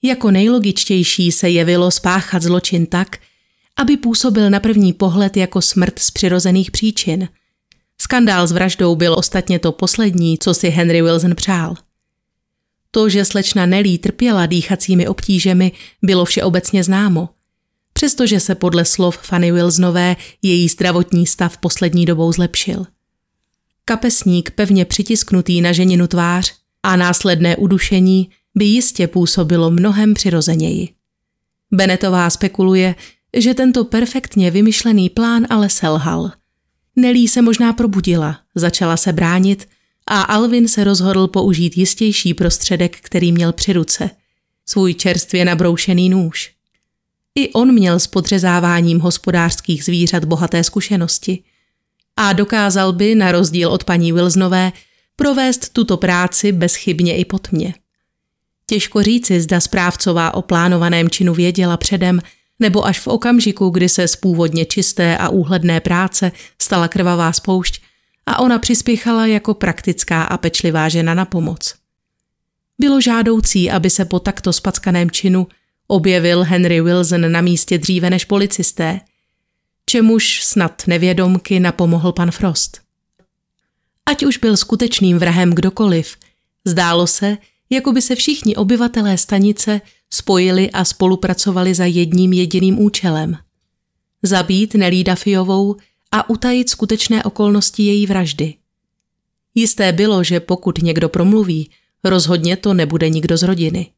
Jako 0.01 0.31
nejlogičtější 0.31 1.31
se 1.31 1.49
jevilo 1.49 1.91
spáchat 1.91 2.43
zločin 2.43 2.85
tak, 2.85 3.17
aby 3.77 3.97
působil 3.97 4.49
na 4.49 4.59
první 4.59 4.93
pohled 4.93 5.37
jako 5.37 5.61
smrt 5.61 5.99
z 5.99 6.11
přirozených 6.11 6.71
příčin. 6.71 7.29
Skandál 8.07 8.47
s 8.47 8.51
vraždou 8.51 8.95
byl 8.95 9.13
ostatně 9.13 9.59
to 9.59 9.71
poslední, 9.71 10.37
co 10.37 10.53
si 10.53 10.69
Henry 10.69 11.01
Wilson 11.01 11.35
přál. 11.35 11.75
To, 12.91 13.09
že 13.09 13.25
slečna 13.25 13.65
Nelly 13.65 13.97
trpěla 13.97 14.45
dýchacími 14.45 15.07
obtížemi, 15.07 15.71
bylo 16.01 16.25
všeobecně 16.25 16.83
známo 16.83 17.29
přestože 17.97 18.39
se 18.39 18.55
podle 18.55 18.85
slov 18.85 19.17
Fanny 19.17 19.51
Wilsonové 19.51 20.15
její 20.41 20.67
zdravotní 20.69 21.27
stav 21.27 21.57
poslední 21.57 22.05
dobou 22.05 22.31
zlepšil. 22.31 22.85
Kapesník 23.85 24.51
pevně 24.51 24.85
přitisknutý 24.85 25.61
na 25.61 25.71
ženinu 25.71 26.07
tvář 26.07 26.53
a 26.83 26.95
následné 26.95 27.55
udušení 27.55 28.29
by 28.55 28.65
jistě 28.65 29.07
působilo 29.07 29.71
mnohem 29.71 30.13
přirozeněji. 30.13 30.89
Benetová 31.71 32.29
spekuluje, 32.29 32.95
že 33.37 33.53
tento 33.53 33.85
perfektně 33.85 34.51
vymyšlený 34.51 35.09
plán 35.09 35.47
ale 35.49 35.69
selhal. 35.69 36.31
Nelí 36.99 37.27
se 37.27 37.41
možná 37.41 37.73
probudila, 37.73 38.39
začala 38.55 38.97
se 38.97 39.13
bránit 39.13 39.69
a 40.07 40.21
Alvin 40.21 40.67
se 40.67 40.83
rozhodl 40.83 41.27
použít 41.27 41.77
jistější 41.77 42.33
prostředek, 42.33 42.97
který 43.01 43.31
měl 43.31 43.53
při 43.53 43.73
ruce. 43.73 44.09
Svůj 44.65 44.93
čerstvě 44.93 45.45
nabroušený 45.45 46.09
nůž. 46.09 46.51
I 47.35 47.53
on 47.53 47.73
měl 47.73 47.99
s 47.99 48.07
podřezáváním 48.07 48.99
hospodářských 48.99 49.83
zvířat 49.83 50.25
bohaté 50.25 50.63
zkušenosti 50.63 51.43
a 52.15 52.33
dokázal 52.33 52.93
by, 52.93 53.15
na 53.15 53.31
rozdíl 53.31 53.69
od 53.69 53.83
paní 53.83 54.11
Wilsonové, 54.11 54.71
provést 55.15 55.73
tuto 55.73 55.97
práci 55.97 56.51
bezchybně 56.51 57.17
i 57.17 57.25
pod 57.25 57.51
mě. 57.51 57.73
Těžko 58.65 59.03
říci, 59.03 59.41
zda 59.41 59.59
správcová 59.59 60.33
o 60.33 60.41
plánovaném 60.41 61.09
činu 61.09 61.33
věděla 61.33 61.77
předem, 61.77 62.21
nebo 62.59 62.85
až 62.85 62.99
v 62.99 63.07
okamžiku, 63.07 63.69
kdy 63.69 63.89
se 63.89 64.07
z 64.07 64.15
původně 64.15 64.65
čisté 64.65 65.17
a 65.17 65.29
úhledné 65.29 65.79
práce 65.79 66.31
stala 66.61 66.87
krvavá 66.87 67.33
spoušť 67.33 67.81
a 68.25 68.39
ona 68.39 68.59
přispěchala 68.59 69.25
jako 69.25 69.53
praktická 69.53 70.23
a 70.23 70.37
pečlivá 70.37 70.89
žena 70.89 71.13
na 71.13 71.25
pomoc. 71.25 71.75
Bylo 72.79 73.01
žádoucí, 73.01 73.71
aby 73.71 73.89
se 73.89 74.05
po 74.05 74.19
takto 74.19 74.53
spackaném 74.53 75.11
činu 75.11 75.47
Objevil 75.87 76.43
Henry 76.43 76.81
Wilson 76.81 77.31
na 77.31 77.41
místě 77.41 77.77
dříve 77.77 78.09
než 78.09 78.25
policisté, 78.25 78.99
čemuž 79.85 80.43
snad 80.43 80.83
nevědomky 80.87 81.59
napomohl 81.59 82.11
pan 82.11 82.31
Frost. 82.31 82.81
Ať 84.05 84.23
už 84.23 84.37
byl 84.37 84.57
skutečným 84.57 85.19
vrahem 85.19 85.53
kdokoliv, 85.53 86.17
zdálo 86.65 87.07
se, 87.07 87.37
jako 87.69 87.91
by 87.91 88.01
se 88.01 88.15
všichni 88.15 88.55
obyvatelé 88.55 89.17
stanice 89.17 89.81
spojili 90.09 90.71
a 90.71 90.85
spolupracovali 90.85 91.73
za 91.73 91.85
jedním 91.85 92.33
jediným 92.33 92.79
účelem. 92.79 93.37
Zabít 94.23 94.73
Nelly 94.73 95.03
Dafiovou 95.03 95.75
a 96.11 96.29
utajit 96.29 96.69
skutečné 96.69 97.23
okolnosti 97.23 97.83
její 97.83 98.07
vraždy. 98.07 98.53
Jisté 99.55 99.91
bylo, 99.91 100.23
že 100.23 100.39
pokud 100.39 100.77
někdo 100.77 101.09
promluví, 101.09 101.71
rozhodně 102.03 102.57
to 102.57 102.73
nebude 102.73 103.09
nikdo 103.09 103.37
z 103.37 103.43
rodiny. 103.43 103.91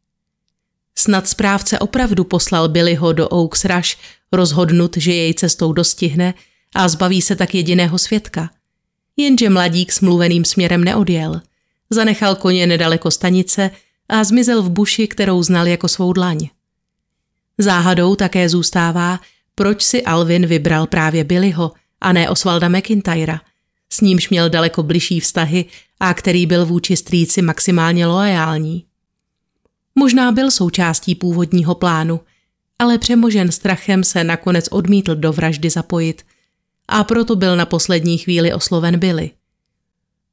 Snad 0.95 1.28
správce 1.28 1.80
opravdu 1.80 2.24
poslal 2.24 2.70
Billyho 2.70 3.13
do 3.13 3.28
Oaks 3.28 3.65
Rush, 3.65 3.97
rozhodnut, 4.32 4.97
že 4.97 5.13
jej 5.13 5.34
cestou 5.34 5.74
dostihne 5.74 6.34
a 6.76 6.88
zbaví 6.88 7.22
se 7.22 7.36
tak 7.36 7.55
jediného 7.55 7.97
svědka. 7.97 8.49
Jenže 9.17 9.49
mladík 9.49 9.91
s 9.91 10.01
mluveným 10.01 10.45
směrem 10.45 10.84
neodjel. 10.84 11.41
Zanechal 11.89 12.35
koně 12.35 12.67
nedaleko 12.67 13.11
stanice 13.11 13.71
a 14.09 14.23
zmizel 14.23 14.61
v 14.61 14.69
buši, 14.69 15.07
kterou 15.07 15.43
znal 15.43 15.67
jako 15.67 15.87
svou 15.87 16.13
dlaň. 16.13 16.49
Záhadou 17.57 18.15
také 18.15 18.49
zůstává, 18.49 19.19
proč 19.55 19.81
si 19.81 20.03
Alvin 20.03 20.45
vybral 20.45 20.87
právě 20.87 21.23
Billyho 21.23 21.71
a 22.01 22.13
ne 22.13 22.29
Osvalda 22.29 22.69
McIntyra, 22.69 23.41
s 23.89 24.01
nímž 24.01 24.29
měl 24.29 24.49
daleko 24.49 24.83
bližší 24.83 25.19
vztahy 25.19 25.65
a 25.99 26.13
který 26.13 26.45
byl 26.45 26.65
vůči 26.65 26.97
strýci 26.97 27.41
maximálně 27.41 28.05
loajální. 28.05 28.85
Možná 29.95 30.31
byl 30.31 30.51
součástí 30.51 31.15
původního 31.15 31.75
plánu, 31.75 32.19
ale 32.79 32.97
přemožen 32.97 33.51
strachem 33.51 34.03
se 34.03 34.23
nakonec 34.23 34.67
odmítl 34.71 35.15
do 35.15 35.33
vraždy 35.33 35.69
zapojit 35.69 36.23
a 36.87 37.03
proto 37.03 37.35
byl 37.35 37.55
na 37.55 37.65
poslední 37.65 38.17
chvíli 38.17 38.53
osloven 38.53 38.99
Billy. 38.99 39.31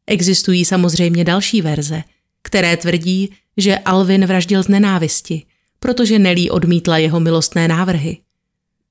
Existují 0.06 0.64
samozřejmě 0.64 1.24
další 1.24 1.62
verze, 1.62 2.02
které 2.42 2.76
tvrdí, 2.76 3.30
že 3.56 3.78
Alvin 3.78 4.26
vraždil 4.26 4.62
z 4.62 4.68
nenávisti, 4.68 5.42
protože 5.80 6.18
Nelly 6.18 6.50
odmítla 6.50 6.98
jeho 6.98 7.20
milostné 7.20 7.68
návrhy. 7.68 8.18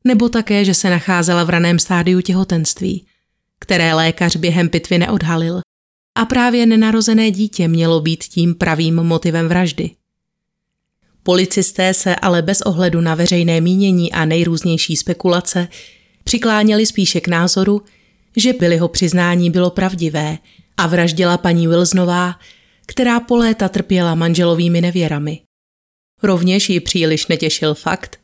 Nebo 0.03 0.30
také, 0.30 0.66
že 0.66 0.74
se 0.74 0.89
nacházela 0.89 1.43
v 1.43 1.49
raném 1.49 1.80
stádiu 1.80 2.22
těhotenství, 2.22 3.05
které 3.59 3.93
lékař 3.93 4.36
během 4.36 4.70
pitvy 4.70 4.97
neodhalil 4.97 5.61
a 6.16 6.26
právě 6.26 6.66
nenarozené 6.66 7.32
dítě 7.32 7.68
mělo 7.68 8.01
být 8.01 8.24
tím 8.24 8.55
pravým 8.55 8.95
motivem 8.95 9.47
vraždy. 9.47 9.91
Policisté 11.24 11.93
se 11.93 12.16
ale 12.16 12.41
bez 12.41 12.61
ohledu 12.61 13.01
na 13.01 13.16
veřejné 13.16 13.61
mínění 13.61 14.11
a 14.11 14.26
nejrůznější 14.26 14.95
spekulace 14.95 15.68
přikláněli 16.24 16.86
spíše 16.86 17.22
k 17.22 17.28
názoru, 17.28 17.82
že 18.38 18.53
Billyho 18.53 18.88
přiznání 18.88 19.49
bylo 19.49 19.70
pravdivé 19.70 20.38
a 20.78 20.88
vraždila 20.88 21.38
paní 21.38 21.68
Wilsonová, 21.68 22.40
která 22.86 23.20
po 23.20 23.38
léta 23.38 23.70
trpěla 23.70 24.16
manželovými 24.16 24.82
nevěrami. 24.82 25.42
Rovněž 26.24 26.70
ji 26.70 26.80
příliš 26.80 27.28
netěšil 27.28 27.74
fakt, 27.74 28.20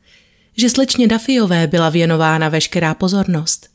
že 0.58 0.70
slečně 0.70 1.08
Dafiové 1.08 1.66
byla 1.66 1.90
věnována 1.90 2.48
veškerá 2.48 2.94
pozornost, 2.94 3.68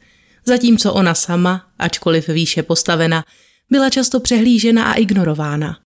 zatímco 0.45 0.93
ona 0.93 1.15
sama, 1.15 1.67
ačkoliv 1.79 2.27
výše 2.27 2.63
postavena, 2.63 3.25
byla 3.69 3.89
často 3.89 4.19
přehlížena 4.19 4.83
a 4.83 4.93
ignorována. 4.93 5.79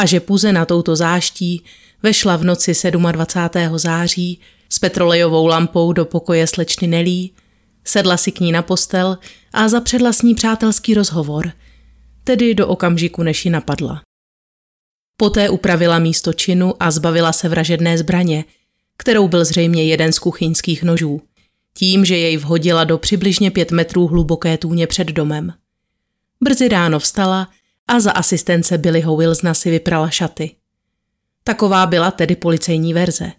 A 0.00 0.06
že 0.06 0.20
puzena 0.20 0.64
touto 0.64 0.96
záští 0.96 1.64
vešla 2.02 2.36
v 2.36 2.44
noci 2.44 2.72
27. 3.12 3.78
září 3.78 4.40
s 4.68 4.78
petrolejovou 4.78 5.46
lampou 5.46 5.92
do 5.92 6.04
pokoje 6.04 6.46
slečny 6.46 6.86
Nelí, 6.86 7.32
sedla 7.84 8.16
si 8.16 8.32
k 8.32 8.40
ní 8.40 8.52
na 8.52 8.62
postel 8.62 9.18
a 9.52 9.68
zapředla 9.68 10.12
s 10.12 10.22
ní 10.22 10.34
přátelský 10.34 10.94
rozhovor, 10.94 11.52
tedy 12.24 12.54
do 12.54 12.68
okamžiku, 12.68 13.22
než 13.22 13.44
ji 13.44 13.50
napadla. 13.50 14.02
Poté 15.16 15.50
upravila 15.50 15.98
místo 15.98 16.32
činu 16.32 16.74
a 16.80 16.90
zbavila 16.90 17.32
se 17.32 17.48
vražedné 17.48 17.98
zbraně, 17.98 18.44
kterou 18.96 19.28
byl 19.28 19.44
zřejmě 19.44 19.84
jeden 19.84 20.12
z 20.12 20.18
kuchyňských 20.18 20.82
nožů, 20.82 21.22
tím, 21.74 22.04
že 22.04 22.16
jej 22.18 22.36
vhodila 22.36 22.84
do 22.84 22.98
přibližně 22.98 23.50
pět 23.50 23.70
metrů 23.70 24.06
hluboké 24.06 24.58
tůně 24.58 24.86
před 24.86 25.08
domem. 25.08 25.52
Brzy 26.40 26.68
ráno 26.68 26.98
vstala 26.98 27.48
a 27.88 28.00
za 28.00 28.12
asistence 28.12 28.78
Billyho 28.78 29.16
Wilsona 29.16 29.54
si 29.54 29.70
vyprala 29.70 30.10
šaty. 30.10 30.56
Taková 31.44 31.86
byla 31.86 32.10
tedy 32.10 32.36
policejní 32.36 32.94
verze. 32.94 33.32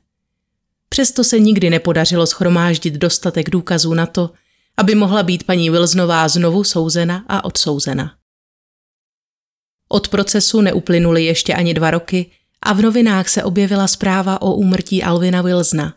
Přesto 0.89 1.23
se 1.23 1.39
nikdy 1.39 1.69
nepodařilo 1.69 2.27
schromáždit 2.27 2.93
dostatek 2.93 3.49
důkazů 3.49 3.93
na 3.93 4.05
to, 4.05 4.29
aby 4.77 4.95
mohla 4.95 5.23
být 5.23 5.43
paní 5.43 5.69
Wilsonová 5.69 6.27
znovu 6.27 6.63
souzena 6.63 7.25
a 7.27 7.45
odsouzena. 7.45 8.15
Od 9.89 10.07
procesu 10.07 10.61
neuplynuly 10.61 11.25
ještě 11.25 11.53
ani 11.53 11.73
dva 11.73 11.91
roky 11.91 12.31
a 12.61 12.73
v 12.73 12.81
novinách 12.81 13.29
se 13.29 13.43
objevila 13.43 13.87
zpráva 13.87 14.41
o 14.41 14.53
úmrtí 14.53 15.03
Alvina 15.03 15.41
Wilsona. 15.41 15.93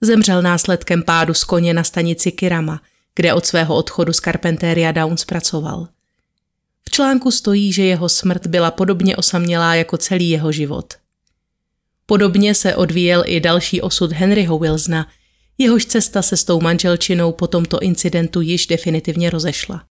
Zemřel 0.00 0.42
následkem 0.42 1.02
pádu 1.02 1.34
z 1.34 1.44
koně 1.44 1.74
na 1.74 1.84
stanici 1.84 2.32
Kirama, 2.32 2.80
kde 3.14 3.34
od 3.34 3.46
svého 3.46 3.76
odchodu 3.76 4.12
z 4.12 4.16
Carpenteria 4.16 4.92
Downs 4.92 5.24
pracoval. 5.24 5.88
V 6.84 6.90
článku 6.90 7.30
stojí, 7.30 7.72
že 7.72 7.84
jeho 7.84 8.08
smrt 8.08 8.46
byla 8.46 8.70
podobně 8.70 9.16
osamělá 9.16 9.74
jako 9.74 9.96
celý 9.96 10.30
jeho 10.30 10.52
život. 10.52 10.94
Podobně 12.06 12.54
se 12.54 12.76
odvíjel 12.76 13.24
i 13.26 13.40
další 13.40 13.80
osud 13.80 14.12
Henryho 14.12 14.58
Wilsona, 14.58 15.06
jehož 15.58 15.86
cesta 15.86 16.22
se 16.22 16.36
s 16.36 16.44
tou 16.44 16.60
manželčinou 16.60 17.32
po 17.32 17.46
tomto 17.46 17.78
incidentu 17.78 18.40
již 18.40 18.66
definitivně 18.66 19.30
rozešla. 19.30 19.84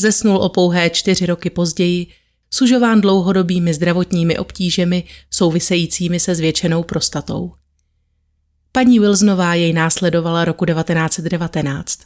Zesnul 0.00 0.36
o 0.36 0.48
pouhé 0.48 0.90
čtyři 0.90 1.26
roky 1.26 1.50
později, 1.50 2.06
sužován 2.50 3.00
dlouhodobými 3.00 3.74
zdravotními 3.74 4.38
obtížemi 4.38 5.04
souvisejícími 5.30 6.20
se 6.20 6.34
zvětšenou 6.34 6.82
prostatou. 6.82 7.52
Paní 8.72 8.98
Wilsonová 8.98 9.54
jej 9.54 9.72
následovala 9.72 10.44
roku 10.44 10.64
1919. 10.64 11.98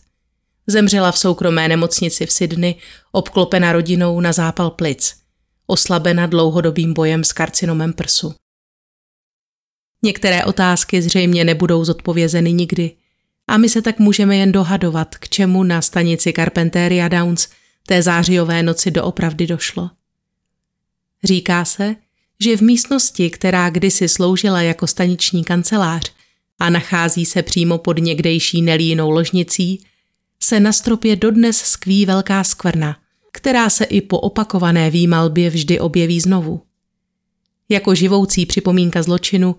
Zemřela 0.66 1.12
v 1.12 1.18
soukromé 1.18 1.68
nemocnici 1.68 2.26
v 2.26 2.32
Sydney, 2.32 2.74
obklopena 3.12 3.72
rodinou 3.72 4.20
na 4.20 4.32
zápal 4.32 4.70
plic, 4.70 5.14
oslabena 5.66 6.26
dlouhodobým 6.26 6.94
bojem 6.94 7.24
s 7.24 7.32
karcinomem 7.32 7.92
prsu. 7.92 8.34
Některé 10.02 10.44
otázky 10.44 11.02
zřejmě 11.02 11.44
nebudou 11.44 11.84
zodpovězeny 11.84 12.52
nikdy 12.52 12.96
a 13.48 13.56
my 13.58 13.68
se 13.68 13.82
tak 13.82 13.98
můžeme 13.98 14.36
jen 14.36 14.52
dohadovat, 14.52 15.16
k 15.16 15.28
čemu 15.28 15.62
na 15.62 15.82
stanici 15.82 16.32
Carpenteria 16.32 17.08
Downs 17.08 17.48
té 17.86 18.02
zářijové 18.02 18.62
noci 18.62 18.90
doopravdy 18.90 19.46
došlo. 19.46 19.90
Říká 21.24 21.64
se, 21.64 21.96
že 22.40 22.56
v 22.56 22.60
místnosti, 22.60 23.30
která 23.30 23.70
kdysi 23.70 24.08
sloužila 24.08 24.62
jako 24.62 24.86
staniční 24.86 25.44
kancelář 25.44 26.12
a 26.58 26.70
nachází 26.70 27.26
se 27.26 27.42
přímo 27.42 27.78
pod 27.78 27.98
někdejší 27.98 28.62
nelínou 28.62 29.10
ložnicí, 29.10 29.84
se 30.40 30.60
na 30.60 30.72
stropě 30.72 31.16
dodnes 31.16 31.56
skví 31.56 32.06
velká 32.06 32.44
skvrna, 32.44 32.96
která 33.32 33.70
se 33.70 33.84
i 33.84 34.00
po 34.00 34.20
opakované 34.20 34.90
výmalbě 34.90 35.50
vždy 35.50 35.80
objeví 35.80 36.20
znovu. 36.20 36.62
Jako 37.68 37.94
živoucí 37.94 38.46
připomínka 38.46 39.02
zločinu, 39.02 39.56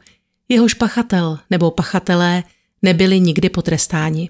jehož 0.50 0.74
pachatel 0.74 1.40
nebo 1.50 1.72
pachatelé 1.72 2.44
nebyli 2.82 3.20
nikdy 3.20 3.50
potrestáni. 3.50 4.30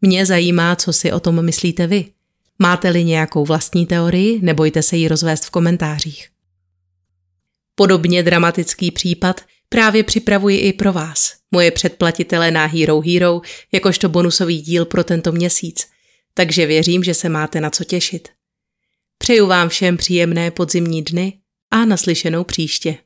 Mě 0.00 0.26
zajímá, 0.26 0.76
co 0.76 0.92
si 0.92 1.12
o 1.12 1.20
tom 1.20 1.44
myslíte 1.44 1.86
vy. 1.86 2.12
Máte-li 2.62 3.04
nějakou 3.04 3.44
vlastní 3.44 3.86
teorii, 3.86 4.40
nebojte 4.42 4.82
se 4.82 4.96
ji 4.96 5.08
rozvést 5.08 5.44
v 5.44 5.50
komentářích. 5.50 6.28
Podobně 7.74 8.22
dramatický 8.22 8.90
případ 8.90 9.40
právě 9.68 10.04
připravuji 10.04 10.58
i 10.58 10.72
pro 10.72 10.92
vás, 10.92 11.34
moje 11.50 11.70
předplatitele 11.70 12.50
na 12.50 12.66
Hero 12.66 13.00
Hero, 13.00 13.40
jakožto 13.72 14.08
bonusový 14.08 14.60
díl 14.60 14.84
pro 14.84 15.04
tento 15.04 15.32
měsíc, 15.32 15.86
takže 16.34 16.66
věřím, 16.66 17.04
že 17.04 17.14
se 17.14 17.28
máte 17.28 17.60
na 17.60 17.70
co 17.70 17.84
těšit. 17.84 18.28
Přeju 19.18 19.46
vám 19.46 19.68
všem 19.68 19.96
příjemné 19.96 20.50
podzimní 20.50 21.02
dny 21.02 21.38
a 21.70 21.84
naslyšenou 21.84 22.44
příště. 22.44 22.98